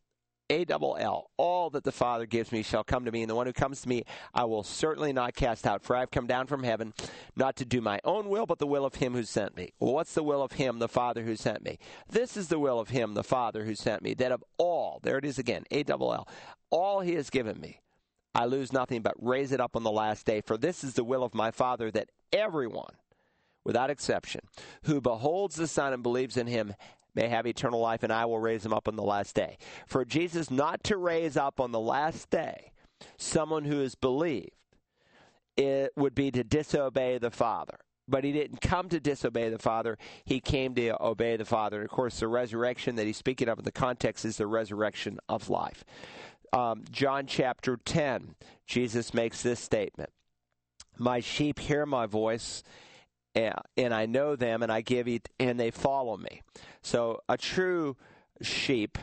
A 0.50 0.66
double 0.66 0.98
L, 1.00 1.32
all 1.38 1.70
that 1.70 1.86
the 1.86 1.92
Father 1.92 2.26
gives 2.26 2.52
me 2.52 2.64
shall 2.64 2.84
come 2.84 3.06
to 3.06 3.12
me, 3.12 3.22
and 3.22 3.30
the 3.30 3.36
one 3.36 3.48
who 3.48 3.54
comes 3.54 3.82
to 3.82 3.90
me 3.90 4.04
I 4.34 4.44
will 4.44 4.62
certainly 4.62 5.14
not 5.14 5.36
cast 5.36 5.66
out. 5.66 5.82
For 5.82 5.96
I 5.96 6.02
have 6.02 6.12
come 6.12 6.28
down 6.28 6.48
from 6.48 6.64
heaven 6.64 6.94
not 7.36 7.56
to 7.56 7.66
do 7.66 7.80
my 7.80 8.00
own 8.04 8.28
will, 8.28 8.46
but 8.46 8.60
the 8.60 8.68
will 8.68 8.86
of 8.86 8.96
him 8.96 9.14
who 9.14 9.24
sent 9.24 9.56
me. 9.56 9.74
Well, 9.80 9.94
what's 9.94 10.14
the 10.14 10.22
will 10.22 10.44
of 10.44 10.52
him, 10.52 10.80
the 10.80 10.90
Father 10.90 11.24
who 11.24 11.38
sent 11.38 11.64
me? 11.64 11.80
This 12.10 12.36
is 12.36 12.50
the 12.50 12.60
will 12.60 12.80
of 12.80 12.90
him, 12.90 13.14
the 13.14 13.24
Father 13.24 13.64
who 13.64 13.74
sent 13.74 14.04
me, 14.04 14.14
that 14.16 14.34
of 14.34 14.44
all, 14.58 15.00
there 15.02 15.18
it 15.18 15.26
is 15.26 15.40
again, 15.40 15.64
A 15.72 15.82
double 15.82 16.14
L, 16.14 16.28
all 16.70 17.00
he 17.00 17.14
has 17.14 17.30
given 17.30 17.60
me, 17.60 17.80
I 18.36 18.46
lose 18.46 18.74
nothing 18.74 19.02
but 19.02 19.16
raise 19.20 19.52
it 19.52 19.62
up 19.62 19.76
on 19.76 19.84
the 19.84 19.92
last 19.92 20.26
day. 20.26 20.42
For 20.42 20.58
this 20.58 20.84
is 20.84 20.96
the 20.96 21.04
will 21.04 21.24
of 21.24 21.34
my 21.34 21.52
Father, 21.52 21.90
that 21.92 22.10
everyone, 22.34 22.96
without 23.64 23.90
exception, 23.90 24.42
who 24.84 25.00
beholds 25.00 25.56
the 25.56 25.68
Son 25.68 25.94
and 25.94 26.04
believes 26.04 26.36
in 26.36 26.48
him 26.48 26.74
may 27.16 27.28
have 27.28 27.46
eternal 27.46 27.80
life, 27.80 28.04
and 28.04 28.12
I 28.12 28.26
will 28.26 28.40
raise 28.40 28.66
him 28.66 28.74
up 28.74 28.88
on 28.88 28.96
the 28.96 29.04
last 29.04 29.36
day. 29.36 29.58
For 29.88 30.04
Jesus 30.04 30.50
not 30.50 30.84
to 30.86 30.98
raise 30.98 31.38
up 31.38 31.60
on 31.60 31.72
the 31.72 31.80
last 31.80 32.30
day 32.30 32.72
someone 33.18 33.66
who 33.66 33.80
has 33.80 33.96
believed, 33.96 34.52
it 35.56 35.92
would 35.96 36.16
be 36.16 36.32
to 36.32 36.44
disobey 36.44 37.18
the 37.18 37.32
Father. 37.32 37.78
But 38.08 38.24
he 38.24 38.34
didn't 38.34 38.60
come 38.60 38.90
to 38.90 39.00
disobey 39.00 39.50
the 39.50 39.60
Father. 39.60 39.98
He 40.26 40.42
came 40.42 40.76
to 40.76 41.02
obey 41.02 41.38
the 41.38 41.46
Father. 41.46 41.78
And 41.78 41.86
of 41.86 41.92
course, 41.92 42.20
the 42.20 42.28
resurrection 42.28 42.96
that 42.96 43.06
he's 43.06 43.18
speaking 43.18 43.48
of 43.48 43.60
in 43.60 43.66
the 43.66 43.72
context 43.72 44.26
is 44.26 44.38
the 44.38 44.48
resurrection 44.48 45.20
of 45.30 45.50
life. 45.50 45.86
Um, 46.52 46.84
John 46.92 47.28
chapter 47.28 47.78
10, 47.78 48.36
Jesus 48.68 49.14
makes 49.14 49.42
this 49.42 49.60
statement 49.60 50.10
My 50.98 51.20
sheep 51.20 51.60
hear 51.60 51.86
my 51.86 52.06
voice, 52.06 52.64
and 53.36 53.94
I 53.94 54.06
know 54.06 54.36
them, 54.36 54.64
and 54.64 54.72
I 54.72 54.82
give 54.82 55.08
it, 55.08 55.30
and 55.40 55.60
they 55.60 55.72
follow 55.72 56.18
me. 56.18 56.42
So 56.82 57.22
a 57.28 57.38
true 57.38 57.98
sheep 58.42 58.98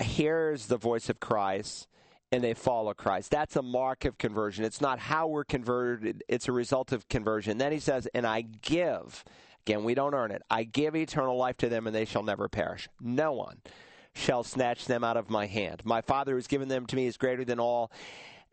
hears 0.00 0.66
the 0.66 0.76
voice 0.76 1.08
of 1.08 1.20
Christ 1.20 1.86
and 2.32 2.42
they 2.42 2.54
follow 2.54 2.94
Christ. 2.94 3.30
That's 3.30 3.56
a 3.56 3.62
mark 3.62 4.06
of 4.06 4.16
conversion. 4.16 4.64
It's 4.64 4.80
not 4.80 4.98
how 4.98 5.28
we're 5.28 5.44
converted, 5.44 6.24
it's 6.28 6.48
a 6.48 6.52
result 6.52 6.90
of 6.90 7.08
conversion. 7.08 7.58
Then 7.58 7.72
he 7.72 7.78
says, 7.78 8.08
And 8.14 8.26
I 8.26 8.40
give, 8.40 9.22
again, 9.66 9.84
we 9.84 9.94
don't 9.94 10.14
earn 10.14 10.30
it, 10.30 10.42
I 10.50 10.64
give 10.64 10.96
eternal 10.96 11.36
life 11.36 11.58
to 11.58 11.68
them, 11.68 11.86
and 11.86 11.94
they 11.94 12.06
shall 12.06 12.22
never 12.22 12.48
perish. 12.48 12.88
No 13.00 13.32
one 13.32 13.60
shall 14.14 14.42
snatch 14.42 14.86
them 14.86 15.04
out 15.04 15.18
of 15.18 15.30
my 15.30 15.46
hand. 15.46 15.82
My 15.84 16.00
Father 16.00 16.34
who's 16.34 16.46
given 16.46 16.68
them 16.68 16.86
to 16.86 16.96
me 16.96 17.06
is 17.06 17.18
greater 17.18 17.44
than 17.44 17.60
all, 17.60 17.92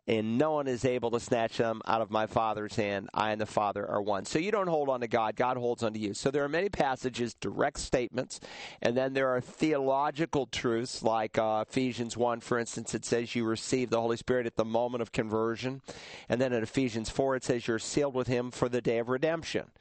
and 0.08 0.38
no 0.38 0.54
one 0.54 0.68
is 0.68 0.86
able 0.86 1.12
to 1.12 1.20
snatch 1.20 1.58
them 1.58 1.82
out 1.86 2.02
of 2.02 2.10
my 2.10 2.26
Father's 2.26 2.76
hand. 2.76 3.10
I 3.14 3.32
and 3.32 3.40
the 3.40 3.46
Father 3.46 3.88
are 3.88 4.02
one. 4.02 4.26
So 4.26 4.40
you 4.40 4.52
don't 4.52 4.68
hold 4.68 4.90
on 4.90 5.02
to 5.02 5.08
God, 5.08 5.36
God 5.36 5.58
holds 5.58 5.84
on 5.84 5.94
to 5.94 6.00
you. 6.00 6.14
So 6.14 6.32
there 6.32 6.44
are 6.44 6.50
many 6.50 6.70
passages, 6.70 7.34
direct 7.34 7.80
statements, 7.80 8.40
and 8.82 8.96
then 8.98 9.14
there 9.14 9.30
are 9.30 9.42
theological 9.42 10.46
truths, 10.48 11.04
like 11.04 11.38
uh, 11.38 11.66
Ephesians 11.68 12.18
1, 12.18 12.40
for 12.40 12.58
instance, 12.58 12.94
it 12.94 13.06
says 13.06 13.36
you 13.36 13.46
receive 13.46 13.90
the 13.90 14.02
Holy 14.02 14.18
Spirit 14.18 14.46
at 14.46 14.56
the 14.56 14.66
moment 14.66 15.02
of 15.02 15.12
conversion. 15.12 15.82
And 16.28 16.40
then 16.40 16.54
in 16.54 16.64
Ephesians 16.64 17.10
4, 17.10 17.38
it 17.38 17.44
says 17.44 17.68
you're 17.68 17.80
sealed 17.80 18.16
with 18.16 18.28
Him 18.28 18.52
for 18.52 18.70
the 18.70 18.82
day 18.82 19.00
of 19.00 19.10
redemption. 19.10 19.72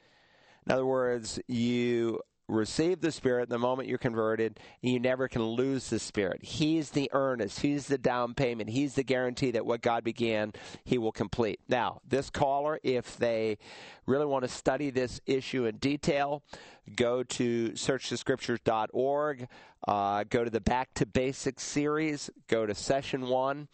In 0.66 0.72
other 0.72 0.86
words, 0.86 1.40
you 1.46 2.20
receive 2.48 3.00
the 3.00 3.12
Spirit 3.12 3.48
the 3.48 3.58
moment 3.58 3.88
you're 3.88 3.98
converted. 3.98 4.58
And 4.82 4.92
you 4.92 4.98
never 4.98 5.28
can 5.28 5.42
lose 5.42 5.90
the 5.90 5.98
Spirit. 5.98 6.42
He's 6.42 6.90
the 6.90 7.10
earnest. 7.12 7.60
He's 7.60 7.86
the 7.86 7.98
down 7.98 8.34
payment. 8.34 8.70
He's 8.70 8.94
the 8.94 9.04
guarantee 9.04 9.52
that 9.52 9.66
what 9.66 9.82
God 9.82 10.02
began, 10.02 10.52
He 10.84 10.98
will 10.98 11.12
complete. 11.12 11.60
Now, 11.68 12.00
this 12.08 12.30
caller, 12.30 12.80
if 12.82 13.16
they 13.18 13.58
really 14.06 14.26
want 14.26 14.44
to 14.44 14.48
study 14.48 14.90
this 14.90 15.20
issue 15.26 15.66
in 15.66 15.76
detail, 15.76 16.42
go 16.96 17.22
to 17.22 17.70
searchthescriptures.org. 17.70 19.48
Uh, 19.86 20.24
go 20.28 20.42
to 20.42 20.50
the 20.50 20.60
Back 20.60 20.92
to 20.94 21.06
Basics 21.06 21.62
series. 21.62 22.30
Go 22.48 22.66
to 22.66 22.74
session 22.74 23.28
one. 23.28 23.68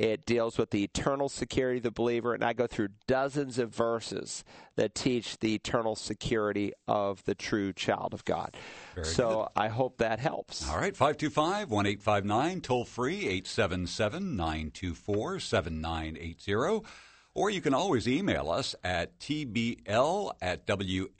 It 0.00 0.24
deals 0.24 0.56
with 0.56 0.70
the 0.70 0.82
eternal 0.82 1.28
security 1.28 1.76
of 1.76 1.82
the 1.82 1.90
believer, 1.90 2.32
and 2.32 2.42
I 2.42 2.54
go 2.54 2.66
through 2.66 2.88
dozens 3.06 3.58
of 3.58 3.68
verses 3.68 4.44
that 4.76 4.94
teach 4.94 5.38
the 5.40 5.54
eternal 5.54 5.94
security 5.94 6.72
of 6.88 7.22
the 7.26 7.34
true 7.34 7.74
child 7.74 8.14
of 8.14 8.24
God. 8.24 8.56
Very 8.94 9.06
so 9.06 9.28
good. 9.28 9.48
I 9.60 9.68
hope 9.68 9.98
that 9.98 10.18
helps. 10.18 10.66
All 10.70 10.78
right, 10.78 10.96
525 10.96 11.70
1859, 11.70 12.62
toll 12.62 12.86
free 12.86 13.28
877 13.28 14.36
924 14.36 15.38
7980. 15.38 16.88
Or 17.34 17.50
you 17.50 17.60
can 17.60 17.74
always 17.74 18.08
email 18.08 18.50
us 18.50 18.74
at 18.82 19.18
tbl 19.18 20.32
at 20.40 20.66
wagp.net. 20.66 21.10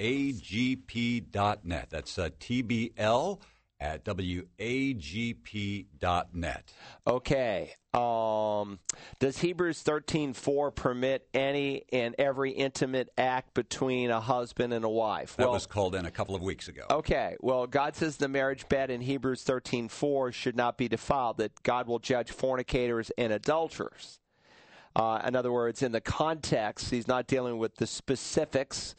That's 1.91 2.18
uh, 2.18 2.31
tbl 2.41 3.41
at 3.81 4.05
wagp.net. 4.05 4.43
Okay. 7.07 7.74
Um, 7.93 8.78
does 9.18 9.39
Hebrews 9.39 9.83
13:4 9.83 10.70
permit 10.70 11.26
any 11.35 11.85
and 11.93 12.14
every 12.18 12.53
intimate 12.53 13.09
act 13.18 13.55
between 13.55 14.11
a 14.11 14.20
husband 14.20 14.72
and 14.72 14.85
a 14.85 14.89
wife? 14.89 15.35
That 15.37 15.45
well, 15.45 15.55
was 15.55 15.66
called 15.66 15.97
in 15.97 16.07
a 16.07 16.11
couple 16.11 16.37
of 16.37 16.43
weeks 16.43 16.68
ago. 16.68 16.83
Okay, 16.89 17.37
well, 17.41 17.66
God 17.66 17.97
says 17.97 18.16
the 18.16 18.28
marriage 18.28 18.68
bed 18.68 18.91
in 18.91 19.01
Hebrews 19.01 19.43
13:4 19.43 20.33
should 20.33 20.57
not 20.57 20.78
be 20.78 20.89
defiled; 20.89 21.39
that 21.39 21.62
God 21.64 21.89
will 21.89 21.99
judge 21.99 22.31
fornicators 22.31 23.11
and 23.18 23.33
adulterers. 23.33 24.20
Uh, 24.95 25.20
in 25.24 25.35
other 25.35 25.53
words, 25.53 25.83
in 25.83 25.91
the 25.93 26.01
context, 26.01 26.91
He's 26.91 27.09
not 27.09 27.26
dealing 27.26 27.59
with 27.59 27.76
the 27.76 27.87
specifics 27.87 28.95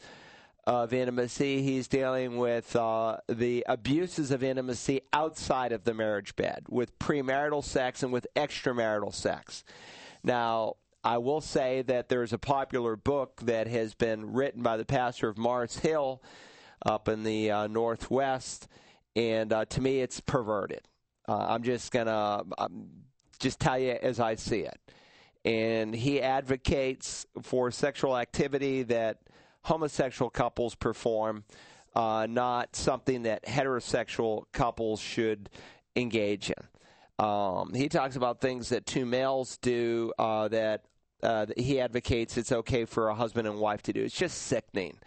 of 0.64 0.92
intimacy. 0.92 1.62
He's 1.62 1.88
dealing 1.88 2.36
with 2.36 2.74
uh, 2.76 3.18
the 3.28 3.64
abuses 3.68 4.30
of 4.30 4.42
intimacy 4.42 5.00
outside 5.12 5.72
of 5.72 5.84
the 5.84 5.94
marriage 5.94 6.36
bed, 6.36 6.66
with 6.68 6.98
premarital 6.98 7.64
sex 7.64 8.02
and 8.02 8.12
with 8.12 8.26
extramarital 8.36 9.14
sex. 9.14 9.64
Now, 10.22 10.76
I 11.04 11.18
will 11.18 11.40
say 11.40 11.82
that 11.82 12.08
there's 12.08 12.32
a 12.32 12.38
popular 12.38 12.94
book 12.94 13.40
that 13.44 13.66
has 13.66 13.94
been 13.94 14.32
written 14.32 14.62
by 14.62 14.76
the 14.76 14.84
pastor 14.84 15.28
of 15.28 15.36
Mars 15.36 15.78
Hill 15.78 16.22
up 16.86 17.08
in 17.08 17.24
the 17.24 17.50
uh, 17.50 17.66
Northwest, 17.66 18.68
and 19.16 19.52
uh, 19.52 19.64
to 19.64 19.80
me, 19.80 20.00
it's 20.00 20.20
perverted. 20.20 20.82
Uh, 21.28 21.46
I'm 21.48 21.62
just 21.64 21.92
going 21.92 22.06
to 22.06 22.44
um, 22.58 22.88
just 23.40 23.58
tell 23.58 23.78
you 23.78 23.98
as 24.00 24.20
I 24.20 24.36
see 24.36 24.60
it. 24.60 24.78
And 25.44 25.92
he 25.94 26.20
advocates 26.20 27.26
for 27.42 27.72
sexual 27.72 28.16
activity 28.16 28.84
that 28.84 29.18
homosexual 29.62 30.30
couples 30.30 30.74
perform, 30.74 31.44
uh, 31.94 32.26
not 32.28 32.74
something 32.74 33.22
that 33.22 33.44
heterosexual 33.44 34.44
couples 34.52 35.00
should 35.00 35.48
engage 35.96 36.50
in. 36.50 37.24
Um, 37.24 37.72
he 37.74 37.88
talks 37.88 38.16
about 38.16 38.40
things 38.40 38.70
that 38.70 38.86
two 38.86 39.06
males 39.06 39.58
do 39.58 40.12
uh, 40.18 40.48
that 40.48 40.84
uh, 41.22 41.46
he 41.56 41.80
advocates 41.80 42.36
it's 42.36 42.50
okay 42.50 42.84
for 42.84 43.08
a 43.08 43.14
husband 43.14 43.46
and 43.46 43.58
wife 43.58 43.82
to 43.82 43.92
do. 43.92 44.02
It's 44.02 44.16
just 44.16 44.42
sickening. 44.42 44.98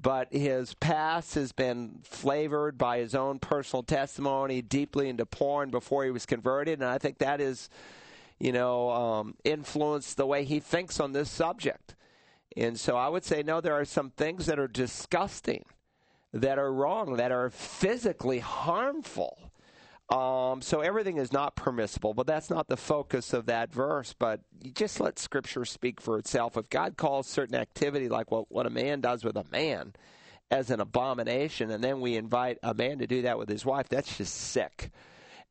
But 0.00 0.32
his 0.32 0.74
past 0.74 1.34
has 1.34 1.52
been 1.52 2.00
flavored 2.04 2.76
by 2.76 2.98
his 2.98 3.14
own 3.14 3.38
personal 3.38 3.82
testimony, 3.82 4.62
deeply 4.62 5.08
into 5.08 5.24
porn 5.26 5.70
before 5.70 6.04
he 6.04 6.10
was 6.10 6.26
converted, 6.26 6.80
and 6.80 6.88
I 6.88 6.98
think 6.98 7.18
that 7.18 7.40
is, 7.40 7.70
you 8.38 8.52
know, 8.52 8.90
um, 8.90 9.34
influenced 9.42 10.18
the 10.18 10.26
way 10.26 10.44
he 10.44 10.60
thinks 10.60 11.00
on 11.00 11.12
this 11.12 11.30
subject. 11.30 11.95
And 12.56 12.80
so 12.80 12.96
I 12.96 13.08
would 13.08 13.24
say, 13.24 13.42
no, 13.42 13.60
there 13.60 13.74
are 13.74 13.84
some 13.84 14.10
things 14.10 14.46
that 14.46 14.58
are 14.58 14.68
disgusting, 14.68 15.64
that 16.32 16.58
are 16.58 16.72
wrong, 16.72 17.16
that 17.16 17.32
are 17.32 17.50
physically 17.50 18.40
harmful 18.40 19.38
Um, 20.08 20.62
so 20.62 20.82
everything 20.82 21.16
is 21.16 21.32
not 21.32 21.56
permissible, 21.56 22.14
but 22.14 22.28
that's 22.28 22.48
not 22.48 22.68
the 22.68 22.76
focus 22.76 23.32
of 23.32 23.46
that 23.46 23.72
verse. 23.72 24.14
But 24.16 24.40
you 24.62 24.70
just 24.70 25.00
let 25.00 25.18
Scripture 25.18 25.64
speak 25.64 26.00
for 26.00 26.18
itself. 26.18 26.56
If 26.56 26.70
God 26.70 26.96
calls 26.96 27.26
certain 27.26 27.56
activity, 27.56 28.08
like 28.08 28.30
what, 28.30 28.50
what 28.50 28.66
a 28.66 28.70
man 28.70 29.00
does 29.00 29.24
with 29.24 29.36
a 29.36 29.44
man, 29.50 29.94
as 30.48 30.70
an 30.70 30.80
abomination, 30.80 31.72
and 31.72 31.82
then 31.82 32.00
we 32.00 32.14
invite 32.16 32.58
a 32.62 32.72
man 32.72 33.00
to 33.00 33.06
do 33.08 33.22
that 33.22 33.36
with 33.36 33.48
his 33.48 33.66
wife, 33.66 33.88
that's 33.88 34.16
just 34.16 34.32
sick. 34.32 34.90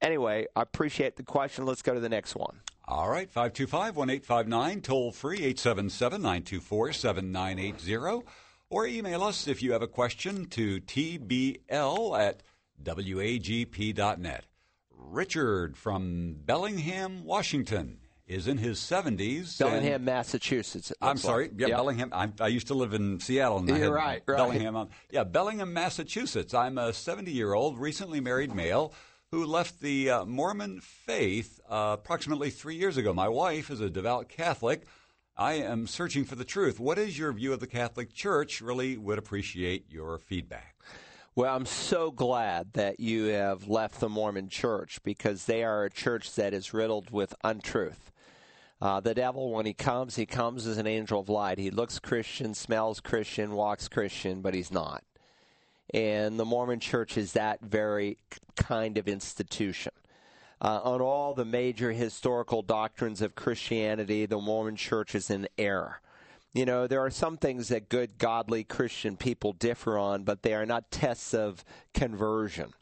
Anyway, 0.01 0.45
I 0.55 0.61
appreciate 0.61 1.17
the 1.17 1.23
question. 1.23 1.65
Let's 1.65 1.81
go 1.81 1.93
to 1.93 1.99
the 1.99 2.07
next 2.07 2.33
one. 2.33 2.61
All 2.87 3.09
right, 3.09 3.29
525 3.31 3.95
1859, 3.95 4.81
toll 4.81 5.11
free 5.11 5.37
877 5.37 6.21
924 6.21 6.93
7980. 6.93 8.25
Or 8.69 8.85
email 8.85 9.23
us 9.23 9.47
if 9.47 9.63
you 9.63 9.71
have 9.71 9.81
a 9.81 9.87
question 9.87 10.45
to 10.49 10.81
tbl 10.81 12.19
at 12.19 12.43
wagp.net. 12.83 14.45
Richard 14.91 15.77
from 15.77 16.35
Bellingham, 16.45 17.23
Washington 17.23 17.97
is 18.27 18.47
in 18.47 18.59
his 18.59 18.79
70s. 18.79 19.57
Bellingham, 19.57 20.05
Massachusetts. 20.05 20.91
I'm 21.01 21.17
sorry. 21.17 21.49
Yeah, 21.57 21.67
yep. 21.67 21.77
Bellingham. 21.77 22.09
I'm, 22.11 22.33
i 22.39 22.47
used 22.47 22.67
to 22.67 22.75
live 22.75 22.93
in 22.93 23.19
Seattle. 23.19 23.59
And 23.59 23.67
You're 23.67 23.91
right, 23.91 24.21
right. 24.27 24.37
Bellingham. 24.37 24.89
Yeah, 25.09 25.23
Bellingham, 25.23 25.73
Massachusetts. 25.73 26.53
I'm 26.53 26.77
a 26.77 26.93
70 26.93 27.31
year 27.31 27.53
old, 27.53 27.79
recently 27.79 28.19
married 28.19 28.53
male 28.53 28.93
who 29.35 29.45
left 29.45 29.81
the 29.81 30.09
uh, 30.09 30.23
Mormon 30.23 30.79
faith 30.79 31.59
uh, 31.69 31.97
approximately 31.99 32.49
three 32.49 32.77
years 32.77 32.95
ago. 32.95 33.13
My 33.13 33.27
wife 33.27 33.69
is 33.69 33.81
a 33.81 33.89
devout 33.89 34.29
Catholic. 34.29 34.83
I 35.35 35.55
am 35.55 35.87
searching 35.87 36.23
for 36.23 36.35
the 36.35 36.45
truth. 36.45 36.79
What 36.79 36.97
is 36.97 37.19
your 37.19 37.33
view 37.33 37.51
of 37.51 37.59
the 37.59 37.67
Catholic 37.67 38.13
Church? 38.13 38.61
Really 38.61 38.95
would 38.95 39.17
appreciate 39.17 39.91
your 39.91 40.19
feedback. 40.19 40.77
Well, 41.35 41.53
I'm 41.53 41.65
so 41.65 42.11
glad 42.11 42.71
that 42.75 43.01
you 43.01 43.25
have 43.25 43.67
left 43.67 43.99
the 43.99 44.07
Mormon 44.07 44.47
church 44.47 45.01
because 45.03 45.43
they 45.43 45.65
are 45.65 45.83
a 45.83 45.89
church 45.89 46.33
that 46.35 46.53
is 46.53 46.73
riddled 46.73 47.11
with 47.11 47.35
untruth. 47.43 48.13
Uh, 48.81 49.01
the 49.01 49.13
devil, 49.13 49.51
when 49.51 49.65
he 49.65 49.73
comes, 49.73 50.15
he 50.15 50.25
comes 50.25 50.65
as 50.65 50.77
an 50.77 50.87
angel 50.87 51.19
of 51.19 51.27
light. 51.27 51.57
He 51.57 51.71
looks 51.71 51.99
Christian, 51.99 52.53
smells 52.53 53.01
Christian, 53.01 53.51
walks 53.51 53.89
Christian, 53.89 54.41
but 54.41 54.53
he's 54.53 54.71
not. 54.71 55.03
And 55.93 56.39
the 56.39 56.45
Mormon 56.45 56.79
church 56.79 57.17
is 57.17 57.33
that 57.33 57.61
very 57.61 58.17
kind 58.55 58.97
of 58.97 59.07
institution. 59.07 59.91
Uh, 60.61 60.79
on 60.83 61.01
all 61.01 61.33
the 61.33 61.45
major 61.45 61.91
historical 61.91 62.61
doctrines 62.61 63.21
of 63.21 63.35
Christianity, 63.35 64.25
the 64.25 64.39
Mormon 64.39 64.75
church 64.75 65.13
is 65.13 65.29
in 65.29 65.47
error. 65.57 66.01
You 66.53 66.65
know, 66.65 66.87
there 66.87 67.01
are 67.01 67.11
some 67.11 67.35
things 67.35 67.67
that 67.67 67.89
good, 67.89 68.17
godly 68.17 68.63
Christian 68.63 69.17
people 69.17 69.51
differ 69.51 69.97
on, 69.97 70.23
but 70.23 70.41
they 70.41 70.53
are 70.53 70.65
not 70.65 70.89
tests 70.89 71.33
of 71.33 71.65
conversion. 71.93 72.73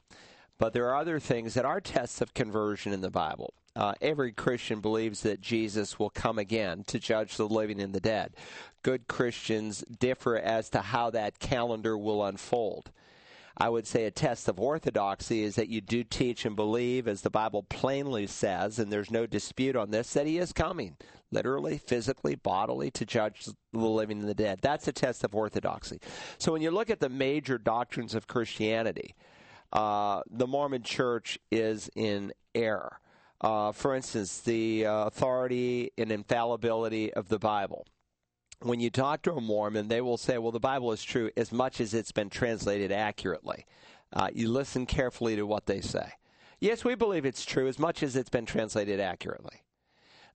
But 0.64 0.72
there 0.72 0.88
are 0.88 0.96
other 0.96 1.20
things 1.20 1.56
that 1.56 1.66
are 1.66 1.82
tests 1.82 2.22
of 2.22 2.34
conversion 2.34 2.94
in 2.94 3.02
the 3.02 3.12
Bible. 3.12 3.54
Uh, 3.76 3.96
every 4.00 4.32
Christian 4.32 4.80
believes 4.80 5.20
that 5.24 5.42
Jesus 5.42 6.00
will 6.00 6.10
come 6.10 6.40
again 6.40 6.86
to 6.86 7.00
judge 7.00 7.36
the 7.36 7.50
living 7.50 7.82
and 7.82 7.94
the 7.94 8.00
dead. 8.00 8.38
Good 8.82 9.10
Christians 9.10 9.84
differ 10.00 10.38
as 10.38 10.70
to 10.70 10.80
how 10.80 11.10
that 11.10 11.40
calendar 11.40 11.98
will 11.98 12.24
unfold. 12.24 12.94
I 13.58 13.68
would 13.68 13.86
say 13.86 14.06
a 14.06 14.12
test 14.12 14.48
of 14.48 14.58
orthodoxy 14.58 15.44
is 15.44 15.56
that 15.56 15.68
you 15.68 15.82
do 15.82 16.02
teach 16.02 16.46
and 16.46 16.56
believe, 16.56 17.10
as 17.10 17.24
the 17.24 17.30
Bible 17.30 17.64
plainly 17.64 18.26
says, 18.26 18.80
and 18.80 18.90
there's 18.90 19.12
no 19.12 19.26
dispute 19.26 19.76
on 19.76 19.92
this, 19.92 20.14
that 20.14 20.28
He 20.28 20.38
is 20.38 20.54
coming, 20.54 20.96
literally, 21.30 21.78
physically, 21.78 22.36
bodily, 22.36 22.90
to 22.92 23.06
judge 23.06 23.48
the 23.74 23.80
living 23.80 24.22
and 24.22 24.30
the 24.30 24.34
dead. 24.34 24.60
That's 24.62 24.88
a 24.88 24.94
test 24.94 25.26
of 25.26 25.36
orthodoxy. 25.36 26.00
So 26.38 26.54
when 26.54 26.62
you 26.62 26.72
look 26.72 26.90
at 26.90 27.02
the 27.02 27.10
major 27.10 27.58
doctrines 27.58 28.16
of 28.16 28.28
Christianity, 28.28 29.14
uh, 29.74 30.22
the 30.30 30.48
Mormon 30.48 30.84
Church 30.84 31.38
is 31.52 31.90
in 31.96 32.32
error. 32.56 33.00
Uh, 33.42 33.74
for 33.74 33.94
instance, 33.94 34.40
the 34.40 34.86
uh, 34.86 35.08
authority 35.08 35.92
and 35.98 36.12
infallibility 36.12 37.14
of 37.14 37.28
the 37.28 37.40
Bible 37.40 37.86
when 38.64 38.80
you 38.80 38.90
talk 38.90 39.22
to 39.24 39.34
a 39.34 39.42
Mormon, 39.42 39.88
they 39.88 40.02
will 40.02 40.18
say, 40.18 40.38
well, 40.38 40.52
the 40.52 40.60
Bible 40.60 40.92
is 40.92 41.04
true 41.04 41.30
as 41.36 41.52
much 41.52 41.82
as 41.82 41.94
it's 41.94 42.12
been 42.12 42.30
translated 42.30 42.92
accurately. 42.92 43.66
Uh, 44.12 44.30
you 44.34 44.50
listen 44.50 44.86
carefully 44.86 45.36
to 45.36 45.46
what 45.46 45.66
they 45.66 45.82
say. 45.82 46.14
Yes, 46.60 46.86
we 46.86 46.96
believe 46.96 47.26
it's 47.26 47.46
true 47.46 47.68
as 47.68 47.78
much 47.78 48.04
as 48.04 48.16
it's 48.16 48.30
been 48.30 48.46
translated 48.46 49.00
accurately. 49.00 49.64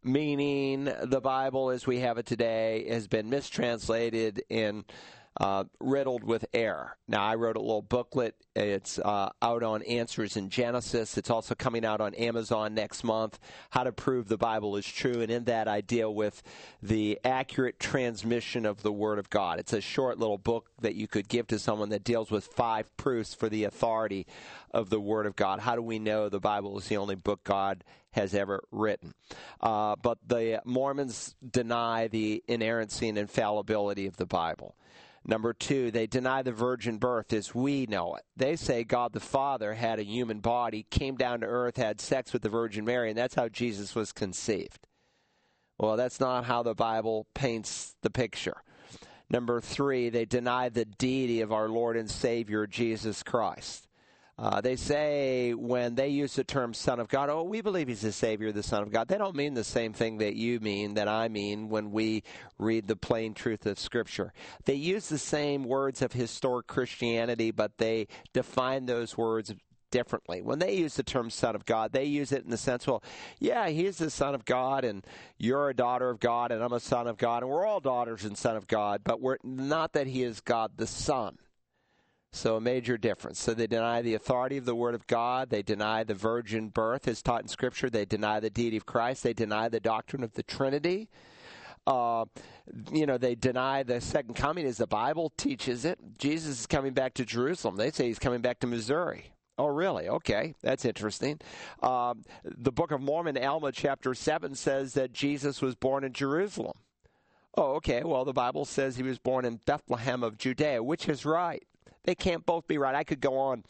Meaning, 0.05 0.93
the 1.03 1.21
Bible 1.21 1.71
as 1.71 1.87
we 1.87 2.01
have 2.01 2.19
it 2.19 2.27
today 2.27 2.87
has 2.89 3.09
been 3.09 3.31
mistranslated 3.31 4.43
in 4.49 4.85
uh, 5.39 5.65
riddled 5.81 6.25
with 6.25 6.45
error. 6.53 6.97
Now, 7.07 7.25
I 7.25 7.37
wrote 7.37 7.57
a 7.57 7.61
little 7.61 7.83
booklet. 7.83 8.35
It's 8.57 8.99
uh, 8.99 9.31
out 9.41 9.63
on 9.63 9.83
Answers 9.83 10.37
in 10.37 10.51
Genesis. 10.51 11.17
It's 11.17 11.31
also 11.31 11.55
coming 11.55 11.85
out 11.85 12.01
on 12.01 12.15
Amazon 12.15 12.75
next 12.75 13.05
month. 13.05 13.39
How 13.71 13.85
to 13.85 13.93
prove 13.93 14.29
the 14.29 14.37
Bible 14.37 14.77
is 14.77 14.87
true, 14.87 15.21
and 15.21 15.31
in 15.31 15.45
that 15.45 15.69
I 15.69 15.81
deal 15.81 16.13
with 16.13 16.43
the 16.83 17.21
accurate 17.25 17.79
transmission 17.79 18.67
of 18.67 18.83
the 18.83 18.93
Word 18.93 19.19
of 19.19 19.31
God. 19.31 19.61
It's 19.61 19.73
a 19.73 19.81
short 19.81 20.19
little 20.19 20.39
book 20.39 20.71
that 20.81 20.97
you 20.97 21.07
could 21.07 21.29
give 21.29 21.47
to 21.49 21.59
someone 21.59 21.91
that 21.91 22.05
deals 22.05 22.31
with 22.31 22.45
five 22.45 22.95
proofs 22.97 23.33
for 23.33 23.49
the 23.49 23.65
authority 23.65 24.27
of 24.73 24.91
the 24.91 25.01
Word 25.01 25.27
of 25.27 25.37
God. 25.37 25.61
How 25.61 25.77
do 25.77 25.83
we 25.83 26.01
know 26.01 26.29
the 26.29 26.41
Bible 26.41 26.77
is 26.79 26.89
the 26.89 26.97
only 26.97 27.15
book 27.15 27.45
God 27.45 27.85
has 28.11 28.35
ever 28.35 28.65
written? 28.73 29.15
Uh, 29.61 29.95
but 30.03 30.19
the 30.27 30.61
Mormons 30.65 31.37
deny 31.49 32.09
the 32.09 32.43
inerrancy 32.49 33.09
and 33.09 33.19
infallibility 33.19 34.07
of 34.07 34.17
the 34.17 34.27
Bible. 34.27 34.75
Number 35.25 35.53
two, 35.53 35.91
they 35.91 36.07
deny 36.07 36.43
the 36.43 36.53
virgin 36.53 36.99
birth 36.99 37.33
as 37.33 37.55
we 37.55 37.87
know 37.87 38.15
it. 38.15 38.23
They 38.37 38.57
say 38.57 38.85
God 38.85 39.13
the 39.13 39.21
Father 39.21 39.75
had 39.75 39.99
a 39.99 40.05
human 40.05 40.41
body, 40.41 40.87
came 40.91 41.17
down 41.17 41.41
to 41.41 41.47
earth, 41.47 41.77
had 41.77 42.01
sex 42.01 42.33
with 42.33 42.43
the 42.43 42.49
Virgin 42.49 42.85
Mary, 42.85 43.11
and 43.11 43.19
that's 43.19 43.35
how 43.35 43.49
Jesus 43.49 43.95
was 43.95 44.13
conceived. 44.13 44.87
Well, 45.79 45.97
that's 45.97 46.21
not 46.21 46.45
how 46.45 46.63
the 46.63 46.75
Bible 46.75 47.27
paints 47.35 47.95
the 48.03 48.11
picture. 48.11 48.63
Number 49.31 49.61
three, 49.61 50.09
they 50.09 50.25
deny 50.25 50.69
the 50.69 50.85
deity 50.85 51.41
of 51.41 51.53
our 51.53 51.69
Lord 51.69 51.97
and 51.97 52.11
Savior, 52.11 52.67
Jesus 52.67 53.23
Christ. 53.23 53.88
Uh, 54.39 54.61
they 54.61 54.77
say 54.77 55.53
when 55.53 55.97
they 55.97 56.09
use 56.09 56.37
the 56.37 56.45
term 56.45 56.73
Son 56.73 57.01
of 57.01 57.09
God, 57.09 57.29
oh, 57.29 57.43
we 57.43 57.61
believe 57.61 57.89
He's 57.89 58.03
the 58.03 58.13
Savior, 58.13 58.53
the 58.53 58.63
Son 58.63 58.83
of 58.83 58.93
God. 58.93 59.09
They 59.09 59.19
don't 59.19 59.35
mean 59.35 59.55
the 59.55 59.65
same 59.65 59.93
thing 59.93 60.19
that 60.19 60.37
you 60.37 60.61
mean, 60.61 60.95
that 60.95 61.09
I 61.09 61.29
mean, 61.29 61.69
when 61.69 61.91
we 61.91 62.23
read 62.57 62.87
the 62.87 62.95
plain 62.95 63.35
truth 63.35 63.67
of 63.67 63.81
Scripture. 63.81 64.33
They 64.65 64.75
use 64.75 65.09
the 65.09 65.19
same 65.19 65.65
words 65.65 66.03
of 66.03 66.13
historic 66.13 66.69
Christianity, 66.69 67.51
but 67.51 67.79
they 67.79 68.07
define 68.33 68.87
those 68.87 69.17
words 69.17 69.53
differently. 69.91 70.41
When 70.41 70.61
they 70.61 70.75
use 70.75 70.95
the 70.95 71.03
term 71.03 71.31
Son 71.31 71.57
of 71.57 71.65
God, 71.65 71.91
they 71.91 72.05
use 72.05 72.31
it 72.31 72.45
in 72.45 72.51
the 72.51 72.57
sense, 72.57 72.87
well, 72.87 73.03
yeah, 73.41 73.69
He's 73.71 73.99
the 73.99 74.11
Son 74.11 74.37
of 74.37 74.45
God, 74.45 74.85
and 74.85 75.05
you're 75.37 75.71
a 75.71 75.75
daughter 75.75 76.11
of 76.11 76.21
God, 76.21 76.53
and 76.53 76.63
I'm 76.63 76.73
a 76.73 76.79
son 76.79 77.09
of 77.09 77.17
God, 77.17 77.43
and 77.43 77.51
we're 77.51 77.67
all 77.67 77.81
daughters 77.81 78.25
and 78.25 78.39
son 78.39 78.57
of 78.57 78.69
God, 78.69 79.01
but 79.03 79.21
we're 79.21 79.39
not 79.43 79.95
that 79.95 80.07
He 80.07 80.23
is 80.23 80.41
God 80.41 80.73
the 80.77 80.87
Son. 80.87 81.39
So, 82.31 82.57
a 82.57 82.61
major 82.61 82.99
difference. 82.99 83.41
So, 83.41 83.55
they 83.55 83.67
deny 83.67 84.03
the 84.03 84.15
authority 84.15 84.57
of 84.59 84.65
the 84.65 84.75
Word 84.75 84.95
of 84.95 85.07
God. 85.07 85.51
They 85.51 85.63
deny 85.63 86.05
the 86.05 86.15
virgin 86.15 86.69
birth 86.69 87.09
as 87.09 87.23
taught 87.23 87.43
in 87.43 87.49
Scripture. 87.49 87.89
They 87.89 88.05
deny 88.05 88.41
the 88.41 88.51
deity 88.51 88.77
of 88.77 88.87
Christ. 88.87 89.23
They 89.23 89.33
deny 89.33 89.69
the 89.69 89.81
doctrine 89.81 90.23
of 90.23 90.35
the 90.35 90.43
Trinity. 90.43 91.09
Uh, 91.87 92.27
you 92.93 93.07
know, 93.07 93.17
they 93.17 93.35
deny 93.35 93.83
the 93.83 94.01
second 94.01 94.35
coming 94.35 94.67
as 94.67 94.77
the 94.77 94.87
Bible 94.87 95.33
teaches 95.39 95.87
it. 95.87 95.99
Jesus 96.19 96.61
is 96.61 96.67
coming 96.67 96.93
back 96.93 97.15
to 97.15 97.25
Jerusalem. 97.25 97.77
They 97.77 97.91
say 97.91 98.09
he's 98.09 98.19
coming 98.19 98.43
back 98.43 98.61
to 98.61 98.67
Missouri. 98.67 99.33
Oh, 99.57 99.67
really? 99.67 100.09
Okay, 100.09 100.55
that's 100.63 100.85
interesting. 100.85 101.41
Um, 101.83 102.23
the 102.45 102.71
Book 102.71 102.93
of 102.93 103.01
Mormon, 103.01 103.37
Alma 103.37 103.73
chapter 103.73 104.15
7, 104.15 104.55
says 104.55 104.95
that 104.95 105.13
Jesus 105.13 105.61
was 105.61 105.75
born 105.75 106.05
in 106.05 106.13
Jerusalem. 106.13 106.77
Oh, 107.57 107.73
okay. 107.77 108.05
Well, 108.05 108.25
the 108.25 108.33
Bible 108.33 108.65
says 108.65 108.97
he 108.97 109.03
was 109.03 109.19
born 109.19 109.45
in 109.45 109.59
Bethlehem 109.67 110.23
of 110.23 110.39
Judea, 110.39 110.83
which 110.83 111.09
is 111.09 111.25
right. 111.25 111.67
They 112.05 112.15
can't 112.15 112.47
both 112.47 112.67
be 112.67 112.79
right. 112.79 112.95
I 112.95 113.05
could 113.05 113.21
go 113.21 113.39
on 113.39 113.65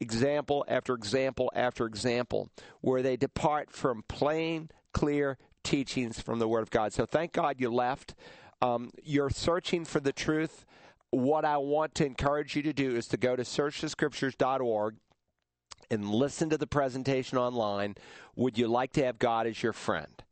example 0.00 0.64
after 0.68 0.94
example 0.94 1.50
after 1.54 1.86
example 1.86 2.50
where 2.80 3.02
they 3.02 3.16
depart 3.16 3.70
from 3.70 4.02
plain, 4.08 4.70
clear 4.92 5.38
teachings 5.62 6.20
from 6.20 6.38
the 6.38 6.48
Word 6.48 6.62
of 6.62 6.70
God. 6.70 6.92
So 6.92 7.06
thank 7.06 7.32
God 7.32 7.56
you 7.58 7.72
left. 7.72 8.14
Um, 8.60 8.90
you're 9.02 9.30
searching 9.30 9.84
for 9.84 10.00
the 10.00 10.12
truth. 10.12 10.64
What 11.10 11.44
I 11.44 11.58
want 11.58 11.94
to 11.96 12.06
encourage 12.06 12.56
you 12.56 12.62
to 12.62 12.72
do 12.72 12.96
is 12.96 13.06
to 13.08 13.16
go 13.16 13.36
to 13.36 13.42
searchthescriptures.org 13.42 14.96
and 15.90 16.08
listen 16.08 16.48
to 16.50 16.58
the 16.58 16.66
presentation 16.66 17.38
online. 17.38 17.96
Would 18.36 18.56
you 18.56 18.66
like 18.68 18.92
to 18.94 19.04
have 19.04 19.18
God 19.18 19.46
as 19.46 19.62
your 19.62 19.72
friend? 19.72 20.22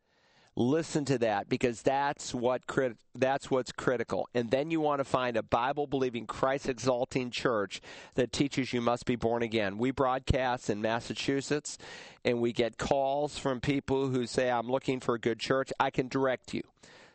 Listen 0.60 1.04
to 1.06 1.18
that 1.18 1.48
because 1.48 1.82
that's 1.82 2.34
what 2.34 2.66
crit- 2.66 2.98
that's 3.14 3.50
what's 3.50 3.72
critical. 3.72 4.28
And 4.34 4.50
then 4.50 4.70
you 4.70 4.80
want 4.80 5.00
to 5.00 5.04
find 5.04 5.36
a 5.36 5.42
Bible 5.42 5.86
believing 5.86 6.26
Christ 6.26 6.68
exalting 6.68 7.30
church 7.30 7.80
that 8.16 8.32
teaches 8.32 8.72
you 8.72 8.80
must 8.82 9.06
be 9.06 9.16
born 9.16 9.42
again. 9.42 9.78
We 9.78 9.90
broadcast 9.92 10.70
in 10.70 10.82
Massachusetts 10.82 11.78
and 12.24 12.40
we 12.40 12.52
get 12.52 12.78
calls 12.78 13.38
from 13.38 13.60
people 13.60 14.08
who 14.08 14.26
say 14.26 14.50
I'm 14.50 14.70
looking 14.70 15.00
for 15.00 15.14
a 15.14 15.20
good 15.20 15.40
church. 15.40 15.72
I 15.80 15.90
can 15.90 16.08
direct 16.08 16.54
you. 16.54 16.62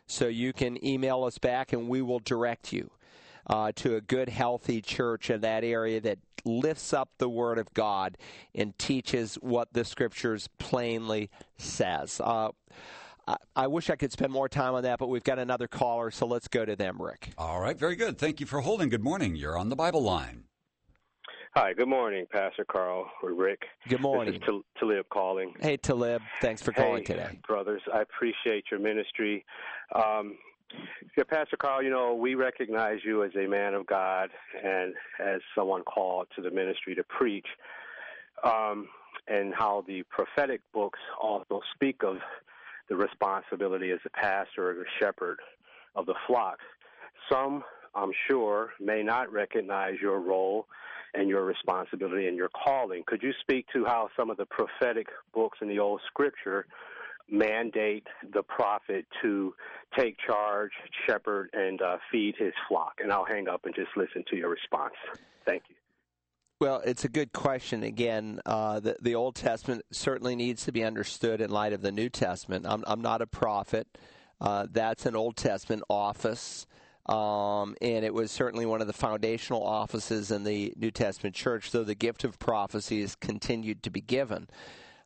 So 0.06 0.28
you 0.28 0.52
can 0.52 0.84
email 0.84 1.24
us 1.24 1.38
back 1.38 1.72
and 1.72 1.88
we 1.88 2.02
will 2.02 2.20
direct 2.20 2.72
you. 2.72 2.90
uh, 3.48 3.72
to 3.76 3.96
a 3.96 4.00
good, 4.00 4.28
healthy 4.28 4.82
church 4.82 5.30
in 5.30 5.40
that 5.42 5.62
area 5.64 6.00
that 6.00 6.18
lifts 6.44 6.92
up 6.92 7.10
the 7.18 7.28
Word 7.28 7.58
of 7.58 7.72
God 7.74 8.18
and 8.54 8.76
teaches 8.78 9.36
what 9.36 9.72
the 9.72 9.84
Scriptures 9.84 10.48
plainly 10.58 11.30
says. 11.58 12.20
Uh, 12.22 12.50
I 13.56 13.66
wish 13.66 13.90
I 13.90 13.96
could 13.96 14.12
spend 14.12 14.32
more 14.32 14.48
time 14.48 14.74
on 14.74 14.84
that, 14.84 14.98
but 14.98 15.08
we've 15.08 15.24
got 15.24 15.38
another 15.38 15.66
caller, 15.66 16.10
so 16.10 16.26
let's 16.26 16.46
go 16.46 16.64
to 16.64 16.76
them, 16.76 17.00
Rick. 17.00 17.30
All 17.36 17.60
right, 17.60 17.76
very 17.76 17.96
good. 17.96 18.18
Thank 18.18 18.38
you 18.38 18.46
for 18.46 18.60
holding. 18.60 18.88
Good 18.88 19.02
morning. 19.02 19.34
You're 19.34 19.58
on 19.58 19.68
the 19.68 19.76
Bible 19.76 20.02
line. 20.02 20.44
Hi, 21.56 21.72
good 21.72 21.88
morning, 21.88 22.26
Pastor 22.30 22.66
Carl 22.70 23.10
or 23.22 23.32
Rick. 23.32 23.62
Good 23.88 24.02
morning. 24.02 24.34
This 24.34 24.42
is 24.48 24.62
Talib 24.78 25.06
calling. 25.08 25.54
Hey, 25.58 25.78
Talib. 25.78 26.20
Thanks 26.42 26.60
for 26.60 26.72
calling 26.72 26.98
hey, 26.98 27.14
today. 27.14 27.40
brothers. 27.48 27.80
I 27.92 28.02
appreciate 28.02 28.66
your 28.70 28.78
ministry. 28.78 29.42
Um, 29.94 30.36
yeah, 31.16 31.24
Pastor 31.24 31.56
Carl, 31.56 31.82
you 31.82 31.88
know, 31.88 32.14
we 32.14 32.34
recognize 32.34 32.98
you 33.04 33.24
as 33.24 33.30
a 33.36 33.46
man 33.46 33.72
of 33.72 33.86
God 33.86 34.28
and 34.62 34.92
as 35.18 35.40
someone 35.54 35.82
called 35.84 36.26
to 36.36 36.42
the 36.42 36.50
ministry 36.50 36.94
to 36.94 37.04
preach, 37.04 37.46
um, 38.44 38.86
and 39.26 39.54
how 39.54 39.82
the 39.88 40.02
prophetic 40.10 40.60
books 40.74 41.00
also 41.18 41.60
speak 41.74 42.04
of 42.04 42.18
the 42.88 42.96
responsibility 42.96 43.90
as 43.90 44.00
a 44.06 44.10
pastor 44.10 44.70
or 44.70 44.82
a 44.82 44.84
shepherd 45.00 45.38
of 45.94 46.06
the 46.06 46.14
flock. 46.26 46.58
Some, 47.30 47.62
I'm 47.94 48.12
sure, 48.28 48.70
may 48.80 49.02
not 49.02 49.32
recognize 49.32 49.94
your 50.00 50.20
role 50.20 50.66
and 51.14 51.28
your 51.28 51.44
responsibility 51.44 52.28
and 52.28 52.36
your 52.36 52.50
calling. 52.50 53.02
Could 53.06 53.22
you 53.22 53.32
speak 53.40 53.66
to 53.72 53.84
how 53.84 54.10
some 54.16 54.30
of 54.30 54.36
the 54.36 54.46
prophetic 54.46 55.06
books 55.34 55.58
in 55.62 55.68
the 55.68 55.78
Old 55.78 56.00
Scripture 56.06 56.66
mandate 57.28 58.06
the 58.32 58.42
prophet 58.42 59.06
to 59.22 59.54
take 59.98 60.16
charge, 60.24 60.72
shepherd, 61.08 61.50
and 61.52 61.80
uh, 61.80 61.96
feed 62.12 62.34
his 62.38 62.52
flock? 62.68 62.94
And 63.02 63.10
I'll 63.10 63.24
hang 63.24 63.48
up 63.48 63.64
and 63.64 63.74
just 63.74 63.90
listen 63.96 64.24
to 64.30 64.36
your 64.36 64.50
response. 64.50 64.94
Thank 65.46 65.64
you. 65.68 65.75
Well, 66.58 66.80
it's 66.86 67.04
a 67.04 67.10
good 67.10 67.34
question. 67.34 67.82
Again, 67.82 68.40
uh, 68.46 68.80
the, 68.80 68.96
the 69.02 69.14
Old 69.14 69.34
Testament 69.34 69.82
certainly 69.90 70.34
needs 70.34 70.64
to 70.64 70.72
be 70.72 70.82
understood 70.82 71.42
in 71.42 71.50
light 71.50 71.74
of 71.74 71.82
the 71.82 71.92
New 71.92 72.08
Testament. 72.08 72.64
I'm, 72.66 72.82
I'm 72.86 73.02
not 73.02 73.20
a 73.20 73.26
prophet. 73.26 73.86
Uh, 74.40 74.66
that's 74.70 75.04
an 75.04 75.14
Old 75.14 75.36
Testament 75.36 75.82
office. 75.90 76.66
Um, 77.04 77.76
and 77.82 78.06
it 78.06 78.14
was 78.14 78.30
certainly 78.30 78.64
one 78.64 78.80
of 78.80 78.86
the 78.86 78.94
foundational 78.94 79.62
offices 79.62 80.30
in 80.30 80.44
the 80.44 80.72
New 80.78 80.90
Testament 80.90 81.36
church, 81.36 81.72
though 81.72 81.84
the 81.84 81.94
gift 81.94 82.24
of 82.24 82.38
prophecy 82.38 83.02
has 83.02 83.16
continued 83.16 83.82
to 83.82 83.90
be 83.90 84.00
given. 84.00 84.48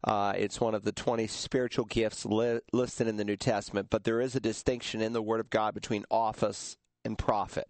Uh, 0.05 0.33
it's 0.37 0.61
one 0.61 0.77
of 0.77 0.85
the 0.85 0.93
20 0.93 1.27
spiritual 1.27 1.85
gifts 1.85 2.25
li- 2.25 2.61
listed 2.73 3.09
in 3.09 3.17
the 3.17 3.25
New 3.25 3.37
Testament, 3.37 3.89
but 3.91 4.05
there 4.05 4.21
is 4.21 4.37
a 4.37 4.41
distinction 4.41 5.01
in 5.01 5.13
the 5.13 5.21
Word 5.21 5.41
of 5.41 5.51
God 5.51 5.75
between 5.75 6.05
office 6.13 6.77
and 7.05 7.19
prophet. 7.19 7.67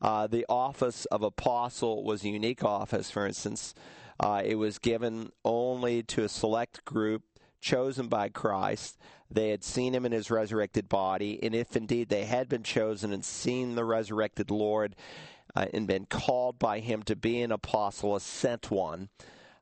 Uh, 0.00 0.26
the 0.26 0.44
office 0.48 1.04
of 1.06 1.22
apostle 1.22 2.04
was 2.04 2.24
a 2.24 2.28
unique 2.28 2.64
office, 2.64 3.10
for 3.10 3.26
instance. 3.26 3.74
Uh, 4.18 4.42
it 4.44 4.56
was 4.56 4.78
given 4.78 5.30
only 5.44 6.02
to 6.02 6.24
a 6.24 6.28
select 6.28 6.84
group 6.84 7.22
chosen 7.60 8.08
by 8.08 8.28
Christ. 8.28 8.98
They 9.30 9.50
had 9.50 9.64
seen 9.64 9.94
him 9.94 10.06
in 10.06 10.12
his 10.12 10.30
resurrected 10.30 10.88
body, 10.88 11.42
and 11.42 11.54
if 11.54 11.76
indeed 11.76 12.08
they 12.08 12.24
had 12.24 12.48
been 12.48 12.62
chosen 12.62 13.12
and 13.12 13.24
seen 13.24 13.74
the 13.74 13.84
resurrected 13.84 14.50
Lord 14.50 14.94
uh, 15.54 15.66
and 15.74 15.86
been 15.86 16.06
called 16.06 16.58
by 16.58 16.80
him 16.80 17.02
to 17.04 17.16
be 17.16 17.40
an 17.42 17.50
apostle, 17.50 18.14
a 18.14 18.20
sent 18.20 18.70
one, 18.70 19.08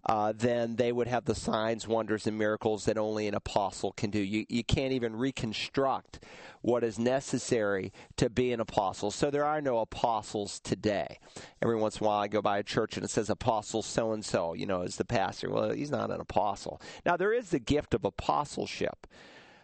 uh, 0.06 0.32
then 0.36 0.76
they 0.76 0.92
would 0.92 1.08
have 1.08 1.24
the 1.24 1.34
signs, 1.34 1.88
wonders, 1.88 2.26
and 2.26 2.36
miracles 2.36 2.84
that 2.84 2.98
only 2.98 3.26
an 3.26 3.34
apostle 3.34 3.92
can 3.92 4.10
do. 4.10 4.18
You, 4.18 4.44
you 4.48 4.62
can't 4.62 4.92
even 4.92 5.16
reconstruct 5.16 6.20
what 6.60 6.84
is 6.84 6.98
necessary 6.98 7.92
to 8.16 8.28
be 8.28 8.52
an 8.52 8.60
apostle. 8.60 9.10
So 9.10 9.30
there 9.30 9.44
are 9.44 9.60
no 9.60 9.78
apostles 9.78 10.60
today. 10.60 11.18
Every 11.62 11.76
once 11.76 11.98
in 11.98 12.04
a 12.04 12.08
while, 12.08 12.20
I 12.20 12.28
go 12.28 12.42
by 12.42 12.58
a 12.58 12.62
church 12.62 12.96
and 12.96 13.04
it 13.04 13.10
says 13.10 13.30
apostle 13.30 13.82
so 13.82 14.12
and 14.12 14.24
so, 14.24 14.54
you 14.54 14.66
know, 14.66 14.82
as 14.82 14.96
the 14.96 15.04
pastor. 15.04 15.50
Well, 15.50 15.70
he's 15.70 15.90
not 15.90 16.10
an 16.10 16.20
apostle. 16.20 16.80
Now, 17.06 17.16
there 17.16 17.32
is 17.32 17.50
the 17.50 17.58
gift 17.58 17.94
of 17.94 18.04
apostleship, 18.04 19.06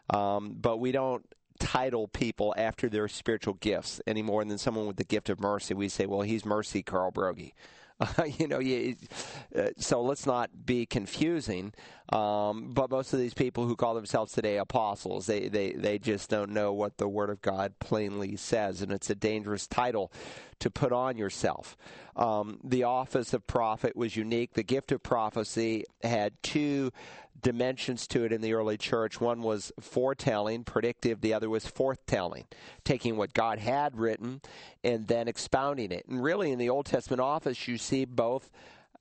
um, 0.09 0.57
but 0.59 0.79
we 0.79 0.93
don't 0.93 1.25
title 1.59 2.09
people 2.09 2.55
after 2.57 2.89
their 2.89 3.07
spiritual 3.07 3.55
gifts 3.55 4.01
any 4.07 4.23
more 4.23 4.45
than 4.45 4.57
someone 4.57 4.87
with 4.87 4.97
the 4.97 5.05
gift 5.05 5.29
of 5.29 5.39
mercy. 5.39 5.75
We 5.75 5.91
say, 5.91 6.07
well, 6.07 6.23
he's 6.23 6.45
mercy, 6.45 6.83
Carl 6.83 7.13
Broggi. 7.13 7.53
Uh, 8.01 8.25
you 8.39 8.49
know, 8.49 8.59
you, 8.59 8.97
uh, 9.57 9.69
so 9.79 10.03
let's 10.03 10.27
not 10.27 10.51
be 10.65 10.87
confusing. 10.87 11.73
Um, 12.11 12.71
but 12.73 12.91
most 12.91 13.13
of 13.13 13.21
these 13.21 13.35
people 13.35 13.67
who 13.67 13.77
call 13.77 13.95
themselves 13.95 14.33
today 14.33 14.57
apostles, 14.57 15.27
they, 15.27 15.49
they, 15.49 15.73
they 15.73 15.99
just 15.99 16.29
don't 16.29 16.51
know 16.51 16.73
what 16.73 16.97
the 16.97 17.07
Word 17.07 17.31
of 17.31 17.41
God 17.41 17.79
plainly 17.79 18.35
says, 18.37 18.83
and 18.83 18.91
it's 18.91 19.11
a 19.11 19.15
dangerous 19.15 19.69
title 19.69 20.11
to 20.59 20.71
put 20.71 20.93
on 20.93 21.17
yourself. 21.17 21.77
Um, 22.17 22.59
the 22.65 22.83
office 22.85 23.33
of 23.33 23.47
prophet 23.47 23.97
was 23.97 24.17
unique. 24.17 24.55
The 24.55 24.65
gift 24.65 24.91
of 24.91 25.03
prophecy 25.03 25.85
had 26.03 26.33
two 26.43 26.91
dimensions 27.43 28.07
to 28.09 28.25
it 28.25 28.33
in 28.33 28.41
the 28.41 28.55
early 28.55 28.77
church. 28.77 29.21
One 29.21 29.43
was 29.43 29.73
foretelling, 29.81 30.65
predictive, 30.65 31.21
the 31.21 31.35
other 31.35 31.49
was 31.49 31.65
forthtelling, 31.65 32.45
taking 32.85 33.17
what 33.17 33.35
God 33.35 33.59
had 33.59 33.97
written 33.97 34.41
and 34.85 35.07
then 35.07 35.29
expounding 35.29 35.93
it. 35.93 36.07
And 36.09 36.23
really, 36.23 36.53
in 36.53 36.59
the 36.59 36.71
Old 36.71 36.87
Testament 36.87 37.21
office, 37.21 37.69
you 37.69 37.79
see 37.79 38.05
both 38.05 38.51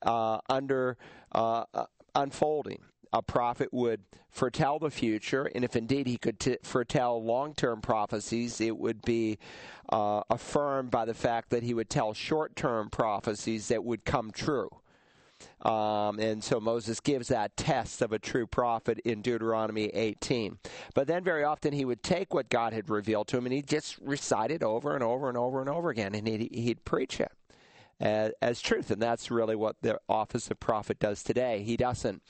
uh, 0.01 0.39
under 0.49 0.97
uh, 1.33 1.65
uh, 1.73 1.85
unfolding. 2.15 2.81
A 3.11 3.23
prophet 3.23 3.69
would 3.71 4.01
foretell 4.29 4.77
the 4.77 4.91
future, 4.91 5.49
and 5.55 5.63
if 5.63 5.75
indeed 5.75 6.05
he 6.05 6.17
could 6.17 6.39
t- 6.39 6.57
foretell 6.61 7.23
long 7.23 7.55
term 7.55 7.81
prophecies, 7.81 8.61
it 8.61 8.77
would 8.77 9.01
be 9.01 9.39
uh, 9.91 10.21
affirmed 10.29 10.91
by 10.91 11.05
the 11.05 11.15
fact 11.15 11.49
that 11.49 11.63
he 11.63 11.73
would 11.73 11.89
tell 11.89 12.13
short 12.13 12.55
term 12.55 12.89
prophecies 12.91 13.69
that 13.69 13.83
would 13.83 14.05
come 14.05 14.29
true. 14.29 14.69
Um, 15.61 16.19
and 16.19 16.43
so 16.43 16.59
Moses 16.59 16.99
gives 16.99 17.27
that 17.27 17.55
test 17.57 18.01
of 18.01 18.13
a 18.13 18.19
true 18.19 18.47
prophet 18.47 18.99
in 18.99 19.21
Deuteronomy 19.21 19.85
18. 19.85 20.57
But 20.93 21.07
then 21.07 21.23
very 21.23 21.43
often 21.43 21.73
he 21.73 21.85
would 21.85 22.01
take 22.01 22.33
what 22.33 22.49
God 22.49 22.73
had 22.73 22.89
revealed 22.89 23.27
to 23.29 23.37
him 23.37 23.45
and 23.45 23.53
he'd 23.53 23.67
just 23.67 23.97
recite 23.99 24.51
it 24.51 24.63
over 24.63 24.93
and 24.93 25.03
over 25.03 25.27
and 25.27 25.37
over 25.37 25.59
and 25.59 25.69
over 25.69 25.89
again, 25.89 26.15
and 26.15 26.27
he'd, 26.27 26.53
he'd 26.53 26.85
preach 26.85 27.19
it. 27.19 27.31
As, 28.01 28.31
as, 28.41 28.61
truth. 28.61 28.91
And 28.91 29.01
that's 29.01 29.29
really 29.29 29.57
what 29.57 29.75
the 29.81 29.99
office 30.07 30.49
of 30.49 30.57
prophet 30.61 30.99
does 30.99 31.21
today. 31.21 31.63
He 31.63 31.75
doesn't 31.75 32.21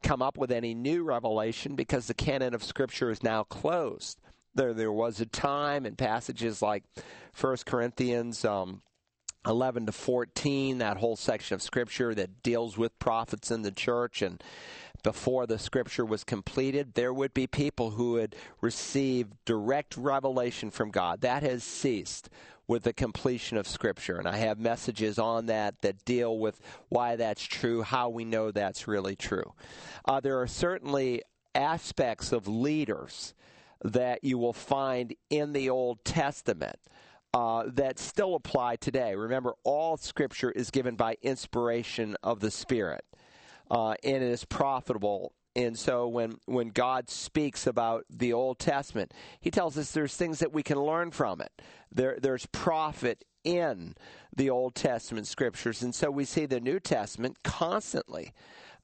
come 0.00 0.22
up 0.22 0.38
with 0.38 0.52
any 0.52 0.72
new 0.72 1.02
revelation 1.02 1.74
because 1.74 2.06
the 2.06 2.14
canon 2.14 2.54
of 2.54 2.62
Scripture 2.62 3.10
is 3.10 3.24
now 3.24 3.42
closed. 3.42 4.20
There, 4.54 4.72
there 4.72 4.92
was 4.92 5.20
a 5.20 5.26
time 5.26 5.84
in 5.84 5.96
passages 5.96 6.62
like 6.62 6.84
1 7.40 7.56
Corinthians 7.66 8.44
um, 8.44 8.82
11 9.46 9.86
to 9.86 9.92
14, 9.92 10.78
that 10.78 10.96
whole 10.96 11.16
section 11.16 11.54
of 11.54 11.62
scripture 11.62 12.14
that 12.14 12.42
deals 12.42 12.76
with 12.76 12.98
prophets 12.98 13.50
in 13.50 13.62
the 13.62 13.70
church. 13.70 14.22
And 14.22 14.42
before 15.02 15.46
the 15.46 15.58
scripture 15.58 16.04
was 16.04 16.24
completed, 16.24 16.94
there 16.94 17.14
would 17.14 17.32
be 17.32 17.46
people 17.46 17.90
who 17.90 18.12
would 18.12 18.34
receive 18.60 19.28
direct 19.44 19.96
revelation 19.96 20.70
from 20.70 20.90
God. 20.90 21.20
That 21.20 21.42
has 21.42 21.62
ceased 21.62 22.28
with 22.68 22.82
the 22.82 22.92
completion 22.92 23.56
of 23.56 23.68
scripture. 23.68 24.16
And 24.16 24.26
I 24.26 24.38
have 24.38 24.58
messages 24.58 25.18
on 25.18 25.46
that 25.46 25.80
that 25.82 26.04
deal 26.04 26.38
with 26.38 26.60
why 26.88 27.16
that's 27.16 27.42
true, 27.42 27.82
how 27.82 28.08
we 28.08 28.24
know 28.24 28.50
that's 28.50 28.88
really 28.88 29.14
true. 29.14 29.52
Uh, 30.04 30.20
there 30.20 30.40
are 30.40 30.48
certainly 30.48 31.22
aspects 31.54 32.32
of 32.32 32.48
leaders 32.48 33.34
that 33.84 34.24
you 34.24 34.38
will 34.38 34.52
find 34.52 35.14
in 35.30 35.52
the 35.52 35.70
Old 35.70 36.04
Testament 36.04 36.78
uh, 37.36 37.64
that 37.66 37.98
still 37.98 38.34
apply 38.34 38.76
today. 38.76 39.14
Remember, 39.14 39.52
all 39.62 39.98
Scripture 39.98 40.50
is 40.50 40.70
given 40.70 40.96
by 40.96 41.18
inspiration 41.20 42.16
of 42.22 42.40
the 42.40 42.50
Spirit, 42.50 43.04
uh, 43.70 43.94
and 44.02 44.16
it 44.16 44.22
is 44.22 44.46
profitable. 44.46 45.34
And 45.54 45.78
so, 45.78 46.08
when 46.08 46.38
when 46.46 46.68
God 46.68 47.10
speaks 47.10 47.66
about 47.66 48.06
the 48.08 48.32
Old 48.32 48.58
Testament, 48.58 49.12
He 49.38 49.50
tells 49.50 49.76
us 49.76 49.90
there's 49.90 50.16
things 50.16 50.38
that 50.38 50.54
we 50.54 50.62
can 50.62 50.80
learn 50.80 51.10
from 51.10 51.42
it. 51.42 51.52
There, 51.92 52.16
there's 52.18 52.46
profit 52.46 53.22
in 53.44 53.96
the 54.34 54.48
Old 54.48 54.74
Testament 54.74 55.26
scriptures, 55.26 55.82
and 55.82 55.94
so 55.94 56.10
we 56.10 56.24
see 56.24 56.46
the 56.46 56.58
New 56.58 56.80
Testament 56.80 57.36
constantly 57.44 58.32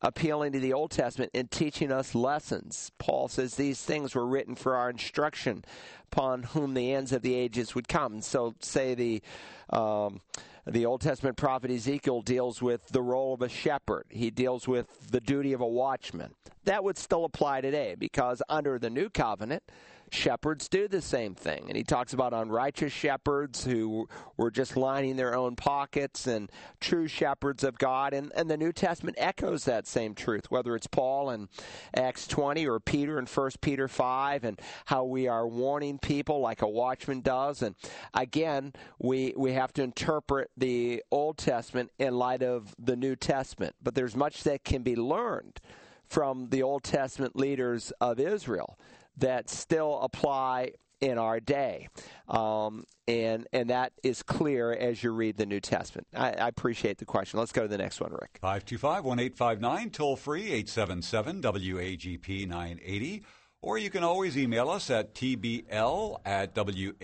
appealing 0.02 0.52
to 0.52 0.60
the 0.60 0.72
Old 0.72 0.90
Testament 0.90 1.30
and 1.34 1.50
teaching 1.50 1.92
us 1.92 2.14
lessons. 2.14 2.90
Paul 2.98 3.28
says 3.28 3.54
these 3.54 3.80
things 3.82 4.14
were 4.14 4.26
written 4.26 4.54
for 4.54 4.76
our 4.76 4.90
instruction, 4.90 5.64
upon 6.10 6.42
whom 6.42 6.74
the 6.74 6.92
ends 6.92 7.12
of 7.12 7.22
the 7.22 7.34
ages 7.34 7.74
would 7.74 7.88
come. 7.88 8.20
So, 8.20 8.54
say 8.60 8.94
the 8.94 9.22
um, 9.70 10.20
the 10.66 10.86
Old 10.86 11.00
Testament 11.00 11.36
prophet 11.36 11.70
Ezekiel 11.70 12.22
deals 12.22 12.62
with 12.62 12.86
the 12.88 13.02
role 13.02 13.34
of 13.34 13.42
a 13.42 13.48
shepherd. 13.48 14.04
He 14.10 14.30
deals 14.30 14.68
with 14.68 15.10
the 15.10 15.20
duty 15.20 15.52
of 15.52 15.60
a 15.60 15.66
watchman. 15.66 16.34
That 16.64 16.84
would 16.84 16.96
still 16.96 17.24
apply 17.24 17.62
today 17.62 17.96
because 17.98 18.42
under 18.48 18.78
the 18.78 18.90
new 18.90 19.10
covenant, 19.10 19.64
shepherds 20.12 20.68
do 20.68 20.88
the 20.88 21.00
same 21.00 21.34
thing. 21.34 21.64
And 21.68 21.76
he 21.76 21.84
talks 21.84 22.12
about 22.12 22.32
unrighteous 22.32 22.92
shepherds 22.92 23.64
who 23.64 24.08
were 24.36 24.50
just 24.50 24.76
lining 24.76 25.16
their 25.16 25.34
own 25.34 25.56
pockets 25.56 26.26
and 26.26 26.50
true 26.80 27.08
shepherds 27.08 27.64
of 27.64 27.78
God. 27.78 28.12
And, 28.12 28.30
and 28.34 28.50
the 28.50 28.56
New 28.56 28.72
Testament 28.72 29.16
echoes 29.18 29.64
that 29.64 29.86
same 29.86 30.14
truth, 30.14 30.50
whether 30.50 30.76
it's 30.76 30.86
Paul 30.86 31.30
in 31.30 31.48
Acts 31.94 32.26
20 32.26 32.66
or 32.66 32.78
Peter 32.80 33.18
in 33.18 33.26
1 33.26 33.50
Peter 33.60 33.88
5, 33.88 34.44
and 34.44 34.60
how 34.86 35.04
we 35.04 35.28
are 35.28 35.46
warning 35.46 35.98
people 35.98 36.40
like 36.40 36.62
a 36.62 36.68
watchman 36.68 37.20
does. 37.20 37.62
And 37.62 37.74
again, 38.14 38.72
we, 38.98 39.32
we 39.36 39.52
have 39.54 39.72
to 39.74 39.82
interpret 39.82 40.50
the 40.56 41.02
Old 41.10 41.38
Testament 41.38 41.90
in 41.98 42.14
light 42.14 42.42
of 42.42 42.74
the 42.78 42.96
New 42.96 43.16
Testament. 43.16 43.74
But 43.82 43.94
there's 43.94 44.14
much 44.14 44.42
that 44.44 44.64
can 44.64 44.82
be 44.82 44.96
learned 44.96 45.60
from 46.06 46.50
the 46.50 46.62
Old 46.62 46.84
Testament 46.84 47.34
leaders 47.34 47.92
of 48.00 48.20
Israel 48.20 48.78
that 49.18 49.50
still 49.50 50.00
apply 50.00 50.72
in 51.00 51.18
our 51.18 51.40
day. 51.40 51.88
Um, 52.28 52.84
and 53.08 53.46
and 53.52 53.68
that 53.70 53.92
is 54.02 54.22
clear 54.22 54.72
as 54.72 55.02
you 55.02 55.10
read 55.10 55.36
the 55.36 55.46
New 55.46 55.60
Testament. 55.60 56.06
I, 56.14 56.30
I, 56.30 56.48
appreciate 56.48 56.98
the 56.98 57.04
question. 57.04 57.40
Let's 57.40 57.52
go 57.52 57.62
to 57.62 57.68
the 57.68 57.76
next 57.76 58.00
one, 58.00 58.12
Rick. 58.12 58.38
525 58.40 59.04
1859, 59.04 59.90
toll 59.90 60.16
free 60.16 60.52
877 60.52 61.42
WAGP 61.42 62.48
980. 62.48 63.24
Or 63.60 63.78
you 63.78 63.90
can 63.90 64.02
always 64.02 64.36
email 64.38 64.70
us 64.70 64.90
at 64.90 65.14
tbl 65.14 66.18
at 66.24 66.54
wagp.net. 66.54 66.94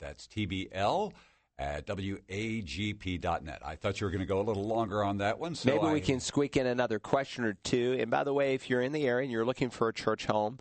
That's 0.00 0.26
tbl 0.26 1.12
at 1.58 1.86
wagp.net. 1.86 3.62
I 3.64 3.76
thought 3.76 4.00
you 4.00 4.06
were 4.06 4.10
going 4.10 4.20
to 4.20 4.26
go 4.26 4.40
a 4.40 4.42
little 4.42 4.66
longer 4.66 5.04
on 5.04 5.18
that 5.18 5.38
one. 5.38 5.54
So 5.54 5.70
Maybe 5.70 5.86
I... 5.86 5.92
we 5.92 6.00
can 6.00 6.20
squeak 6.20 6.56
in 6.56 6.66
another 6.66 6.98
question 6.98 7.44
or 7.44 7.54
two. 7.62 7.96
And 7.98 8.10
by 8.10 8.24
the 8.24 8.32
way, 8.32 8.54
if 8.54 8.68
you're 8.68 8.82
in 8.82 8.92
the 8.92 9.06
area 9.06 9.24
and 9.24 9.32
you're 9.32 9.44
looking 9.44 9.70
for 9.70 9.88
a 9.88 9.92
church 9.92 10.26
home, 10.26 10.58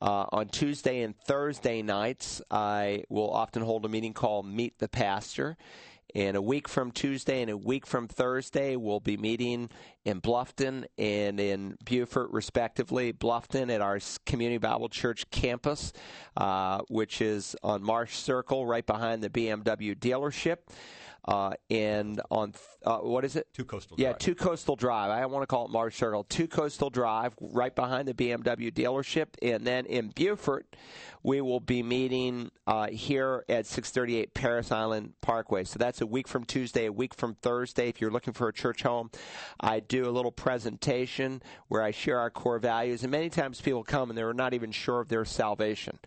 uh, 0.00 0.26
on 0.30 0.48
Tuesday 0.48 1.02
and 1.02 1.18
Thursday 1.18 1.82
nights, 1.82 2.40
I 2.50 3.04
will 3.08 3.30
often 3.30 3.62
hold 3.62 3.84
a 3.84 3.88
meeting 3.88 4.12
called 4.12 4.46
Meet 4.46 4.78
the 4.78 4.88
Pastor. 4.88 5.56
And 6.14 6.36
a 6.36 6.42
week 6.42 6.68
from 6.68 6.90
Tuesday 6.90 7.42
and 7.42 7.50
a 7.50 7.56
week 7.56 7.86
from 7.86 8.08
Thursday, 8.08 8.76
we'll 8.76 9.00
be 9.00 9.18
meeting 9.18 9.68
in 10.06 10.22
Bluffton 10.22 10.86
and 10.96 11.38
in 11.38 11.76
Beaufort, 11.84 12.30
respectively. 12.30 13.12
Bluffton 13.12 13.70
at 13.70 13.82
our 13.82 13.98
Community 14.24 14.56
Bible 14.56 14.88
Church 14.88 15.30
campus, 15.30 15.92
uh, 16.36 16.80
which 16.88 17.20
is 17.20 17.54
on 17.62 17.82
Marsh 17.82 18.14
Circle, 18.16 18.66
right 18.66 18.86
behind 18.86 19.22
the 19.22 19.28
BMW 19.28 19.94
dealership 19.94 20.58
uh, 21.24 21.52
and 21.70 22.20
on 22.30 22.54
uh, 22.84 22.98
what 22.98 23.24
is 23.24 23.36
it? 23.36 23.48
Two 23.52 23.64
Coastal. 23.64 23.96
Yeah, 23.98 24.12
Two 24.12 24.34
Coastal 24.34 24.76
Drive. 24.76 25.10
I 25.10 25.26
want 25.26 25.42
to 25.42 25.46
call 25.46 25.66
it 25.66 25.70
Marsh 25.70 25.96
Circle. 25.96 26.24
Two 26.24 26.46
Coastal 26.46 26.90
Drive, 26.90 27.34
right 27.40 27.74
behind 27.74 28.08
the 28.08 28.14
BMW 28.14 28.72
dealership, 28.72 29.26
and 29.42 29.66
then 29.66 29.84
in 29.86 30.08
Beaufort, 30.08 30.66
we 31.22 31.40
will 31.40 31.60
be 31.60 31.82
meeting 31.82 32.50
uh, 32.66 32.86
here 32.88 33.44
at 33.48 33.66
638 33.66 34.32
Parris 34.34 34.72
Island 34.72 35.14
Parkway. 35.20 35.64
So 35.64 35.78
that's 35.78 36.00
a 36.00 36.06
week 36.06 36.28
from 36.28 36.44
Tuesday, 36.44 36.86
a 36.86 36.92
week 36.92 37.14
from 37.14 37.34
Thursday. 37.34 37.88
If 37.88 38.00
you're 38.00 38.10
looking 38.10 38.32
for 38.32 38.48
a 38.48 38.52
church 38.52 38.82
home, 38.82 39.10
I 39.60 39.80
do 39.80 40.08
a 40.08 40.12
little 40.12 40.32
presentation 40.32 41.42
where 41.66 41.82
I 41.82 41.90
share 41.90 42.18
our 42.18 42.30
core 42.30 42.58
values, 42.58 43.02
and 43.02 43.10
many 43.10 43.28
times 43.28 43.60
people 43.60 43.84
come 43.84 44.10
and 44.10 44.16
they're 44.16 44.32
not 44.32 44.54
even 44.54 44.72
sure 44.72 45.00
of 45.00 45.08
their 45.08 45.24
salvation 45.24 45.98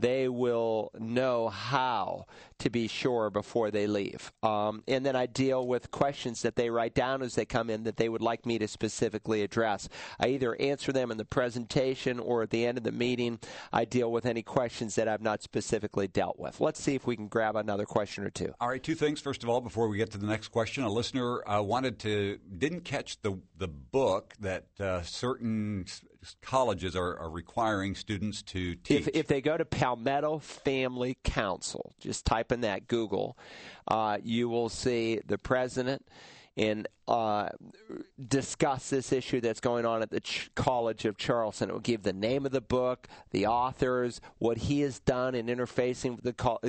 they 0.00 0.28
will 0.28 0.90
know 0.98 1.48
how 1.48 2.26
to 2.58 2.70
be 2.70 2.88
sure 2.88 3.30
before 3.30 3.70
they 3.70 3.86
leave. 3.86 4.32
Um, 4.42 4.82
and 4.86 5.04
then 5.04 5.16
I 5.16 5.26
deal 5.26 5.66
with 5.66 5.90
questions 5.90 6.42
that 6.42 6.56
they 6.56 6.70
write 6.70 6.94
down 6.94 7.22
as 7.22 7.34
they 7.34 7.44
come 7.44 7.70
in 7.70 7.84
that 7.84 7.96
they 7.96 8.08
would 8.08 8.20
like 8.20 8.44
me 8.46 8.58
to 8.58 8.68
specifically 8.68 9.42
address. 9.42 9.88
I 10.18 10.28
either 10.28 10.60
answer 10.60 10.92
them 10.92 11.10
in 11.10 11.16
the 11.16 11.24
presentation 11.24 12.18
or 12.18 12.42
at 12.42 12.50
the 12.50 12.66
end 12.66 12.78
of 12.78 12.84
the 12.84 12.92
meeting, 12.92 13.38
I 13.72 13.84
deal 13.84 14.12
with 14.12 14.26
any 14.26 14.42
questions 14.42 14.94
that 14.96 15.08
I've 15.08 15.22
not 15.22 15.42
specifically 15.42 16.06
dealt 16.06 16.38
with. 16.38 16.60
Let's 16.60 16.82
see 16.82 16.94
if 16.94 17.06
we 17.06 17.16
can 17.16 17.28
grab 17.28 17.56
another 17.56 17.86
question 17.86 18.24
or 18.24 18.30
two. 18.30 18.54
All 18.60 18.68
right, 18.68 18.82
two 18.82 18.94
things. 18.94 19.20
First 19.20 19.42
of 19.42 19.48
all, 19.48 19.60
before 19.60 19.88
we 19.88 19.96
get 19.96 20.10
to 20.12 20.18
the 20.18 20.26
next 20.26 20.48
question, 20.48 20.84
a 20.84 20.90
listener 20.90 21.48
uh, 21.48 21.62
wanted 21.62 21.98
to, 22.00 22.38
didn't 22.58 22.84
catch 22.84 23.20
the, 23.22 23.38
the 23.56 23.68
book 23.68 24.34
that 24.40 24.64
uh, 24.78 25.02
certain 25.02 25.86
colleges 26.42 26.94
are, 26.94 27.16
are, 27.18 27.30
requiring 27.30 27.94
students 27.94 28.42
to 28.42 28.74
teach. 28.76 29.08
If, 29.08 29.14
if 29.14 29.26
they 29.26 29.40
go 29.40 29.56
to 29.56 29.64
Palmetto 29.64 30.38
Family 30.38 31.16
Council, 31.24 31.94
just 31.98 32.26
type 32.26 32.52
in 32.52 32.60
that 32.62 32.88
Google, 32.88 33.38
uh, 33.88 34.18
you 34.22 34.48
will 34.48 34.68
see 34.68 35.20
the 35.26 35.38
president 35.38 36.06
and 36.56 36.88
uh, 37.08 37.48
discuss 38.28 38.90
this 38.90 39.12
issue 39.12 39.40
that's 39.40 39.60
going 39.60 39.84
on 39.84 40.02
at 40.02 40.10
the 40.10 40.20
Ch- 40.20 40.50
College 40.54 41.04
of 41.04 41.16
Charleston. 41.16 41.70
It 41.70 41.72
will 41.72 41.80
give 41.80 42.02
the 42.02 42.12
name 42.12 42.46
of 42.46 42.52
the 42.52 42.60
book, 42.60 43.08
the 43.30 43.46
authors, 43.46 44.20
what 44.38 44.58
he 44.58 44.80
has 44.82 45.00
done 45.00 45.34
in 45.34 45.46
interfacing 45.46 46.16
with 46.16 46.24
the 46.24 46.32
co- 46.32 46.60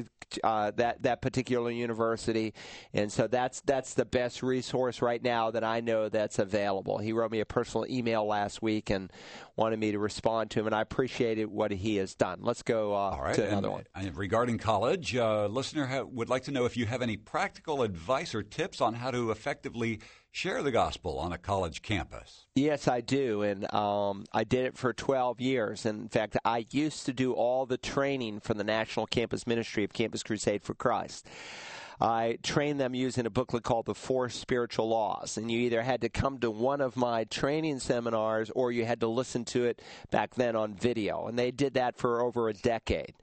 uh, 0.43 0.71
that 0.71 1.03
that 1.03 1.21
particular 1.21 1.69
university, 1.69 2.53
and 2.93 3.11
so 3.11 3.27
that's 3.27 3.61
that's 3.61 3.93
the 3.93 4.05
best 4.05 4.41
resource 4.41 5.01
right 5.01 5.21
now 5.21 5.51
that 5.51 5.63
I 5.63 5.81
know 5.81 6.09
that's 6.09 6.39
available. 6.39 6.97
He 6.97 7.11
wrote 7.11 7.31
me 7.31 7.41
a 7.41 7.45
personal 7.45 7.85
email 7.87 8.25
last 8.25 8.61
week 8.61 8.89
and 8.89 9.11
wanted 9.57 9.77
me 9.77 9.91
to 9.91 9.99
respond 9.99 10.49
to 10.51 10.61
him, 10.61 10.67
and 10.67 10.75
I 10.75 10.81
appreciated 10.81 11.45
what 11.47 11.71
he 11.71 11.97
has 11.97 12.15
done. 12.15 12.39
Let's 12.41 12.63
go 12.63 12.95
uh, 12.95 13.33
to 13.33 13.47
another 13.47 13.71
one. 13.71 13.83
And 13.93 14.15
regarding 14.15 14.57
college, 14.57 15.15
uh, 15.15 15.47
listener 15.47 15.85
ha- 15.85 16.03
would 16.03 16.29
like 16.29 16.43
to 16.43 16.51
know 16.51 16.65
if 16.65 16.77
you 16.77 16.85
have 16.85 17.01
any 17.01 17.17
practical 17.17 17.83
advice 17.83 18.33
or 18.33 18.41
tips 18.41 18.79
on 18.79 18.93
how 18.93 19.11
to 19.11 19.31
effectively 19.31 19.70
share 20.31 20.63
the 20.63 20.71
gospel 20.71 21.19
on 21.19 21.33
a 21.33 21.37
college 21.37 21.81
campus. 21.81 22.45
Yes, 22.55 22.87
I 22.87 23.01
do. 23.01 23.41
And 23.41 23.71
um, 23.73 24.25
I 24.33 24.43
did 24.43 24.65
it 24.65 24.77
for 24.77 24.93
12 24.93 25.41
years. 25.41 25.85
In 25.85 26.07
fact, 26.07 26.37
I 26.45 26.65
used 26.71 27.05
to 27.05 27.13
do 27.13 27.33
all 27.33 27.65
the 27.65 27.77
training 27.77 28.39
for 28.39 28.53
the 28.53 28.63
National 28.63 29.05
Campus 29.05 29.45
Ministry 29.45 29.83
of 29.83 29.93
Campus 29.93 30.23
Crusade 30.23 30.63
for 30.63 30.73
Christ. 30.73 31.27
I 32.01 32.39
trained 32.41 32.79
them 32.79 32.95
using 32.95 33.27
a 33.27 33.29
booklet 33.29 33.61
called 33.61 33.85
The 33.85 33.93
Four 33.93 34.29
Spiritual 34.29 34.89
Laws. 34.89 35.37
And 35.37 35.51
you 35.51 35.59
either 35.59 35.83
had 35.83 36.01
to 36.01 36.09
come 36.09 36.39
to 36.39 36.49
one 36.49 36.81
of 36.81 36.97
my 36.97 37.25
training 37.25 37.77
seminars 37.77 38.49
or 38.49 38.71
you 38.71 38.85
had 38.85 39.01
to 39.01 39.07
listen 39.07 39.45
to 39.45 39.65
it 39.65 39.83
back 40.09 40.33
then 40.33 40.55
on 40.55 40.73
video. 40.73 41.27
And 41.27 41.37
they 41.37 41.51
did 41.51 41.75
that 41.75 41.97
for 41.97 42.21
over 42.21 42.49
a 42.49 42.53
decade. 42.53 43.13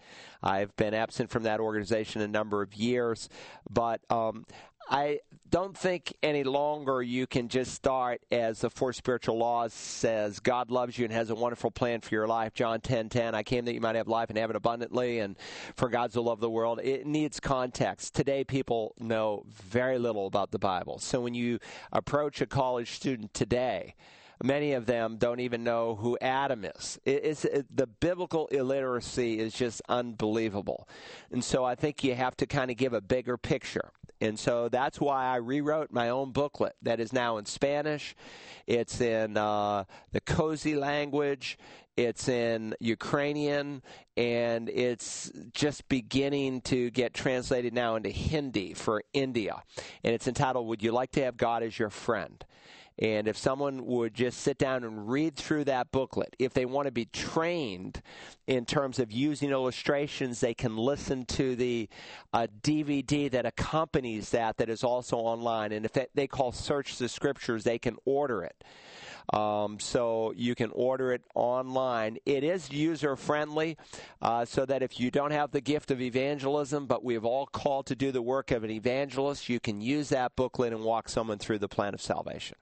I've 0.45 0.77
been 0.77 0.95
absent 0.95 1.31
from 1.31 1.43
that 1.43 1.59
organization 1.59 2.23
a 2.23 2.29
number 2.29 2.63
of 2.63 2.73
years, 2.75 3.29
but 3.69 4.01
um, 4.11 4.47
I 4.91 5.21
don't 5.51 5.77
think 5.77 6.15
any 6.23 6.45
longer 6.45 7.03
you 7.03 7.27
can 7.27 7.49
just 7.49 7.75
start 7.75 8.23
as 8.31 8.61
the 8.61 8.71
four 8.71 8.95
spiritual 8.95 9.37
laws 9.37 9.75
says 9.75 10.41
God 10.41 10.71
loves 10.71 10.99
you 10.99 11.05
and 11.05 11.13
has 11.13 11.29
a 11.29 11.35
wonderful 11.35 11.71
plan 11.71 12.01
for 12.01 12.15
your 12.15 12.27
life. 12.27 12.55
John 12.55 12.81
10 12.81 13.11
10, 13.11 13.35
I 13.35 13.43
came 13.43 13.67
that 13.67 13.75
you 13.75 13.81
might 13.83 13.97
have 13.97 14.09
life 14.09 14.31
and 14.31 14.39
have 14.39 14.49
it 14.49 14.57
abundantly, 14.57 15.19
and 15.19 15.37
for 15.77 15.91
God 15.91 16.13
so 16.13 16.23
loved 16.23 16.41
the 16.41 16.51
world. 16.51 16.81
It 16.83 17.07
needs 17.07 17.39
context. 17.39 18.15
Today, 18.15 18.45
people 18.45 18.95
know 18.99 19.45
very 19.51 19.99
little 19.99 20.27
about 20.27 20.53
the 20.53 20.59
Bible. 20.59 20.99
So 20.99 21.21
when 21.21 21.35
you 21.35 21.59
approach 21.93 22.41
a 22.41 22.47
college 22.47 22.93
student 22.93 23.35
today, 23.35 23.95
many 24.43 24.73
of 24.73 24.87
them 24.87 25.17
don't 25.17 25.41
even 25.41 25.65
know 25.65 25.95
who 25.97 26.19
Adam 26.21 26.65
is. 26.65 26.99
It's, 27.05 27.45
it, 27.45 27.67
the 27.75 27.87
biblical 27.87 28.47
illiteracy 28.49 29.39
is 29.39 29.53
just 29.53 29.83
unbelievable. 29.89 30.89
And 31.31 31.43
so 31.43 31.65
I 31.65 31.75
think 31.75 32.05
you 32.05 32.15
have 32.15 32.37
to 32.39 32.47
kind 32.47 32.71
of 32.71 32.77
give 32.77 32.93
a 32.93 33.01
bigger 33.01 33.37
picture. 33.37 33.91
And 34.21 34.39
so 34.39 34.69
that's 34.69 35.01
why 35.01 35.27
I 35.27 35.37
rewrote 35.37 35.93
my 35.93 36.09
own 36.09 36.33
booklet 36.33 36.75
that 36.83 36.99
is 36.99 37.13
now 37.13 37.37
in 37.37 37.47
Spanish. 37.47 38.17
It's 38.67 39.01
in 39.01 39.37
uh, 39.37 39.85
the 40.13 40.21
cozy 40.21 40.75
language. 40.75 41.59
It's 41.97 42.29
in 42.29 42.77
Ukrainian, 42.79 43.83
and 44.17 44.69
it's 44.69 45.33
just 45.53 45.89
beginning 45.89 46.61
to 46.63 46.91
get 46.91 47.13
translated 47.13 47.75
now 47.75 47.97
into 47.97 48.11
Hindi 48.11 48.75
for 48.75 49.03
India. 49.13 49.65
And 50.05 50.15
it's 50.15 50.29
entitled, 50.29 50.69
Would 50.69 50.81
You 50.81 50.93
Like 50.93 51.11
to 51.13 51.25
Have 51.25 51.37
God 51.37 51.65
as 51.65 51.77
Your 51.77 51.91
Friend? 51.91 52.45
And 52.99 53.29
if 53.29 53.37
someone 53.37 53.87
would 53.87 54.15
just 54.15 54.41
sit 54.41 54.59
down 54.59 54.83
and 54.83 55.09
read 55.09 55.37
through 55.37 55.65
that 55.65 55.93
booklet, 55.93 56.35
if 56.39 56.53
they 56.53 56.65
want 56.65 56.87
to 56.87 56.93
be 56.93 57.05
trained 57.07 58.03
in 58.47 58.65
terms 58.65 58.99
of 58.99 59.13
using 59.13 59.51
illustrations, 59.51 60.41
they 60.41 60.55
can 60.55 60.77
listen 60.77 61.25
to 61.27 61.55
the 61.55 61.89
uh, 62.33 62.49
DVD 62.61 63.31
that 63.31 63.47
accompanies 63.47 64.31
that, 64.31 64.57
that 64.57 64.69
is 64.69 64.83
also 64.83 65.17
online. 65.17 65.71
And 65.73 65.85
if 65.85 65.97
they 66.15 66.27
call 66.27 66.51
Search 66.51 66.99
the 66.99 67.09
Scriptures, 67.09 67.63
they 67.63 67.79
can 67.79 67.97
order 68.05 68.43
it. 68.43 68.65
Um, 69.33 69.79
so 69.79 70.33
you 70.37 70.55
can 70.55 70.71
order 70.73 71.13
it 71.13 71.23
online. 71.35 72.17
It 72.25 72.43
is 72.43 72.73
user 72.73 73.15
friendly, 73.15 73.77
uh, 74.23 74.47
so 74.47 74.65
that 74.65 74.83
if 74.83 74.99
you 74.99 75.11
don't 75.11 75.33
have 75.33 75.51
the 75.51 75.61
gift 75.61 75.91
of 75.91 76.01
evangelism, 76.01 76.87
but 76.87 77.05
we've 77.05 77.27
all 77.27 77.47
called 77.47 77.87
to 77.87 77.95
do 77.95 78.11
the 78.11 78.23
work 78.23 78.51
of 78.51 78.65
an 78.65 78.71
evangelist, 78.71 79.49
you 79.49 79.61
can 79.61 79.83
use 79.83 80.09
that 80.09 80.35
booklet 80.35 80.73
and 80.73 80.83
walk 80.83 81.11
someone 81.11 81.39
through 81.39 81.59
the 81.59 81.69
plan 81.69 81.93
of 81.93 82.01
salvation. 82.01 82.57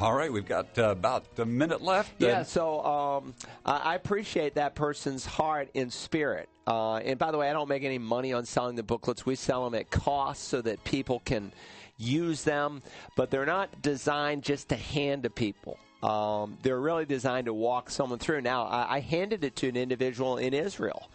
All 0.00 0.12
right, 0.12 0.32
we've 0.32 0.46
got 0.46 0.76
uh, 0.76 0.90
about 0.90 1.38
a 1.38 1.44
minute 1.44 1.80
left. 1.80 2.14
Yeah, 2.18 2.42
so 2.42 2.84
um, 2.84 3.34
I 3.64 3.94
appreciate 3.94 4.56
that 4.56 4.74
person's 4.74 5.24
heart 5.24 5.68
and 5.76 5.92
spirit. 5.92 6.48
Uh, 6.66 6.96
and 6.96 7.16
by 7.16 7.30
the 7.30 7.38
way, 7.38 7.48
I 7.48 7.52
don't 7.52 7.68
make 7.68 7.84
any 7.84 7.98
money 7.98 8.32
on 8.32 8.44
selling 8.44 8.74
the 8.74 8.82
booklets. 8.82 9.24
We 9.24 9.36
sell 9.36 9.64
them 9.64 9.78
at 9.78 9.90
cost 9.90 10.48
so 10.48 10.60
that 10.62 10.82
people 10.82 11.22
can 11.24 11.52
use 11.96 12.42
them, 12.42 12.82
but 13.16 13.30
they're 13.30 13.46
not 13.46 13.82
designed 13.82 14.42
just 14.42 14.70
to 14.70 14.76
hand 14.76 15.22
to 15.22 15.30
people. 15.30 15.78
Um, 16.02 16.58
they're 16.62 16.80
really 16.80 17.06
designed 17.06 17.46
to 17.46 17.54
walk 17.54 17.88
someone 17.88 18.18
through. 18.18 18.40
Now, 18.40 18.64
I, 18.64 18.96
I 18.96 19.00
handed 19.00 19.44
it 19.44 19.54
to 19.56 19.68
an 19.68 19.76
individual 19.76 20.38
in 20.38 20.54
Israel 20.54 21.08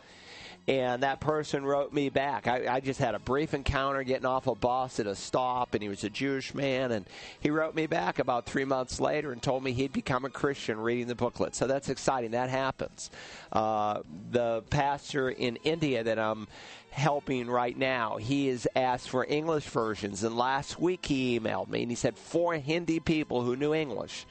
and 0.70 1.02
that 1.02 1.20
person 1.20 1.66
wrote 1.66 1.92
me 1.94 2.10
back. 2.10 2.46
I, 2.46 2.76
I, 2.76 2.80
just 2.80 3.00
had 3.00 3.16
a 3.16 3.20
brief 3.20 3.56
encounter 3.56 4.04
getting 4.04 4.28
off 4.28 4.46
a 4.46 4.54
bus 4.54 5.00
at 5.00 5.08
a 5.08 5.16
stop, 5.16 5.74
and 5.74 5.82
he 5.82 5.90
was 5.90 6.04
a 6.04 6.12
Jewish 6.12 6.54
man, 6.54 6.92
and 6.92 7.08
he 7.40 7.50
wrote 7.50 7.74
me 7.74 7.88
back 7.88 8.20
about 8.20 8.46
three 8.46 8.66
months 8.66 9.00
later 9.00 9.32
and 9.32 9.42
told 9.42 9.64
me 9.64 9.72
he'd 9.72 9.92
become 9.92 10.26
a 10.26 10.30
Christian 10.30 10.80
reading 10.80 11.08
the 11.08 11.16
booklet. 11.16 11.56
So 11.56 11.66
that's 11.66 11.90
exciting. 11.90 12.32
That 12.32 12.52
happens. 12.52 13.10
Uh, 13.52 14.02
the 14.30 14.62
pastor 14.70 15.32
in 15.32 15.56
India 15.64 16.04
that 16.04 16.20
I'm 16.20 16.48
helping 16.92 17.50
right 17.50 17.76
now, 17.76 18.18
he 18.18 18.50
has 18.50 18.68
asked 18.76 19.10
for 19.10 19.26
English 19.26 19.66
versions, 19.66 20.24
and 20.24 20.38
last 20.38 20.80
week 20.80 21.04
he 21.04 21.40
emailed 21.40 21.70
me 21.70 21.82
and 21.82 21.92
he 21.92 21.96
said 21.96 22.16
four 22.16 22.54
Hindi 22.54 23.00
people 23.00 23.42
who 23.42 23.56
knew 23.56 23.74
English 23.74 24.28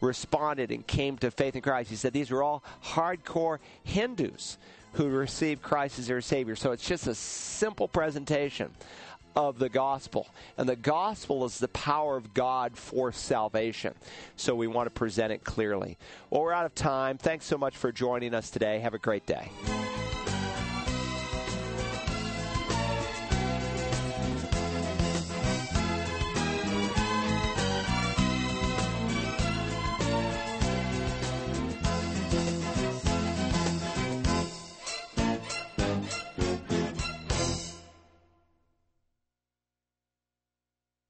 responded 0.00 0.70
and 0.70 0.86
came 0.86 1.18
to 1.18 1.30
faith 1.30 1.54
in 1.54 1.60
Christ. 1.60 1.90
He 1.90 1.96
said 1.96 2.14
these 2.14 2.30
were 2.30 2.42
all 2.42 2.64
hardcore 2.82 3.58
Hindus 3.84 4.56
who 4.94 5.08
receive 5.08 5.62
Christ 5.62 5.98
as 5.98 6.06
their 6.06 6.20
Savior. 6.20 6.56
So 6.56 6.72
it's 6.72 6.86
just 6.86 7.06
a 7.06 7.14
simple 7.14 7.88
presentation 7.88 8.70
of 9.34 9.58
the 9.58 9.68
gospel. 9.68 10.28
And 10.58 10.68
the 10.68 10.76
gospel 10.76 11.44
is 11.44 11.58
the 11.58 11.68
power 11.68 12.16
of 12.16 12.34
God 12.34 12.76
for 12.76 13.12
salvation. 13.12 13.94
So 14.36 14.54
we 14.54 14.66
want 14.66 14.86
to 14.86 14.90
present 14.90 15.32
it 15.32 15.44
clearly. 15.44 15.96
Well, 16.30 16.42
we're 16.42 16.52
out 16.52 16.66
of 16.66 16.74
time. 16.74 17.18
Thanks 17.18 17.46
so 17.46 17.56
much 17.56 17.76
for 17.76 17.92
joining 17.92 18.34
us 18.34 18.50
today. 18.50 18.80
Have 18.80 18.94
a 18.94 18.98
great 18.98 19.26
day. 19.26 19.50